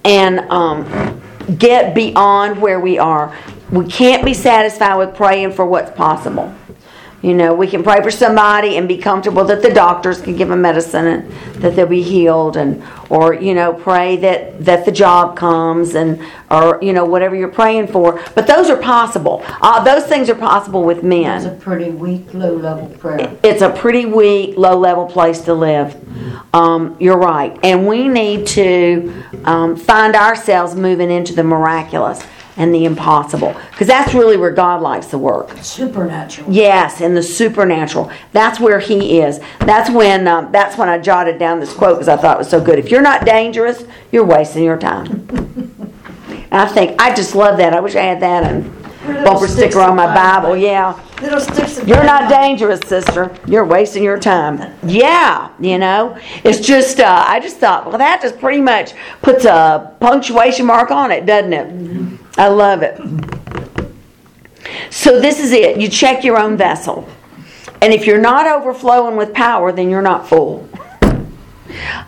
and 0.04 0.40
um, 0.52 1.22
get 1.58 1.96
beyond 1.96 2.62
where 2.62 2.80
we 2.80 2.98
are. 2.98 3.36
We 3.72 3.88
can't 3.88 4.26
be 4.26 4.34
satisfied 4.34 4.96
with 4.98 5.16
praying 5.16 5.54
for 5.54 5.66
what's 5.66 5.92
possible 5.92 6.54
You 7.22 7.34
know, 7.34 7.54
we 7.54 7.68
can 7.68 7.84
pray 7.84 8.02
for 8.02 8.12
somebody 8.12 8.78
and 8.78 8.88
be 8.88 8.98
comfortable 8.98 9.44
that 9.46 9.62
the 9.62 9.74
doctors 9.74 10.22
can 10.22 10.38
give 10.38 10.48
them 10.48 10.62
medicine 10.62 11.06
and 11.06 11.32
that 11.62 11.76
they'll 11.76 11.86
be 11.86 12.02
healed, 12.02 12.56
and 12.56 12.82
or 13.10 13.34
you 13.34 13.54
know, 13.54 13.74
pray 13.74 14.16
that 14.18 14.64
that 14.64 14.86
the 14.86 14.92
job 14.92 15.36
comes 15.36 15.96
and 15.96 16.22
or 16.50 16.80
you 16.82 16.94
know 16.94 17.04
whatever 17.04 17.36
you're 17.36 17.50
praying 17.50 17.88
for. 17.88 18.24
But 18.36 18.48
those 18.48 18.70
are 18.70 18.78
possible. 18.78 19.44
Uh, 19.62 19.84
those 19.84 20.06
things 20.06 20.30
are 20.30 20.36
possible 20.36 20.84
with 20.84 21.04
men. 21.04 21.46
It's 21.46 21.46
a 21.46 21.60
pretty 21.60 21.90
weak, 21.90 22.34
low-level 22.34 22.88
prayer. 22.98 23.38
It's 23.44 23.62
a 23.62 23.70
pretty 23.70 24.06
weak, 24.06 24.58
low-level 24.58 25.08
place 25.08 25.42
to 25.42 25.54
live. 25.54 25.98
Um, 26.54 26.96
you're 27.02 27.18
right, 27.18 27.58
and 27.64 27.86
we 27.86 28.08
need 28.08 28.48
to 28.48 29.24
um, 29.44 29.76
find 29.76 30.16
ourselves 30.16 30.74
moving 30.74 31.12
into 31.12 31.34
the 31.34 31.44
miraculous 31.44 32.24
and 32.60 32.76
the 32.76 32.86
impossible 32.86 33.56
because 33.72 33.88
that's 33.88 34.14
really 34.14 34.38
where 34.38 34.52
God 34.52 34.82
likes 34.82 35.08
to 35.08 35.18
work. 35.18 35.58
Supernatural. 35.62 36.52
Yes, 36.52 37.02
in 37.02 37.16
the 37.16 37.24
supernatural. 37.24 38.12
That's 38.34 38.60
where 38.60 38.80
he 38.80 39.22
is. 39.22 39.40
That's 39.62 39.90
when. 39.90 40.28
Um, 40.28 40.52
that's 40.52 40.78
when 40.78 40.90
I 40.90 41.00
jotted 41.00 41.40
down 41.40 41.60
this 41.60 41.74
quote 41.74 41.96
because 41.96 42.10
I 42.10 42.18
thought 42.18 42.36
it 42.36 42.40
was 42.40 42.50
so 42.50 42.64
good. 42.64 42.78
If 42.78 42.92
you're 42.92 43.02
not 43.02 43.26
dangerous, 43.26 43.84
you're 44.12 44.26
wasting 44.26 44.64
your 44.64 44.78
time. 44.78 45.26
and 46.30 46.54
I 46.54 46.68
think 46.68 47.02
I 47.02 47.16
just 47.16 47.34
love 47.34 47.58
that. 47.58 47.74
I 47.74 47.80
wish 47.80 47.96
I 47.96 48.04
had 48.04 48.20
that 48.20 48.44
and 48.44 48.79
bumper 49.24 49.48
sticker 49.48 49.82
on 49.82 49.96
my. 49.96 50.14
Bible. 50.14 50.58
Yeah, 50.58 51.00
Little 51.22 51.40
sticks 51.40 51.78
of 51.78 51.88
you're 51.88 52.04
not 52.04 52.30
dangerous, 52.30 52.80
sister. 52.82 53.36
You're 53.46 53.66
wasting 53.66 54.04
your 54.04 54.20
time. 54.20 54.74
Yeah, 54.84 55.52
you 55.60 55.78
know. 55.78 56.18
It's 56.44 56.60
just. 56.60 57.00
Uh, 57.00 57.24
I 57.28 57.40
just 57.40 57.58
thought, 57.58 57.88
well, 57.88 57.98
that 57.98 58.22
just 58.22 58.40
pretty 58.40 58.62
much 58.62 58.94
puts 59.22 59.46
a 59.46 59.96
punctuation 60.00 60.66
mark 60.66 60.92
on 60.92 61.12
it, 61.12 61.26
doesn't 61.26 61.54
it? 61.54 62.20
I 62.38 62.48
love 62.48 62.82
it. 62.84 63.00
So 64.90 65.20
this 65.20 65.40
is 65.40 65.52
it. 65.52 65.80
You 65.80 65.88
check 65.90 66.24
your 66.24 66.40
own 66.40 66.58
vessel. 66.58 67.08
And 67.82 67.94
if 67.94 68.06
you're 68.06 68.20
not 68.22 68.48
overflowing 68.48 69.16
with 69.16 69.34
power, 69.34 69.72
then 69.72 69.90
you're 69.90 70.02
not 70.02 70.28
full. 70.28 70.68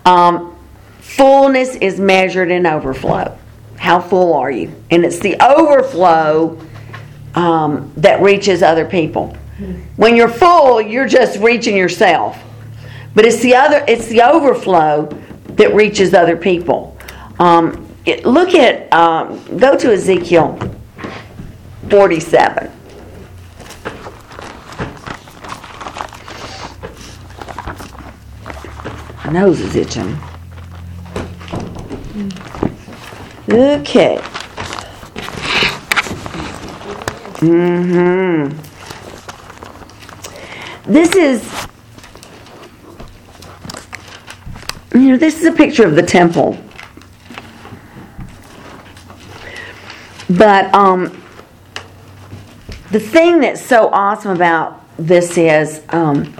Um, 0.05 0.55
fullness 0.99 1.75
is 1.75 1.99
measured 1.99 2.51
in 2.51 2.65
overflow. 2.65 3.37
How 3.77 3.99
full 3.99 4.33
are 4.33 4.51
you? 4.51 4.73
And 4.89 5.05
it's 5.05 5.19
the 5.19 5.37
overflow 5.41 6.59
um, 7.35 7.91
that 7.97 8.21
reaches 8.21 8.61
other 8.61 8.85
people. 8.85 9.35
When 9.95 10.15
you're 10.15 10.29
full, 10.29 10.81
you're 10.81 11.07
just 11.07 11.39
reaching 11.39 11.77
yourself. 11.77 12.41
But 13.13 13.25
it's 13.25 13.41
the 13.41 13.55
other. 13.55 13.83
It's 13.87 14.07
the 14.07 14.23
overflow 14.23 15.05
that 15.49 15.75
reaches 15.75 16.13
other 16.13 16.35
people. 16.35 16.97
Um, 17.39 17.87
it, 18.05 18.25
look 18.25 18.55
at. 18.55 18.91
Um, 18.91 19.39
go 19.57 19.77
to 19.77 19.93
Ezekiel 19.93 20.57
47. 21.89 22.71
My 29.25 29.31
nose 29.31 29.59
is 29.59 29.75
itching. 29.75 30.17
Okay. 33.49 34.21
Mm-hmm. 37.41 38.55
This 40.91 41.15
is, 41.15 41.67
you 44.93 45.09
know, 45.09 45.17
this 45.17 45.39
is 45.39 45.45
a 45.45 45.51
picture 45.51 45.85
of 45.85 45.95
the 45.95 46.03
temple. 46.03 46.57
But 50.29 50.73
um, 50.73 51.21
the 52.91 52.99
thing 52.99 53.39
that's 53.39 53.61
so 53.61 53.89
awesome 53.89 54.35
about 54.35 54.79
this 54.97 55.37
is, 55.37 55.81
um, 55.89 56.33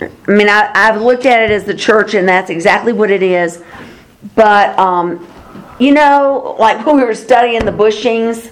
I 0.00 0.10
mean, 0.26 0.48
I, 0.48 0.70
I've 0.74 1.00
looked 1.00 1.26
at 1.26 1.42
it 1.42 1.50
as 1.52 1.64
the 1.64 1.74
church, 1.74 2.14
and 2.14 2.28
that's 2.28 2.50
exactly 2.50 2.92
what 2.92 3.10
it 3.10 3.22
is. 3.22 3.62
But 4.34 4.76
um, 4.78 5.26
you 5.78 5.92
know, 5.92 6.56
like 6.58 6.84
when 6.84 6.96
we 6.96 7.04
were 7.04 7.14
studying 7.14 7.64
the 7.64 7.72
bushings, 7.72 8.50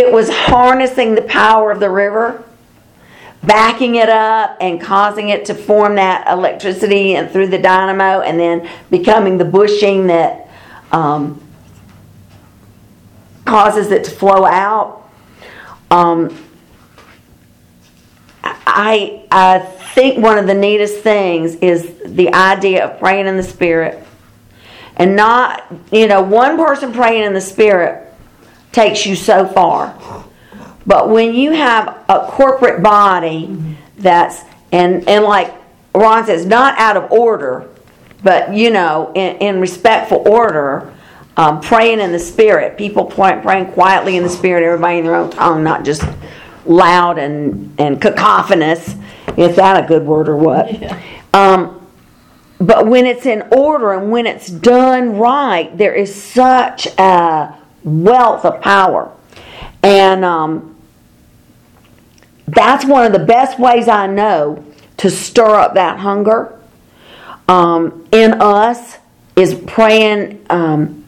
it 0.00 0.10
was 0.10 0.30
harnessing 0.30 1.14
the 1.14 1.22
power 1.22 1.70
of 1.70 1.78
the 1.78 1.90
river, 1.90 2.42
backing 3.42 3.96
it 3.96 4.08
up, 4.08 4.56
and 4.60 4.80
causing 4.80 5.28
it 5.28 5.44
to 5.44 5.54
form 5.54 5.96
that 5.96 6.26
electricity 6.26 7.16
and 7.16 7.30
through 7.30 7.48
the 7.48 7.58
dynamo, 7.58 8.22
and 8.22 8.40
then 8.40 8.68
becoming 8.90 9.36
the 9.36 9.44
bushing 9.44 10.06
that 10.06 10.48
um, 10.90 11.42
causes 13.44 13.90
it 13.90 14.04
to 14.04 14.10
flow 14.10 14.46
out. 14.46 15.10
Um, 15.90 16.34
I 18.42 19.26
I 19.30 19.58
think 19.58 20.24
one 20.24 20.38
of 20.38 20.46
the 20.46 20.54
neatest 20.54 21.00
things 21.00 21.56
is 21.56 21.94
the 22.06 22.32
idea 22.32 22.86
of 22.86 22.98
praying 22.98 23.26
in 23.26 23.36
the 23.36 23.42
spirit, 23.42 24.02
and 24.96 25.14
not 25.14 25.64
you 25.92 26.06
know 26.06 26.22
one 26.22 26.56
person 26.56 26.90
praying 26.90 27.24
in 27.24 27.34
the 27.34 27.40
spirit 27.40 28.09
takes 28.72 29.06
you 29.06 29.16
so 29.16 29.46
far, 29.46 29.94
but 30.86 31.08
when 31.08 31.34
you 31.34 31.52
have 31.52 31.88
a 32.08 32.26
corporate 32.30 32.82
body 32.82 33.76
that's 33.98 34.42
and 34.72 35.08
and 35.08 35.24
like 35.24 35.52
Ron 35.94 36.24
says, 36.26 36.46
not 36.46 36.78
out 36.78 36.96
of 36.96 37.10
order, 37.10 37.68
but 38.22 38.54
you 38.54 38.70
know 38.70 39.12
in, 39.14 39.36
in 39.36 39.60
respectful 39.60 40.22
order. 40.28 40.94
Um, 41.36 41.60
praying 41.62 42.00
in 42.00 42.12
the 42.12 42.18
spirit, 42.18 42.76
people 42.76 43.06
pray, 43.06 43.40
praying 43.40 43.72
quietly 43.72 44.18
in 44.18 44.22
the 44.22 44.28
spirit, 44.28 44.62
everybody 44.62 44.98
in 44.98 45.04
their 45.04 45.14
own 45.14 45.30
tongue, 45.30 45.64
not 45.64 45.86
just 45.86 46.02
loud 46.66 47.18
and, 47.18 47.74
and 47.78 48.00
cacophonous. 48.00 48.94
Is 49.36 49.56
that 49.56 49.82
a 49.82 49.86
good 49.86 50.04
word 50.04 50.28
or 50.28 50.36
what? 50.36 50.70
Um, 51.32 51.86
but 52.60 52.88
when 52.88 53.06
it's 53.06 53.24
in 53.24 53.42
order 53.52 53.92
and 53.92 54.10
when 54.10 54.26
it's 54.26 54.48
done 54.48 55.16
right, 55.16 55.76
there 55.78 55.94
is 55.94 56.12
such 56.12 56.88
a 56.98 57.56
wealth 57.84 58.44
of 58.44 58.60
power. 58.60 59.10
And 59.82 60.24
um, 60.24 60.76
that's 62.46 62.84
one 62.84 63.06
of 63.06 63.12
the 63.12 63.24
best 63.24 63.58
ways 63.58 63.88
I 63.88 64.06
know 64.06 64.64
to 64.98 65.10
stir 65.10 65.54
up 65.54 65.74
that 65.74 65.98
hunger 65.98 66.58
um, 67.48 68.06
in 68.12 68.34
us 68.34 68.98
is 69.36 69.54
praying. 69.66 70.44
Um, 70.50 71.04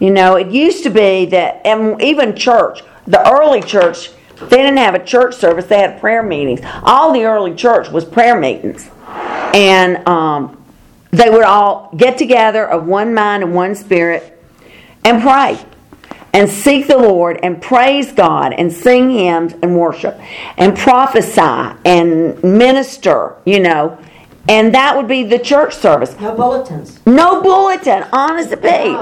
you 0.00 0.10
know, 0.10 0.36
it 0.36 0.48
used 0.48 0.84
to 0.84 0.90
be 0.90 1.26
that, 1.26 1.60
and 1.66 2.00
even 2.00 2.36
church, 2.36 2.82
the 3.06 3.28
early 3.30 3.60
church, 3.60 4.10
they 4.38 4.58
didn't 4.58 4.76
have 4.76 4.94
a 4.94 5.04
church 5.04 5.34
service, 5.34 5.66
they 5.66 5.78
had 5.78 6.00
prayer 6.00 6.22
meetings. 6.22 6.60
All 6.82 7.12
the 7.12 7.24
early 7.24 7.54
church 7.54 7.88
was 7.90 8.04
prayer 8.04 8.38
meetings. 8.38 8.88
And 9.06 10.06
um, 10.06 10.62
they 11.10 11.28
would 11.30 11.42
all 11.42 11.90
get 11.96 12.16
together 12.18 12.66
of 12.66 12.86
one 12.86 13.12
mind 13.12 13.42
and 13.42 13.54
one 13.54 13.74
spirit 13.74 14.42
and 15.04 15.20
pray 15.22 15.58
and 16.32 16.48
seek 16.48 16.86
the 16.86 16.98
Lord 16.98 17.40
and 17.42 17.60
praise 17.60 18.12
God 18.12 18.52
and 18.52 18.72
sing 18.72 19.10
hymns 19.10 19.54
and 19.62 19.78
worship 19.78 20.20
and 20.56 20.76
prophesy 20.76 21.76
and 21.84 22.42
minister, 22.42 23.36
you 23.44 23.60
know. 23.60 23.98
And 24.48 24.74
that 24.74 24.96
would 24.96 25.08
be 25.08 25.24
the 25.24 25.38
church 25.38 25.74
service. 25.74 26.18
No 26.18 26.34
bulletins. 26.34 27.04
No 27.04 27.42
bulletin, 27.42 28.04
honest 28.12 28.50
to 28.50 28.56
be. 28.56 28.92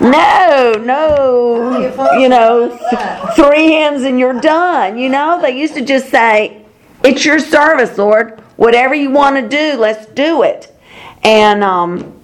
No, 0.00 0.72
no, 0.82 2.18
you 2.18 2.30
know, 2.30 2.68
know 2.68 3.32
three 3.34 3.72
hymns 3.72 4.04
and 4.04 4.18
you're 4.18 4.40
done. 4.40 4.98
You 4.98 5.10
know, 5.10 5.38
they 5.40 5.58
used 5.58 5.74
to 5.74 5.84
just 5.84 6.08
say, 6.08 6.64
"It's 7.04 7.26
your 7.26 7.38
service, 7.38 7.98
Lord. 7.98 8.40
Whatever 8.56 8.94
you 8.94 9.10
want 9.10 9.36
to 9.36 9.46
do, 9.46 9.78
let's 9.78 10.06
do 10.06 10.42
it." 10.42 10.72
And 11.22 11.62
um, 11.62 12.15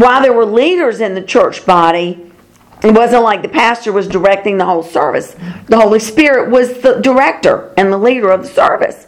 while 0.00 0.22
there 0.22 0.32
were 0.32 0.46
leaders 0.46 1.00
in 1.00 1.14
the 1.14 1.22
church 1.22 1.66
body, 1.66 2.32
it 2.82 2.94
wasn't 2.94 3.22
like 3.22 3.42
the 3.42 3.48
pastor 3.48 3.92
was 3.92 4.08
directing 4.08 4.56
the 4.56 4.64
whole 4.64 4.82
service. 4.82 5.36
The 5.66 5.78
Holy 5.78 6.00
Spirit 6.00 6.50
was 6.50 6.80
the 6.80 7.00
director 7.00 7.74
and 7.76 7.92
the 7.92 7.98
leader 7.98 8.30
of 8.30 8.42
the 8.42 8.48
service. 8.48 9.06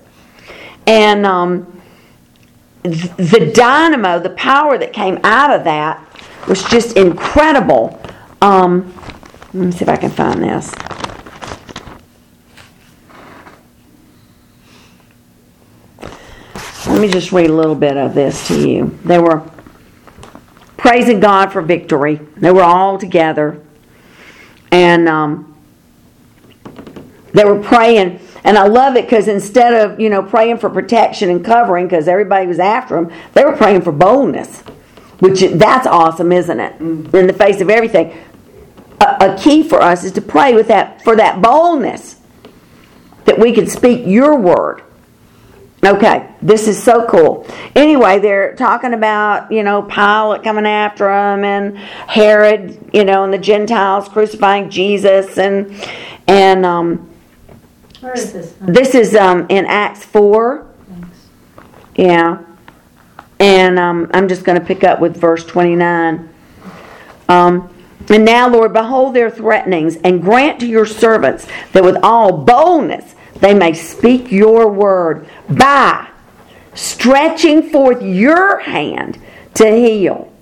And 0.86 1.24
um, 1.24 1.80
the 2.82 3.50
dynamo, 3.54 4.18
the 4.18 4.30
power 4.30 4.76
that 4.76 4.92
came 4.92 5.18
out 5.24 5.50
of 5.50 5.64
that 5.64 6.06
was 6.46 6.62
just 6.64 6.96
incredible. 6.96 7.98
Um, 8.42 8.92
let 9.54 9.66
me 9.66 9.72
see 9.72 9.84
if 9.84 9.88
I 9.88 9.96
can 9.96 10.10
find 10.10 10.42
this. 10.42 10.74
Let 16.86 17.00
me 17.00 17.08
just 17.08 17.32
read 17.32 17.48
a 17.48 17.54
little 17.54 17.74
bit 17.74 17.96
of 17.96 18.12
this 18.12 18.48
to 18.48 18.68
you. 18.68 18.98
They 19.04 19.18
were 19.18 19.48
praising 20.82 21.20
God 21.20 21.52
for 21.52 21.62
victory. 21.62 22.16
They 22.36 22.50
were 22.50 22.64
all 22.64 22.98
together. 22.98 23.62
And 24.72 25.08
um, 25.08 25.56
they 27.32 27.44
were 27.44 27.62
praying. 27.62 28.18
And 28.42 28.58
I 28.58 28.66
love 28.66 28.96
it 28.96 29.04
because 29.04 29.28
instead 29.28 29.74
of, 29.74 30.00
you 30.00 30.10
know, 30.10 30.24
praying 30.24 30.58
for 30.58 30.68
protection 30.68 31.30
and 31.30 31.44
covering 31.44 31.86
because 31.86 32.08
everybody 32.08 32.48
was 32.48 32.58
after 32.58 32.96
them, 32.96 33.12
they 33.32 33.44
were 33.44 33.56
praying 33.56 33.82
for 33.82 33.92
boldness. 33.92 34.62
Which, 35.20 35.42
that's 35.52 35.86
awesome, 35.86 36.32
isn't 36.32 36.58
it? 36.58 36.80
In 36.80 37.28
the 37.28 37.32
face 37.32 37.60
of 37.60 37.70
everything. 37.70 38.18
A, 39.00 39.34
a 39.34 39.38
key 39.38 39.62
for 39.62 39.80
us 39.80 40.02
is 40.02 40.10
to 40.12 40.20
pray 40.20 40.52
with 40.52 40.66
that, 40.66 41.00
for 41.04 41.14
that 41.14 41.40
boldness. 41.40 42.16
that 43.24 43.38
we 43.38 43.52
can 43.52 43.68
speak 43.68 44.06
your 44.06 44.36
word. 44.36 44.82
Okay, 45.84 46.28
this 46.42 46.66
is 46.66 46.82
so 46.82 47.06
cool. 47.06 47.46
Anyway, 47.76 48.18
they're 48.18 48.56
talking 48.56 48.94
about, 48.94 49.52
you 49.52 49.62
know, 49.62 49.82
Pilate 49.82 50.42
coming 50.42 50.66
after 50.66 51.08
him 51.08 51.44
and 51.44 51.78
Herod, 51.78 52.90
you 52.92 53.04
know, 53.04 53.24
and 53.24 53.32
the 53.32 53.38
Gentiles 53.38 54.08
crucifying 54.08 54.68
Jesus 54.68 55.38
and 55.38 55.72
and 56.26 56.66
um 56.66 57.08
Where 58.00 58.12
is 58.12 58.32
this? 58.32 58.54
this 58.60 58.94
is 58.94 59.14
um 59.14 59.46
in 59.48 59.66
Acts 59.66 60.04
4. 60.04 60.66
Thanks. 60.88 61.28
Yeah. 61.96 62.42
And 63.38 63.78
um, 63.78 64.08
I'm 64.14 64.28
just 64.28 64.44
going 64.44 64.60
to 64.60 64.64
pick 64.64 64.84
up 64.84 65.00
with 65.00 65.16
verse 65.16 65.44
29. 65.44 66.28
Um, 67.28 67.74
and 68.08 68.24
now, 68.24 68.48
Lord, 68.48 68.72
behold 68.72 69.14
their 69.14 69.30
threatenings, 69.30 69.96
and 69.96 70.22
grant 70.22 70.60
to 70.60 70.66
your 70.66 70.86
servants 70.86 71.48
that 71.72 71.82
with 71.82 71.96
all 72.04 72.38
boldness 72.44 73.16
they 73.40 73.52
may 73.52 73.72
speak 73.72 74.30
your 74.30 74.68
word 74.68 75.26
by 75.48 76.08
stretching 76.74 77.70
forth 77.70 78.02
your 78.02 78.58
hand 78.60 79.18
to 79.54 79.70
heal. 79.70 80.32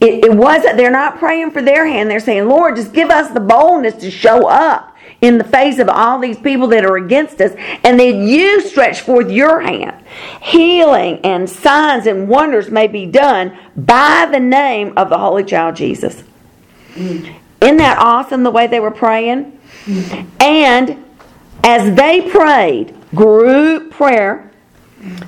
It, 0.00 0.24
it 0.24 0.34
wasn't, 0.34 0.76
they're 0.76 0.90
not 0.90 1.18
praying 1.18 1.50
for 1.50 1.60
their 1.60 1.86
hand. 1.86 2.10
They're 2.10 2.20
saying, 2.20 2.48
Lord, 2.48 2.76
just 2.76 2.92
give 2.92 3.10
us 3.10 3.32
the 3.32 3.40
boldness 3.40 3.94
to 3.96 4.10
show 4.10 4.48
up 4.48 4.96
in 5.20 5.36
the 5.36 5.44
face 5.44 5.78
of 5.78 5.88
all 5.88 6.18
these 6.18 6.38
people 6.38 6.68
that 6.68 6.84
are 6.84 6.96
against 6.96 7.40
us, 7.42 7.52
and 7.84 8.00
then 8.00 8.26
you 8.26 8.60
stretch 8.62 9.02
forth 9.02 9.30
your 9.30 9.60
hand. 9.60 10.02
Healing 10.40 11.20
and 11.24 11.48
signs 11.48 12.06
and 12.06 12.26
wonders 12.26 12.70
may 12.70 12.86
be 12.86 13.04
done 13.04 13.58
by 13.76 14.26
the 14.30 14.40
name 14.40 14.94
of 14.96 15.10
the 15.10 15.18
Holy 15.18 15.44
Child 15.44 15.76
Jesus. 15.76 16.22
Isn't 16.96 17.76
that 17.76 17.98
awesome 17.98 18.42
the 18.42 18.50
way 18.50 18.66
they 18.66 18.80
were 18.80 18.90
praying? 18.90 19.58
And 20.40 21.04
as 21.62 21.94
they 21.94 22.22
prayed, 22.30 22.94
group 23.14 23.90
prayer, 23.90 24.49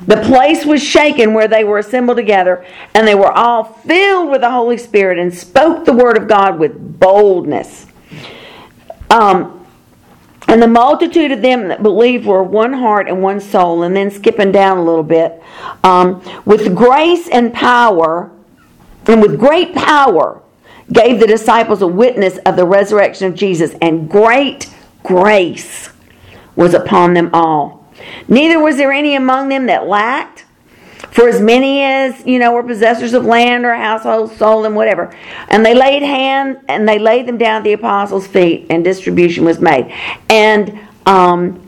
the 0.06 0.18
place 0.18 0.66
was 0.66 0.82
shaken 0.82 1.32
where 1.32 1.48
they 1.48 1.64
were 1.64 1.78
assembled 1.78 2.18
together, 2.18 2.64
and 2.94 3.06
they 3.06 3.14
were 3.14 3.32
all 3.32 3.64
filled 3.64 4.30
with 4.30 4.42
the 4.42 4.50
Holy 4.50 4.76
Spirit 4.76 5.18
and 5.18 5.32
spoke 5.32 5.84
the 5.84 5.92
word 5.92 6.18
of 6.18 6.28
God 6.28 6.58
with 6.58 7.00
boldness. 7.00 7.86
Um, 9.10 9.66
and 10.48 10.60
the 10.60 10.68
multitude 10.68 11.32
of 11.32 11.40
them 11.40 11.68
that 11.68 11.82
believed 11.82 12.26
were 12.26 12.42
one 12.42 12.74
heart 12.74 13.08
and 13.08 13.22
one 13.22 13.40
soul. 13.40 13.82
And 13.84 13.96
then 13.96 14.10
skipping 14.10 14.52
down 14.52 14.76
a 14.76 14.84
little 14.84 15.02
bit, 15.02 15.42
um, 15.84 16.22
with 16.44 16.74
grace 16.74 17.28
and 17.28 17.54
power, 17.54 18.30
and 19.06 19.22
with 19.22 19.38
great 19.38 19.74
power, 19.74 20.42
gave 20.92 21.20
the 21.20 21.26
disciples 21.26 21.80
a 21.80 21.86
witness 21.86 22.36
of 22.38 22.56
the 22.56 22.66
resurrection 22.66 23.28
of 23.28 23.34
Jesus, 23.34 23.74
and 23.80 24.10
great 24.10 24.68
grace 25.02 25.90
was 26.56 26.74
upon 26.74 27.14
them 27.14 27.30
all. 27.32 27.81
Neither 28.28 28.60
was 28.60 28.76
there 28.76 28.92
any 28.92 29.14
among 29.14 29.48
them 29.48 29.66
that 29.66 29.86
lacked. 29.86 30.44
For 31.10 31.28
as 31.28 31.40
many 31.40 31.82
as 31.82 32.24
you 32.24 32.38
know 32.38 32.52
were 32.52 32.62
possessors 32.62 33.12
of 33.12 33.24
land 33.24 33.64
or 33.66 33.74
household, 33.74 34.32
sold 34.32 34.64
and 34.64 34.74
whatever, 34.74 35.14
and 35.48 35.66
they 35.66 35.74
laid 35.74 36.02
hand 36.02 36.58
and 36.68 36.88
they 36.88 36.98
laid 36.98 37.26
them 37.26 37.36
down 37.36 37.56
at 37.56 37.64
the 37.64 37.72
apostles' 37.72 38.26
feet, 38.26 38.66
and 38.70 38.82
distribution 38.82 39.44
was 39.44 39.60
made. 39.60 39.92
And 40.30 40.78
um, 41.04 41.60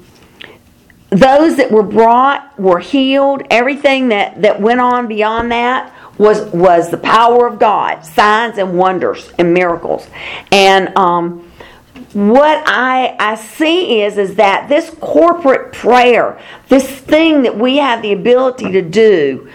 those 1.11 1.57
that 1.57 1.71
were 1.71 1.83
brought 1.83 2.59
were 2.59 2.79
healed. 2.79 3.43
Everything 3.51 4.09
that 4.09 4.41
that 4.41 4.61
went 4.61 4.81
on 4.81 5.09
beyond 5.09 5.53
that 5.53 5.93
was 6.17 6.47
was 6.53 6.91
the 6.91 6.97
power 6.97 7.47
of 7.47 7.59
God, 7.59 8.03
signs 8.03 8.57
and 8.57 8.79
wonders 8.79 9.33
and 9.39 9.53
miracles, 9.53 10.09
and. 10.53 10.97
Um, 10.97 11.44
what 12.15 12.63
I, 12.65 13.17
I 13.19 13.35
see 13.35 14.03
is 14.03 14.19
is 14.19 14.37
that 14.37 14.69
this 14.69 14.89
corporate 15.01 15.73
prayer, 15.73 16.41
this 16.69 16.89
thing 16.89 17.43
that 17.43 17.59
we 17.59 17.79
have 17.79 18.03
the 18.03 18.13
ability 18.13 18.71
to 18.71 18.83
do, 18.83 19.51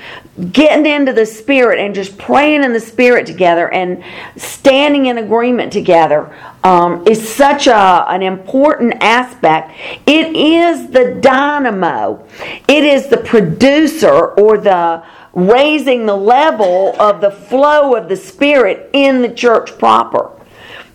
getting 0.52 0.86
into 0.86 1.14
the 1.14 1.26
spirit 1.26 1.80
and 1.80 1.96
just 1.96 2.18
praying 2.18 2.66
in 2.66 2.74
the 2.74 2.80
spirit 2.80 3.26
together 3.26 3.72
and 3.72 4.04
standing 4.36 5.06
in 5.06 5.18
agreement 5.18 5.72
together 5.72 6.36
um, 6.66 7.08
is 7.08 7.34
such 7.34 7.68
a, 7.68 8.06
an 8.10 8.22
important 8.22 8.94
aspect. 9.02 9.72
It 10.06 10.36
is 10.36 10.90
the 10.90 11.18
dynamo. 11.22 12.26
It 12.68 12.84
is 12.84 13.08
the 13.08 13.18
producer 13.18 14.32
or 14.34 14.58
the 14.58 15.04
raising 15.34 16.06
the 16.06 16.16
level 16.16 16.94
of 17.00 17.22
the 17.22 17.32
flow 17.32 17.96
of 17.96 18.10
the 18.10 18.18
spirit 18.18 18.90
in 18.92 19.22
the 19.22 19.34
church 19.34 19.78
proper 19.78 20.32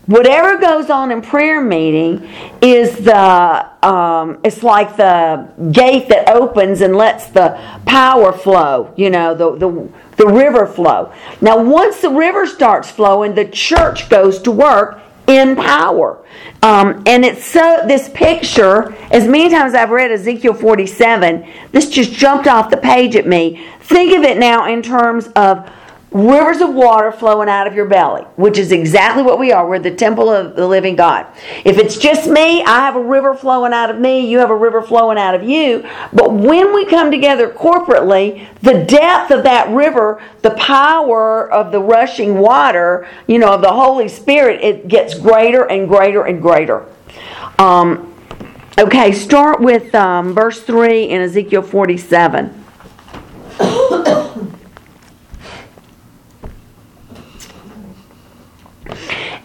whatever 0.06 0.58
goes 0.58 0.90
on 0.90 1.10
in 1.10 1.22
prayer 1.22 1.60
meeting 1.60 2.28
is 2.60 2.96
the 2.98 3.86
um, 3.86 4.38
it's 4.44 4.62
like 4.62 4.96
the 4.96 5.48
gate 5.72 6.08
that 6.08 6.28
opens 6.28 6.80
and 6.80 6.96
lets 6.96 7.28
the 7.28 7.58
power 7.86 8.32
flow 8.32 8.92
you 8.96 9.10
know 9.10 9.34
the, 9.34 9.56
the 9.56 9.88
the 10.16 10.26
river 10.26 10.66
flow. 10.66 11.12
Now 11.40 11.62
once 11.62 12.00
the 12.00 12.10
river 12.10 12.46
starts 12.46 12.90
flowing 12.90 13.34
the 13.34 13.46
church 13.46 14.08
goes 14.08 14.40
to 14.42 14.50
work 14.50 15.00
in 15.26 15.56
power. 15.56 16.24
Um, 16.62 17.02
and 17.06 17.24
it's 17.24 17.44
so 17.44 17.82
this 17.86 18.10
picture 18.10 18.94
as 19.10 19.26
many 19.26 19.48
times 19.48 19.74
i've 19.74 19.90
read 19.90 20.10
ezekiel 20.10 20.52
47 20.52 21.46
this 21.72 21.88
just 21.88 22.12
jumped 22.12 22.46
off 22.46 22.70
the 22.70 22.76
page 22.76 23.16
at 23.16 23.26
me. 23.26 23.66
Think 23.80 24.16
of 24.16 24.22
it 24.22 24.38
now 24.38 24.66
in 24.70 24.82
terms 24.82 25.28
of 25.28 25.70
rivers 26.14 26.60
of 26.60 26.72
water 26.72 27.10
flowing 27.10 27.48
out 27.48 27.66
of 27.66 27.74
your 27.74 27.86
belly, 27.86 28.22
which 28.36 28.56
is 28.56 28.70
exactly 28.70 29.22
what 29.22 29.36
we 29.36 29.50
are. 29.50 29.68
We're 29.68 29.80
the 29.80 29.90
temple 29.90 30.30
of 30.30 30.54
the 30.54 30.66
living 30.66 30.94
God. 30.94 31.26
If 31.64 31.76
it's 31.76 31.98
just 31.98 32.30
me, 32.30 32.62
I 32.62 32.78
have 32.78 32.94
a 32.94 33.02
river 33.02 33.34
flowing 33.34 33.72
out 33.72 33.90
of 33.90 33.98
me, 33.98 34.30
you 34.30 34.38
have 34.38 34.50
a 34.50 34.56
river 34.56 34.80
flowing 34.80 35.18
out 35.18 35.34
of 35.34 35.42
you. 35.42 35.84
But 36.12 36.32
when 36.32 36.72
we 36.72 36.86
come 36.86 37.10
together 37.10 37.50
corporately, 37.50 38.46
the 38.62 38.84
depth 38.84 39.32
of 39.32 39.42
that 39.42 39.68
river, 39.70 40.22
the 40.42 40.52
power 40.52 41.50
of 41.50 41.72
the 41.72 41.80
rushing 41.80 42.38
water, 42.38 43.08
you 43.26 43.40
know, 43.40 43.52
of 43.54 43.60
the 43.60 43.72
Holy 43.72 44.06
Spirit, 44.06 44.62
it 44.62 44.86
gets 44.86 45.18
greater 45.18 45.68
and 45.68 45.88
greater 45.88 46.22
and 46.22 46.40
greater. 46.40 46.86
Um, 47.58 48.14
okay, 48.78 49.10
start 49.10 49.60
with 49.60 49.92
um, 49.96 50.32
verse 50.32 50.62
3 50.62 51.08
in 51.10 51.22
Ezekiel 51.22 51.62
47. 51.62 52.62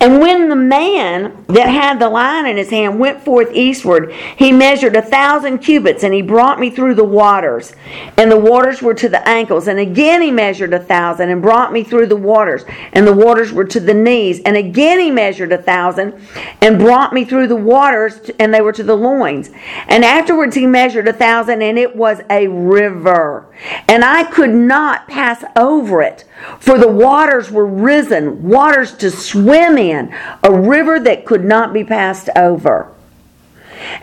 And 0.01 0.21
when 0.21 0.47
the 0.47 0.55
man 0.55 1.43
that 1.47 1.67
had 1.67 1.99
the 1.99 2.09
line 2.09 2.45
in 2.45 2.55
his 2.55 2.69
hand 2.69 2.99
went 2.99 3.21
forth 3.21 3.51
eastward, 3.53 4.13
he 4.13 4.51
measured 4.51 4.95
a 4.95 5.01
thousand 5.01 5.59
cubits, 5.59 6.03
and 6.03 6.13
he 6.13 6.21
brought 6.21 6.59
me 6.59 6.69
through 6.69 6.95
the 6.95 7.03
waters. 7.03 7.73
And 8.15 8.31
the 8.31 8.39
waters 8.39 8.81
were 8.81 8.93
to 8.93 9.09
the 9.09 9.27
ankles. 9.27 9.67
And 9.67 9.77
again 9.77 10.21
he 10.21 10.31
measured 10.31 10.73
a 10.73 10.79
thousand, 10.79 11.29
and 11.29 11.41
brought 11.41 11.73
me 11.73 11.83
through 11.83 12.07
the 12.07 12.15
waters. 12.15 12.63
And 12.93 13.05
the 13.05 13.13
waters 13.13 13.51
were 13.51 13.65
to 13.65 13.79
the 13.79 13.93
knees. 13.93 14.39
And 14.45 14.55
again 14.55 14.99
he 14.99 15.11
measured 15.11 15.51
a 15.51 15.61
thousand, 15.61 16.13
and 16.61 16.79
brought 16.79 17.11
me 17.11 17.25
through 17.25 17.47
the 17.47 17.55
waters, 17.55 18.31
and 18.39 18.53
they 18.53 18.61
were 18.61 18.73
to 18.73 18.83
the 18.83 18.95
loins. 18.95 19.49
And 19.87 20.05
afterwards 20.05 20.55
he 20.55 20.65
measured 20.65 21.09
a 21.09 21.13
thousand, 21.13 21.61
and 21.61 21.77
it 21.77 21.95
was 21.95 22.21
a 22.29 22.47
river. 22.47 23.53
And 23.89 24.05
I 24.05 24.23
could 24.23 24.51
not 24.51 25.09
pass 25.09 25.43
over 25.57 26.01
it, 26.01 26.23
for 26.59 26.77
the 26.77 26.87
waters 26.87 27.51
were 27.51 27.65
risen, 27.65 28.47
waters 28.47 28.93
to 28.97 29.11
swim 29.11 29.77
in, 29.77 29.88
a 29.91 30.51
river 30.51 30.99
that 30.99 31.25
could 31.25 31.43
not 31.43 31.73
be 31.73 31.83
passed 31.83 32.29
over. 32.35 32.91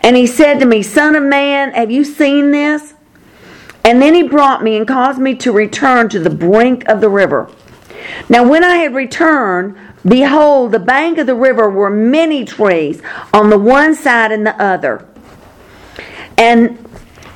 And 0.01 0.15
he 0.15 0.27
said 0.27 0.59
to 0.59 0.65
me, 0.65 0.81
Son 0.81 1.15
of 1.15 1.23
man, 1.23 1.71
have 1.73 1.91
you 1.91 2.03
seen 2.03 2.51
this? 2.51 2.93
And 3.83 4.01
then 4.01 4.13
he 4.13 4.23
brought 4.23 4.63
me 4.63 4.75
and 4.75 4.87
caused 4.87 5.19
me 5.19 5.35
to 5.35 5.51
return 5.51 6.09
to 6.09 6.19
the 6.19 6.29
brink 6.29 6.87
of 6.89 6.99
the 6.99 7.09
river. 7.09 7.49
Now, 8.27 8.47
when 8.47 8.63
I 8.63 8.77
had 8.77 8.93
returned, 8.93 9.77
behold, 10.05 10.71
the 10.71 10.79
bank 10.79 11.17
of 11.17 11.27
the 11.27 11.35
river 11.35 11.69
were 11.69 11.89
many 11.89 12.43
trees 12.43 13.01
on 13.33 13.49
the 13.49 13.57
one 13.57 13.95
side 13.95 14.31
and 14.31 14.45
the 14.45 14.61
other. 14.61 15.05
And 16.37 16.77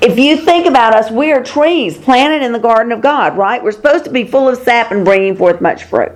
if 0.01 0.17
you 0.17 0.37
think 0.37 0.65
about 0.65 0.93
us, 0.93 1.11
we 1.11 1.31
are 1.31 1.43
trees 1.43 1.97
planted 1.97 2.43
in 2.43 2.51
the 2.51 2.59
garden 2.59 2.91
of 2.91 3.01
God, 3.01 3.37
right? 3.37 3.63
We're 3.63 3.71
supposed 3.71 4.03
to 4.05 4.11
be 4.11 4.25
full 4.25 4.49
of 4.49 4.57
sap 4.57 4.91
and 4.91 5.05
bringing 5.05 5.35
forth 5.35 5.61
much 5.61 5.83
fruit. 5.83 6.11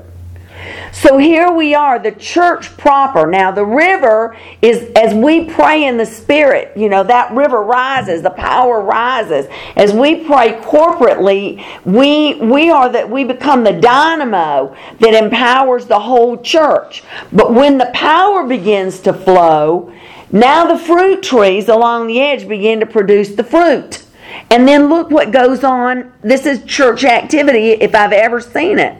So 0.91 1.17
here 1.17 1.51
we 1.51 1.75
are, 1.75 1.99
the 1.99 2.11
church 2.11 2.75
proper. 2.77 3.27
Now, 3.27 3.51
the 3.51 3.65
river 3.65 4.37
is, 4.61 4.91
as 4.95 5.13
we 5.13 5.45
pray 5.45 5.85
in 5.85 5.97
the 5.97 6.05
Spirit, 6.05 6.75
you 6.75 6.89
know, 6.89 7.03
that 7.03 7.33
river 7.33 7.61
rises, 7.61 8.21
the 8.21 8.29
power 8.29 8.81
rises. 8.81 9.45
As 9.75 9.93
we 9.93 10.23
pray 10.23 10.53
corporately, 10.61 11.63
we, 11.85 12.35
we 12.35 12.69
are 12.69 12.89
that 12.89 13.09
we 13.09 13.23
become 13.23 13.63
the 13.63 13.73
dynamo 13.73 14.75
that 14.99 15.13
empowers 15.13 15.85
the 15.85 15.99
whole 15.99 16.37
church. 16.41 17.03
But 17.31 17.53
when 17.53 17.77
the 17.77 17.91
power 17.93 18.43
begins 18.45 18.99
to 19.01 19.13
flow, 19.13 19.93
now 20.31 20.65
the 20.65 20.79
fruit 20.79 21.23
trees 21.23 21.69
along 21.69 22.07
the 22.07 22.21
edge 22.21 22.47
begin 22.47 22.79
to 22.79 22.85
produce 22.85 23.35
the 23.35 23.43
fruit. 23.43 24.03
And 24.49 24.67
then 24.67 24.89
look 24.89 25.11
what 25.11 25.31
goes 25.31 25.63
on. 25.63 26.11
This 26.21 26.45
is 26.45 26.63
church 26.65 27.03
activity 27.03 27.71
if 27.71 27.93
I've 27.95 28.11
ever 28.11 28.41
seen 28.41 28.79
it. 28.79 28.97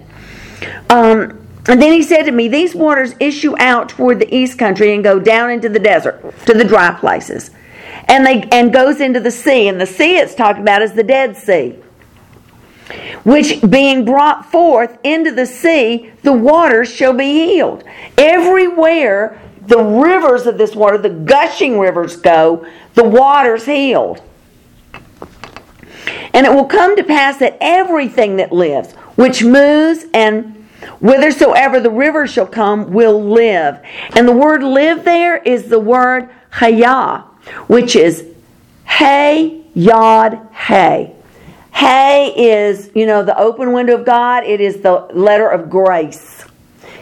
Um, 0.90 1.45
and 1.68 1.82
then 1.82 1.92
he 1.92 2.04
said 2.04 2.24
to 2.24 2.32
me, 2.32 2.48
These 2.48 2.76
waters 2.76 3.16
issue 3.20 3.56
out 3.58 3.90
toward 3.90 4.20
the 4.20 4.34
east 4.34 4.60
country 4.60 4.94
and 4.94 5.04
go 5.04 5.20
down 5.20 5.50
into 5.50 5.70
the 5.70 5.80
desert, 5.80 6.22
to 6.46 6.54
the 6.54 6.64
dry 6.64 6.94
places. 6.94 7.52
and 8.08 8.26
they 8.26 8.44
and 8.52 8.72
goes 8.72 9.00
into 9.02 9.20
the 9.20 9.32
sea. 9.32 9.68
And 9.68 9.82
the 9.82 9.86
sea 9.86 10.18
it's 10.18 10.36
talked 10.36 10.60
about 10.60 10.82
is 10.82 10.94
the 10.94 11.04
Dead 11.04 11.36
Sea. 11.36 11.76
Which 13.24 13.60
being 13.68 14.06
brought 14.06 14.52
forth 14.52 15.00
into 15.04 15.32
the 15.32 15.48
sea, 15.48 16.12
the 16.22 16.34
waters 16.34 16.94
shall 16.94 17.14
be 17.14 17.34
healed. 17.34 17.84
Everywhere 18.18 19.42
the 19.62 19.82
rivers 19.82 20.46
of 20.46 20.60
this 20.60 20.76
water, 20.76 21.00
the 21.00 21.10
gushing 21.10 21.80
rivers 21.80 22.16
go, 22.16 22.66
the 22.94 23.04
waters 23.04 23.66
healed. 23.66 24.22
And 26.34 26.46
it 26.46 26.54
will 26.54 26.66
come 26.66 26.96
to 26.96 27.04
pass 27.04 27.38
that 27.38 27.58
everything 27.60 28.36
that 28.36 28.52
lives, 28.52 28.94
which 29.16 29.44
moves 29.44 30.06
and 30.14 30.55
whithersoever 31.00 31.80
the 31.80 31.90
river 31.90 32.28
shall 32.28 32.48
come, 32.48 32.92
will 32.92 33.24
live. 33.24 33.80
And 34.16 34.28
the 34.28 34.34
word 34.34 34.64
live 34.64 35.04
there 35.04 35.38
is 35.38 35.70
the 35.70 35.80
word 35.80 36.30
hayah, 36.52 37.24
which 37.68 37.96
is 37.96 38.26
hey, 38.86 39.66
yod, 39.74 40.48
hey. 40.52 41.16
Hey 41.74 42.34
is, 42.38 42.90
you 42.96 43.06
know, 43.06 43.24
the 43.24 43.38
open 43.38 43.74
window 43.74 43.96
of 43.98 44.06
God. 44.06 44.46
It 44.46 44.62
is 44.62 44.80
the 44.80 45.08
letter 45.14 45.50
of 45.50 45.70
grace. 45.70 46.45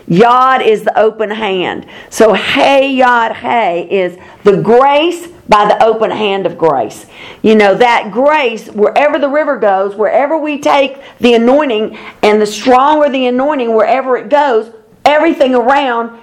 Yod 0.07 0.61
is 0.61 0.83
the 0.83 0.97
open 0.99 1.29
hand. 1.29 1.85
So 2.09 2.33
hey, 2.33 2.93
yod, 2.93 3.33
hey 3.33 3.87
is 3.89 4.17
the 4.43 4.61
grace 4.61 5.27
by 5.47 5.65
the 5.65 5.83
open 5.83 6.11
hand 6.11 6.45
of 6.45 6.57
grace. 6.57 7.05
You 7.41 7.55
know, 7.55 7.75
that 7.75 8.11
grace, 8.11 8.67
wherever 8.69 9.19
the 9.19 9.29
river 9.29 9.57
goes, 9.57 9.95
wherever 9.95 10.37
we 10.37 10.59
take 10.59 11.01
the 11.19 11.33
anointing, 11.33 11.97
and 12.21 12.41
the 12.41 12.45
stronger 12.45 13.09
the 13.09 13.27
anointing, 13.27 13.73
wherever 13.75 14.17
it 14.17 14.29
goes, 14.29 14.73
everything 15.05 15.55
around 15.55 16.19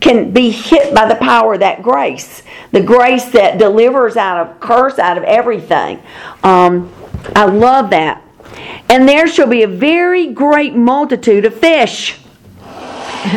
can 0.00 0.32
be 0.32 0.50
hit 0.50 0.94
by 0.94 1.08
the 1.08 1.14
power 1.14 1.54
of 1.54 1.60
that 1.60 1.82
grace. 1.82 2.42
The 2.72 2.82
grace 2.82 3.26
that 3.30 3.58
delivers 3.58 4.16
out 4.16 4.46
of 4.46 4.60
curse, 4.60 4.98
out 4.98 5.16
of 5.16 5.24
everything. 5.24 6.02
Um, 6.42 6.92
I 7.34 7.46
love 7.46 7.90
that. 7.90 8.22
And 8.90 9.08
there 9.08 9.26
shall 9.26 9.46
be 9.46 9.62
a 9.62 9.68
very 9.68 10.28
great 10.28 10.74
multitude 10.74 11.44
of 11.44 11.54
fish, 11.54 12.18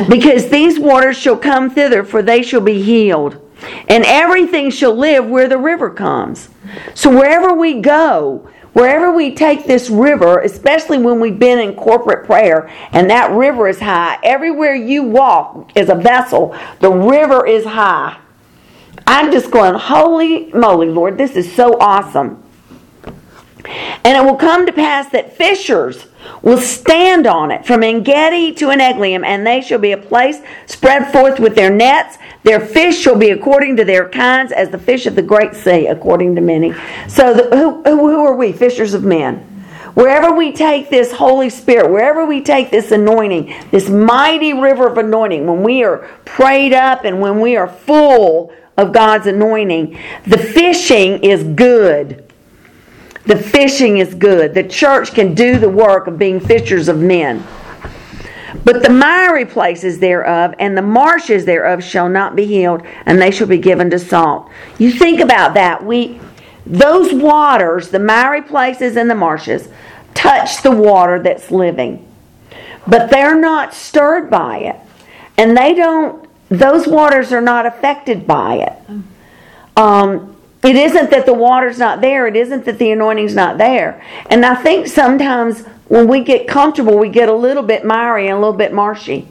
because 0.09 0.49
these 0.49 0.79
waters 0.79 1.17
shall 1.17 1.37
come 1.37 1.69
thither, 1.69 2.03
for 2.03 2.21
they 2.21 2.41
shall 2.41 2.61
be 2.61 2.81
healed 2.81 3.41
and 3.87 4.03
everything 4.05 4.69
shall 4.69 4.95
live 4.95 5.27
where 5.27 5.47
the 5.47 5.57
river 5.57 5.89
comes. 5.89 6.49
So 6.93 7.09
wherever 7.09 7.53
we 7.53 7.81
go, 7.81 8.49
wherever 8.73 9.11
we 9.11 9.35
take 9.35 9.65
this 9.65 9.89
river, 9.89 10.39
especially 10.39 10.97
when 10.97 11.19
we've 11.19 11.37
been 11.39 11.59
in 11.59 11.75
corporate 11.75 12.25
prayer 12.25 12.69
and 12.91 13.09
that 13.09 13.31
river 13.31 13.67
is 13.67 13.79
high, 13.79 14.19
everywhere 14.23 14.75
you 14.75 15.03
walk 15.03 15.71
is 15.75 15.89
a 15.89 15.95
vessel, 15.95 16.55
the 16.79 16.91
river 16.91 17.45
is 17.45 17.65
high. 17.65 18.17
I'm 19.07 19.31
just 19.31 19.51
going, 19.51 19.73
holy 19.75 20.51
moly, 20.53 20.87
Lord, 20.87 21.17
this 21.17 21.35
is 21.35 21.51
so 21.53 21.77
awesome. 21.79 22.40
And 23.65 24.17
it 24.17 24.23
will 24.23 24.37
come 24.37 24.65
to 24.65 24.71
pass 24.71 25.09
that 25.09 25.35
fishers 25.37 26.07
will 26.41 26.57
stand 26.57 27.27
on 27.27 27.51
it 27.51 27.65
from 27.65 27.83
Engedi 27.83 28.53
to 28.53 28.67
Eneglaim, 28.67 29.25
and 29.25 29.45
they 29.45 29.61
shall 29.61 29.79
be 29.79 29.91
a 29.91 29.97
place 29.97 30.39
spread 30.65 31.11
forth 31.11 31.39
with 31.39 31.55
their 31.55 31.69
nets. 31.69 32.17
Their 32.43 32.59
fish 32.59 32.97
shall 32.97 33.17
be 33.17 33.29
according 33.29 33.75
to 33.77 33.85
their 33.85 34.09
kinds, 34.09 34.51
as 34.51 34.69
the 34.69 34.77
fish 34.77 35.05
of 35.05 35.15
the 35.15 35.21
great 35.21 35.53
sea, 35.53 35.87
according 35.87 36.35
to 36.35 36.41
many. 36.41 36.73
So, 37.07 37.33
the, 37.33 37.55
who, 37.55 37.83
who 37.83 38.25
are 38.25 38.35
we? 38.35 38.51
Fishers 38.51 38.93
of 38.93 39.03
men. 39.03 39.47
Wherever 39.93 40.33
we 40.33 40.53
take 40.53 40.89
this 40.89 41.11
Holy 41.11 41.49
Spirit, 41.49 41.91
wherever 41.91 42.25
we 42.25 42.41
take 42.41 42.71
this 42.71 42.91
anointing, 42.91 43.53
this 43.71 43.89
mighty 43.89 44.53
river 44.53 44.87
of 44.87 44.97
anointing, 44.97 45.45
when 45.45 45.63
we 45.63 45.83
are 45.83 46.09
prayed 46.23 46.71
up 46.71 47.03
and 47.03 47.19
when 47.19 47.41
we 47.41 47.57
are 47.57 47.67
full 47.67 48.53
of 48.77 48.93
God's 48.93 49.27
anointing, 49.27 49.99
the 50.25 50.37
fishing 50.37 51.23
is 51.23 51.43
good. 51.43 52.30
The 53.25 53.37
fishing 53.37 53.99
is 53.99 54.13
good. 54.13 54.53
The 54.53 54.63
church 54.63 55.13
can 55.13 55.33
do 55.35 55.57
the 55.57 55.69
work 55.69 56.07
of 56.07 56.17
being 56.17 56.39
fishers 56.39 56.87
of 56.87 56.99
men. 56.99 57.45
But 58.63 58.83
the 58.83 58.89
miry 58.89 59.45
places 59.45 59.99
thereof 59.99 60.53
and 60.59 60.77
the 60.77 60.81
marshes 60.81 61.45
thereof 61.45 61.83
shall 61.83 62.09
not 62.09 62.35
be 62.35 62.45
healed, 62.45 62.83
and 63.05 63.21
they 63.21 63.31
shall 63.31 63.47
be 63.47 63.57
given 63.57 63.89
to 63.91 63.99
salt. 63.99 64.49
You 64.77 64.91
think 64.91 65.19
about 65.19 65.53
that. 65.53 65.83
We 65.83 66.19
those 66.65 67.11
waters, 67.13 67.89
the 67.89 67.99
miry 67.99 68.41
places 68.41 68.95
and 68.95 69.09
the 69.09 69.15
marshes, 69.15 69.67
touch 70.13 70.61
the 70.61 70.71
water 70.71 71.21
that's 71.21 71.49
living. 71.49 72.07
But 72.87 73.09
they're 73.09 73.39
not 73.39 73.73
stirred 73.73 74.29
by 74.29 74.59
it. 74.59 74.75
And 75.37 75.57
they 75.57 75.73
don't 75.73 76.27
those 76.49 76.85
waters 76.85 77.31
are 77.31 77.41
not 77.41 77.65
affected 77.65 78.27
by 78.27 78.55
it. 78.55 78.73
Um, 79.77 80.35
it 80.63 80.75
isn't 80.75 81.09
that 81.09 81.25
the 81.25 81.33
water's 81.33 81.79
not 81.79 82.01
there, 82.01 82.27
it 82.27 82.35
isn't 82.35 82.65
that 82.65 82.77
the 82.77 82.91
anointing's 82.91 83.35
not 83.35 83.57
there. 83.57 84.03
And 84.29 84.45
I 84.45 84.55
think 84.55 84.87
sometimes 84.87 85.65
when 85.87 86.07
we 86.07 86.23
get 86.23 86.47
comfortable, 86.47 86.97
we 86.97 87.09
get 87.09 87.29
a 87.29 87.33
little 87.33 87.63
bit 87.63 87.83
miry 87.83 88.27
and 88.27 88.37
a 88.37 88.39
little 88.39 88.53
bit 88.53 88.73
marshy. 88.73 89.27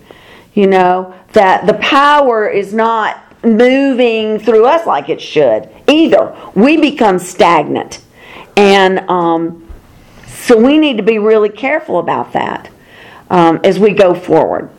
You 0.55 0.67
know, 0.67 1.15
that 1.33 1.67
the 1.67 1.75
power 1.75 2.49
is 2.49 2.75
not 2.75 3.23
moving 3.45 4.39
through 4.39 4.67
us 4.67 4.87
like 4.87 5.09
it 5.09 5.21
should 5.21 5.69
either. 5.87 6.37
We 6.55 6.77
become 6.77 7.19
stagnant. 7.19 8.03
And 8.57 8.99
um, 9.09 9.67
so 10.27 10.59
we 10.59 10.79
need 10.79 10.97
to 10.97 11.03
be 11.03 11.19
really 11.19 11.49
careful 11.49 11.99
about 11.99 12.33
that 12.33 12.71
um, 13.31 13.61
as 13.63 13.79
we 13.79 13.93
go 13.93 14.15
forward. 14.15 14.71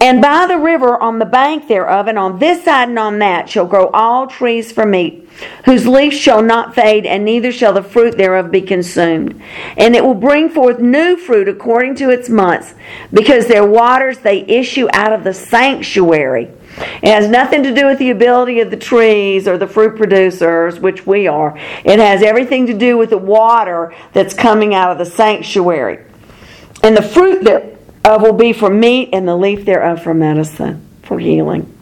And 0.00 0.20
by 0.20 0.46
the 0.46 0.58
river 0.58 1.00
on 1.02 1.18
the 1.18 1.24
bank 1.24 1.68
thereof, 1.68 2.06
and 2.06 2.18
on 2.18 2.38
this 2.38 2.64
side 2.64 2.88
and 2.88 2.98
on 2.98 3.18
that, 3.20 3.48
shall 3.48 3.66
grow 3.66 3.88
all 3.88 4.26
trees 4.26 4.70
for 4.70 4.84
meat, 4.84 5.28
whose 5.64 5.86
leaves 5.86 6.16
shall 6.16 6.42
not 6.42 6.74
fade, 6.74 7.06
and 7.06 7.24
neither 7.24 7.50
shall 7.50 7.72
the 7.72 7.82
fruit 7.82 8.16
thereof 8.16 8.50
be 8.50 8.60
consumed. 8.60 9.40
And 9.76 9.96
it 9.96 10.04
will 10.04 10.14
bring 10.14 10.50
forth 10.50 10.78
new 10.78 11.16
fruit 11.16 11.48
according 11.48 11.94
to 11.96 12.10
its 12.10 12.28
months, 12.28 12.74
because 13.12 13.46
their 13.46 13.66
waters 13.66 14.18
they 14.18 14.40
issue 14.42 14.88
out 14.92 15.12
of 15.12 15.24
the 15.24 15.34
sanctuary. 15.34 16.50
It 17.02 17.08
has 17.08 17.28
nothing 17.28 17.62
to 17.62 17.74
do 17.74 17.86
with 17.86 17.98
the 17.98 18.10
ability 18.10 18.60
of 18.60 18.70
the 18.70 18.76
trees 18.76 19.48
or 19.48 19.56
the 19.56 19.66
fruit 19.66 19.96
producers, 19.96 20.78
which 20.78 21.06
we 21.06 21.26
are. 21.26 21.56
It 21.84 21.98
has 21.98 22.22
everything 22.22 22.66
to 22.66 22.74
do 22.74 22.98
with 22.98 23.10
the 23.10 23.18
water 23.18 23.94
that's 24.12 24.34
coming 24.34 24.74
out 24.74 24.92
of 24.92 24.98
the 24.98 25.06
sanctuary. 25.06 26.04
And 26.82 26.94
the 26.94 27.02
fruit 27.02 27.44
that 27.44 27.75
uh, 28.06 28.18
will 28.22 28.32
be 28.32 28.52
for 28.52 28.70
meat, 28.70 29.10
and 29.12 29.26
the 29.26 29.36
leaf 29.36 29.64
thereof 29.64 30.00
for 30.00 30.14
medicine, 30.14 30.86
for 31.02 31.18
healing. 31.18 31.76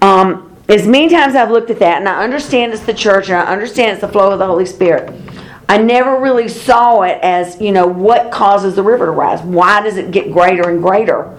Um, 0.00 0.56
as 0.66 0.86
many 0.86 1.10
times 1.10 1.34
I've 1.34 1.50
looked 1.50 1.70
at 1.70 1.78
that, 1.80 1.98
and 1.98 2.08
I 2.08 2.24
understand 2.24 2.72
it's 2.72 2.86
the 2.86 2.94
church, 2.94 3.28
and 3.28 3.36
I 3.36 3.52
understand 3.52 3.92
it's 3.92 4.00
the 4.00 4.08
flow 4.08 4.30
of 4.32 4.38
the 4.38 4.46
Holy 4.46 4.64
Spirit. 4.64 5.12
I 5.68 5.76
never 5.78 6.18
really 6.20 6.48
saw 6.48 7.02
it 7.02 7.18
as, 7.22 7.60
you 7.60 7.70
know, 7.70 7.86
what 7.86 8.32
causes 8.32 8.76
the 8.76 8.82
river 8.82 9.04
to 9.04 9.12
rise? 9.12 9.42
Why 9.42 9.82
does 9.82 9.98
it 9.98 10.10
get 10.10 10.32
greater 10.32 10.70
and 10.70 10.80
greater? 10.80 11.38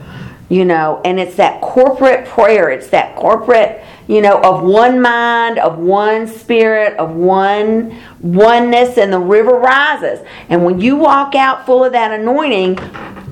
You 0.49 0.63
know, 0.63 1.01
and 1.03 1.19
it's 1.19 1.35
that 1.37 1.59
corporate 1.61 2.25
prayer. 2.27 2.69
It's 2.69 2.87
that 2.89 3.15
corporate, 3.15 3.83
you 4.07 4.21
know, 4.21 4.39
of 4.41 4.63
one 4.63 5.01
mind, 5.01 5.59
of 5.59 5.77
one 5.79 6.27
spirit, 6.27 6.97
of 6.97 7.15
one 7.15 7.99
oneness, 8.21 8.97
and 8.97 9.11
the 9.11 9.19
river 9.19 9.55
rises. 9.55 10.25
And 10.49 10.63
when 10.63 10.79
you 10.79 10.97
walk 10.97 11.33
out 11.35 11.65
full 11.65 11.83
of 11.83 11.93
that 11.93 12.17
anointing, 12.17 12.77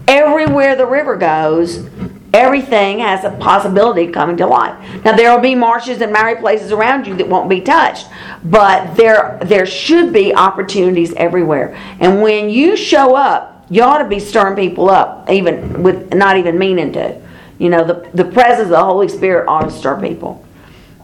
everywhere 0.08 0.76
the 0.76 0.86
river 0.86 1.16
goes, 1.16 1.88
everything 2.34 3.00
has 3.00 3.24
a 3.24 3.32
possibility 3.32 4.08
of 4.08 4.14
coming 4.14 4.38
to 4.38 4.46
life. 4.46 5.04
Now 5.06 5.16
there 5.16 5.34
will 5.34 5.42
be 5.42 5.56
marshes 5.56 6.02
and 6.02 6.12
miry 6.12 6.36
places 6.36 6.72
around 6.72 7.08
you 7.08 7.16
that 7.16 7.28
won't 7.28 7.50
be 7.50 7.62
touched, 7.62 8.08
but 8.44 8.96
there 8.96 9.40
there 9.44 9.66
should 9.66 10.12
be 10.12 10.36
opportunities 10.36 11.14
everywhere. 11.14 11.76
And 12.00 12.22
when 12.22 12.50
you 12.50 12.76
show 12.76 13.16
up, 13.16 13.66
you 13.70 13.84
ought 13.84 14.00
to 14.00 14.08
be 14.08 14.20
stirring 14.20 14.56
people 14.56 14.90
up, 14.90 15.30
even 15.30 15.82
with 15.82 16.14
not 16.14 16.38
even 16.38 16.60
meaning 16.60 16.92
to. 16.94 17.22
You 17.58 17.70
know, 17.70 17.86
the, 17.86 18.10
the 18.14 18.26
presence 18.26 18.66
of 18.66 18.70
the 18.70 18.84
Holy 18.84 19.08
Spirit 19.08 19.48
ought 19.48 19.64
to 19.64 19.72
stir 19.72 20.00
people. 20.00 20.46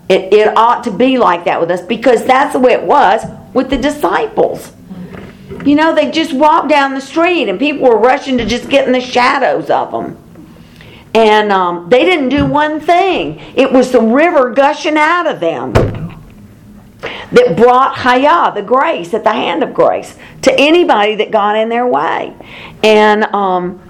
It, 0.09 0.33
it 0.33 0.57
ought 0.57 0.83
to 0.83 0.91
be 0.91 1.17
like 1.17 1.45
that 1.45 1.61
with 1.61 1.71
us 1.71 1.81
because 1.81 2.25
that's 2.25 2.53
the 2.53 2.59
way 2.59 2.73
it 2.73 2.83
was 2.83 3.23
with 3.53 3.69
the 3.69 3.77
disciples. 3.77 4.73
You 5.65 5.75
know, 5.75 5.93
they 5.93 6.09
just 6.09 6.33
walked 6.33 6.69
down 6.69 6.93
the 6.93 7.01
street 7.01 7.47
and 7.47 7.59
people 7.59 7.87
were 7.87 7.97
rushing 7.97 8.37
to 8.37 8.45
just 8.45 8.69
get 8.69 8.87
in 8.87 8.93
the 8.93 9.01
shadows 9.01 9.69
of 9.69 9.91
them. 9.91 10.17
And 11.13 11.51
um, 11.51 11.89
they 11.89 12.05
didn't 12.05 12.29
do 12.29 12.45
one 12.45 12.79
thing. 12.79 13.39
It 13.55 13.71
was 13.71 13.91
the 13.91 14.01
river 14.01 14.51
gushing 14.51 14.97
out 14.97 15.27
of 15.27 15.39
them 15.39 15.73
that 17.31 17.55
brought 17.57 17.95
Hayah, 17.95 18.53
the 18.53 18.61
grace, 18.61 19.13
at 19.13 19.23
the 19.23 19.33
hand 19.33 19.63
of 19.63 19.73
grace, 19.73 20.15
to 20.43 20.53
anybody 20.57 21.15
that 21.15 21.31
got 21.31 21.57
in 21.57 21.69
their 21.69 21.85
way. 21.85 22.35
And 22.83 23.25
um, 23.25 23.81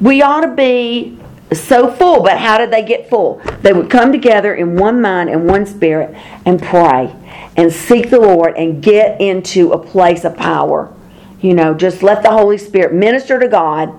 we 0.00 0.22
ought 0.22 0.42
to 0.42 0.54
be 0.54 1.18
so 1.52 1.90
full, 1.90 2.22
but 2.22 2.38
how 2.38 2.58
did 2.58 2.70
they 2.70 2.82
get 2.84 3.08
full? 3.08 3.40
They 3.62 3.72
would 3.72 3.90
come 3.90 4.12
together 4.12 4.54
in 4.54 4.76
one 4.76 5.00
mind 5.00 5.30
and 5.30 5.48
one 5.48 5.66
spirit 5.66 6.14
and 6.44 6.62
pray 6.62 7.14
and 7.56 7.72
seek 7.72 8.10
the 8.10 8.18
Lord 8.20 8.56
and 8.56 8.82
get 8.82 9.20
into 9.20 9.72
a 9.72 9.78
place 9.78 10.24
of 10.24 10.36
power. 10.36 10.94
You 11.40 11.54
know, 11.54 11.74
just 11.74 12.02
let 12.02 12.22
the 12.22 12.30
Holy 12.30 12.58
Spirit 12.58 12.94
minister 12.94 13.38
to 13.40 13.48
God 13.48 13.92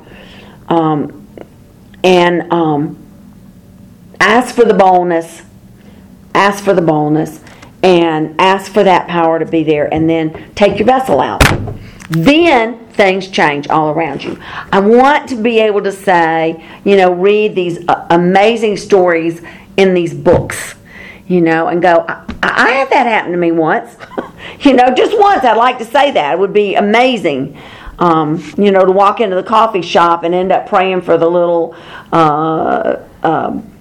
um, 0.70 1.28
and 2.04 2.52
um, 2.52 2.98
ask 4.20 4.56
for 4.56 4.66
the 4.66 4.74
boldness. 4.74 5.42
Ask 6.34 6.64
for 6.64 6.74
the 6.74 6.82
boldness. 6.82 7.42
and 7.84 8.40
ask 8.40 8.72
for 8.72 8.84
that 8.84 9.08
power 9.10 9.38
to 9.40 9.46
be 9.46 9.62
there 9.64 9.94
and 9.94 10.10
then 10.10 10.52
take 10.56 10.80
your 10.80 10.86
vessel 10.86 11.20
out. 11.20 11.44
Then 12.10 12.88
things 12.90 13.28
change 13.28 13.68
all 13.68 13.90
around 13.90 14.24
you. 14.24 14.40
I 14.72 14.80
want 14.80 15.28
to 15.30 15.36
be 15.36 15.60
able 15.60 15.82
to 15.84 15.92
say, 15.92 16.64
you 16.86 16.96
know, 16.96 17.12
read 17.14 17.56
these 17.56 17.86
uh, 17.90 18.08
amazing 18.10 18.78
stories 18.78 19.42
in 19.76 19.94
these 19.94 20.14
books, 20.14 20.76
you 21.34 21.42
know, 21.42 21.68
and 21.68 21.82
go, 21.82 22.06
I, 22.08 22.26
I 22.44 22.72
had 22.74 22.92
that 22.92 23.08
happen 23.08 23.32
to 23.32 23.38
me 23.38 23.52
once. 23.52 23.96
you 24.60 24.74
know, 24.74 24.94
just 24.94 25.18
once. 25.18 25.44
I'd 25.44 25.58
like 25.58 25.80
to 25.80 25.86
say 25.86 26.12
that. 26.12 26.34
It 26.34 26.40
would 26.40 26.54
be 26.54 26.76
amazing. 26.76 27.58
Um, 27.98 28.44
you 28.56 28.72
know, 28.72 28.86
to 28.86 28.92
walk 28.92 29.20
into 29.20 29.36
the 29.36 29.44
coffee 29.44 29.82
shop 29.82 30.24
and 30.24 30.36
end 30.36 30.52
up 30.52 30.68
praying 30.68 31.02
for 31.02 31.18
the 31.18 31.28
little 31.28 31.76
uh, 32.12 32.98
um, 33.24 33.72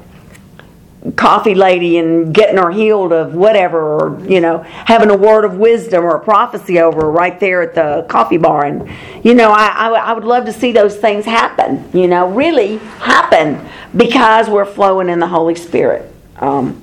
coffee 1.16 1.54
lady 1.54 1.98
and 1.98 2.32
getting 2.32 2.56
her 2.56 2.70
healed 2.70 3.12
of 3.12 3.34
whatever, 3.34 3.80
or 3.82 4.24
you 4.24 4.40
know, 4.40 4.62
having 4.62 5.10
a 5.10 5.16
word 5.16 5.44
of 5.44 5.58
wisdom 5.58 6.04
or 6.04 6.16
a 6.16 6.20
prophecy 6.20 6.80
over 6.80 7.10
right 7.10 7.38
there 7.38 7.60
at 7.60 7.74
the 7.74 8.06
coffee 8.08 8.38
bar. 8.38 8.64
And 8.64 8.90
you 9.22 9.34
know, 9.34 9.50
I, 9.50 9.66
I, 9.66 9.88
I 9.90 10.12
would 10.14 10.24
love 10.24 10.46
to 10.46 10.52
see 10.54 10.72
those 10.72 10.96
things 10.96 11.26
happen. 11.26 11.90
You 11.92 12.06
know, 12.06 12.30
really 12.30 12.78
happen 12.78 13.68
because 13.94 14.48
we're 14.48 14.64
flowing 14.64 15.10
in 15.10 15.18
the 15.18 15.28
Holy 15.28 15.54
Spirit. 15.54 16.10
Um, 16.36 16.82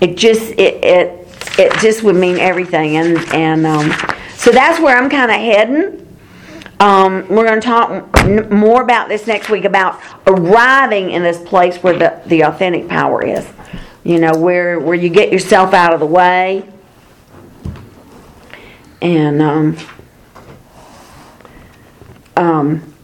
it 0.00 0.16
just 0.16 0.50
it 0.52 0.84
it 0.84 1.28
it 1.58 1.72
just 1.80 2.02
would 2.02 2.16
mean 2.16 2.38
everything, 2.38 2.96
and 2.96 3.18
and 3.34 3.66
um, 3.66 3.92
so 4.34 4.50
that's 4.50 4.80
where 4.80 4.96
I'm 4.96 5.10
kind 5.10 5.30
of 5.30 5.36
heading. 5.36 6.06
Um, 6.80 7.28
we're 7.28 7.46
going 7.46 7.60
to 7.60 7.66
talk 7.66 7.90
m- 8.24 8.48
more 8.54 8.82
about 8.82 9.08
this 9.08 9.26
next 9.26 9.50
week 9.50 9.66
about 9.66 10.00
arriving 10.26 11.10
in 11.10 11.22
this 11.22 11.38
place 11.38 11.76
where 11.82 11.98
the, 11.98 12.22
the 12.24 12.40
authentic 12.44 12.88
power 12.88 13.22
is. 13.22 13.46
You 14.02 14.18
know, 14.18 14.32
where 14.34 14.80
where 14.80 14.94
you 14.94 15.10
get 15.10 15.30
yourself 15.30 15.74
out 15.74 15.92
of 15.92 16.00
the 16.00 16.06
way. 16.06 16.66
And 19.02 19.42
um, 19.42 19.76
um, 22.36 22.94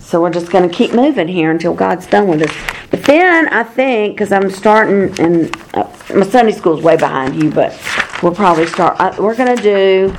so 0.00 0.20
we're 0.20 0.30
just 0.30 0.50
going 0.50 0.68
to 0.68 0.74
keep 0.74 0.92
moving 0.92 1.28
here 1.28 1.50
until 1.50 1.74
God's 1.74 2.06
done 2.06 2.26
with 2.26 2.42
us. 2.42 2.71
Then 3.04 3.48
I 3.48 3.62
think, 3.64 4.14
because 4.14 4.32
I'm 4.32 4.50
starting, 4.50 5.18
and 5.20 5.56
uh, 5.74 5.90
my 6.14 6.24
Sunday 6.24 6.52
school's 6.52 6.82
way 6.82 6.96
behind 6.96 7.42
you, 7.42 7.50
but 7.50 7.78
we'll 8.22 8.34
probably 8.34 8.66
start. 8.66 8.96
Uh, 9.00 9.14
we're 9.18 9.36
going 9.36 9.56
to 9.56 9.62
do, 9.62 10.16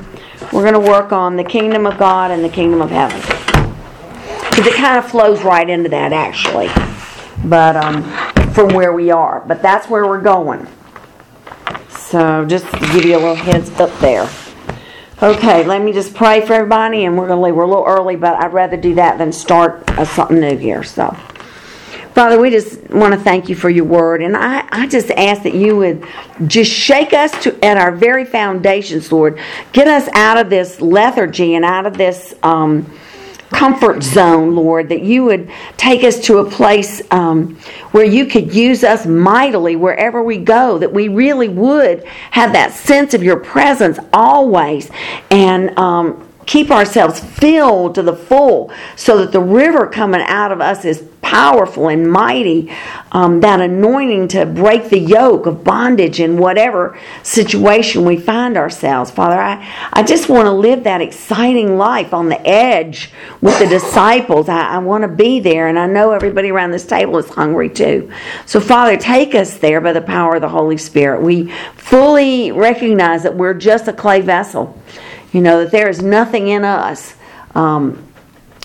we're 0.52 0.70
going 0.70 0.74
to 0.74 0.90
work 0.90 1.12
on 1.12 1.36
the 1.36 1.44
kingdom 1.44 1.86
of 1.86 1.98
God 1.98 2.30
and 2.30 2.44
the 2.44 2.48
kingdom 2.48 2.82
of 2.82 2.90
heaven. 2.90 3.20
Because 4.50 4.66
it 4.66 4.74
kind 4.74 4.98
of 4.98 5.10
flows 5.10 5.42
right 5.42 5.68
into 5.68 5.88
that, 5.88 6.12
actually. 6.12 6.68
But 7.48 7.76
um, 7.76 8.02
from 8.52 8.68
where 8.68 8.92
we 8.92 9.10
are. 9.10 9.40
But 9.40 9.62
that's 9.62 9.88
where 9.88 10.06
we're 10.06 10.20
going. 10.20 10.66
So 11.88 12.44
just 12.46 12.70
to 12.70 12.78
give 12.92 13.04
you 13.04 13.16
a 13.16 13.18
little 13.18 13.34
heads 13.34 13.70
up 13.80 13.90
there. 13.98 14.30
Okay, 15.22 15.64
let 15.64 15.82
me 15.82 15.92
just 15.92 16.14
pray 16.14 16.44
for 16.44 16.52
everybody, 16.52 17.04
and 17.04 17.16
we're 17.16 17.26
going 17.26 17.38
to 17.38 17.44
leave. 17.44 17.54
We're 17.54 17.64
a 17.64 17.68
little 17.68 17.84
early, 17.86 18.14
but 18.14 18.34
I'd 18.34 18.52
rather 18.52 18.76
do 18.76 18.94
that 18.96 19.18
than 19.18 19.32
start 19.32 19.88
uh, 19.90 20.04
something 20.04 20.38
new 20.38 20.56
here. 20.56 20.82
So, 20.84 21.16
Father, 22.14 22.38
we 22.38 22.48
just 22.48 22.80
want 22.90 23.12
to 23.12 23.18
thank 23.18 23.48
you 23.48 23.56
for 23.56 23.68
your 23.68 23.86
word, 23.86 24.22
and 24.22 24.36
I, 24.36 24.68
I 24.70 24.86
just 24.86 25.10
ask 25.10 25.42
that 25.42 25.54
you 25.54 25.76
would 25.76 26.06
just 26.46 26.70
shake 26.70 27.12
us 27.12 27.32
to 27.42 27.64
at 27.64 27.76
our 27.76 27.90
very 27.90 28.24
foundations, 28.24 29.10
Lord. 29.10 29.40
Get 29.72 29.88
us 29.88 30.08
out 30.14 30.38
of 30.38 30.48
this 30.48 30.80
lethargy 30.80 31.56
and 31.56 31.64
out 31.64 31.86
of 31.86 31.98
this. 31.98 32.32
Um, 32.44 32.88
comfort 33.50 34.02
zone, 34.02 34.56
Lord, 34.56 34.88
that 34.88 35.02
you 35.02 35.24
would 35.24 35.48
take 35.76 36.02
us 36.02 36.18
to 36.22 36.38
a 36.38 36.50
place 36.50 37.00
um, 37.12 37.54
where 37.92 38.04
you 38.04 38.26
could 38.26 38.52
use 38.52 38.82
us 38.82 39.06
mightily 39.06 39.76
wherever 39.76 40.24
we 40.24 40.38
go, 40.38 40.78
that 40.78 40.92
we 40.92 41.06
really 41.06 41.48
would 41.48 42.04
have 42.32 42.52
that 42.52 42.72
sense 42.72 43.14
of 43.14 43.22
your 43.22 43.36
presence 43.36 43.98
always 44.12 44.90
and 45.30 45.78
um, 45.78 46.23
keep 46.46 46.70
ourselves 46.70 47.20
filled 47.20 47.94
to 47.94 48.02
the 48.02 48.14
full 48.14 48.72
so 48.96 49.18
that 49.18 49.32
the 49.32 49.40
river 49.40 49.86
coming 49.86 50.22
out 50.22 50.52
of 50.52 50.60
us 50.60 50.84
is 50.84 51.04
powerful 51.24 51.88
and 51.88 52.10
mighty. 52.10 52.70
Um, 53.10 53.40
that 53.40 53.60
anointing 53.60 54.28
to 54.28 54.44
break 54.44 54.90
the 54.90 54.98
yoke 54.98 55.46
of 55.46 55.64
bondage 55.64 56.20
in 56.20 56.36
whatever 56.36 56.98
situation 57.22 58.04
we 58.04 58.16
find 58.16 58.56
ourselves. 58.56 59.10
Father, 59.10 59.40
I, 59.40 59.66
I 59.92 60.02
just 60.02 60.28
want 60.28 60.46
to 60.46 60.52
live 60.52 60.84
that 60.84 61.00
exciting 61.00 61.78
life 61.78 62.12
on 62.12 62.28
the 62.28 62.40
edge 62.46 63.10
with 63.40 63.58
the 63.58 63.66
disciples. 63.66 64.48
I, 64.48 64.74
I 64.74 64.78
want 64.78 65.02
to 65.02 65.08
be 65.08 65.40
there, 65.40 65.68
and 65.68 65.78
I 65.78 65.86
know 65.86 66.12
everybody 66.12 66.50
around 66.50 66.72
this 66.72 66.86
table 66.86 67.18
is 67.18 67.28
hungry 67.28 67.70
too. 67.70 68.12
So, 68.46 68.60
Father, 68.60 68.96
take 68.96 69.34
us 69.34 69.56
there 69.58 69.80
by 69.80 69.92
the 69.92 70.02
power 70.02 70.36
of 70.36 70.42
the 70.42 70.48
Holy 70.48 70.76
Spirit. 70.76 71.22
We 71.22 71.50
fully 71.76 72.52
recognize 72.52 73.22
that 73.22 73.34
we're 73.34 73.54
just 73.54 73.88
a 73.88 73.92
clay 73.92 74.20
vessel. 74.20 74.78
You 75.34 75.40
know, 75.40 75.64
that 75.64 75.72
there 75.72 75.88
is 75.88 76.00
nothing 76.00 76.48
in 76.48 76.64
us. 76.64 77.14
Um, 77.54 78.08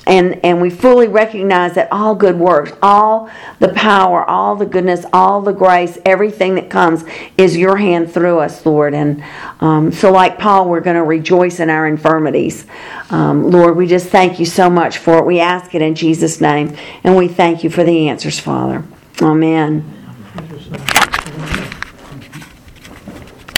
and, 0.05 0.43
and 0.43 0.61
we 0.61 0.69
fully 0.69 1.07
recognize 1.07 1.75
that 1.75 1.91
all 1.91 2.15
good 2.15 2.37
works, 2.37 2.71
all 2.81 3.29
the 3.59 3.69
power, 3.69 4.23
all 4.23 4.55
the 4.55 4.65
goodness, 4.65 5.05
all 5.13 5.41
the 5.41 5.51
grace, 5.51 5.97
everything 6.05 6.55
that 6.55 6.69
comes 6.69 7.03
is 7.37 7.57
your 7.57 7.77
hand 7.77 8.11
through 8.11 8.39
us, 8.39 8.65
Lord. 8.65 8.93
And 8.93 9.23
um, 9.61 9.91
so, 9.91 10.11
like 10.11 10.39
Paul, 10.39 10.69
we're 10.69 10.79
going 10.79 10.95
to 10.95 11.03
rejoice 11.03 11.59
in 11.59 11.69
our 11.69 11.85
infirmities. 11.85 12.65
Um, 13.11 13.51
Lord, 13.51 13.75
we 13.75 13.85
just 13.85 14.09
thank 14.09 14.39
you 14.39 14.45
so 14.45 14.69
much 14.69 14.97
for 14.97 15.19
it. 15.19 15.25
We 15.25 15.39
ask 15.39 15.75
it 15.75 15.81
in 15.81 15.93
Jesus' 15.95 16.39
name, 16.39 16.75
and 17.03 17.15
we 17.15 17.27
thank 17.27 17.63
you 17.63 17.69
for 17.69 17.83
the 17.83 18.09
answers, 18.09 18.39
Father. 18.39 18.83
Amen. 19.21 19.95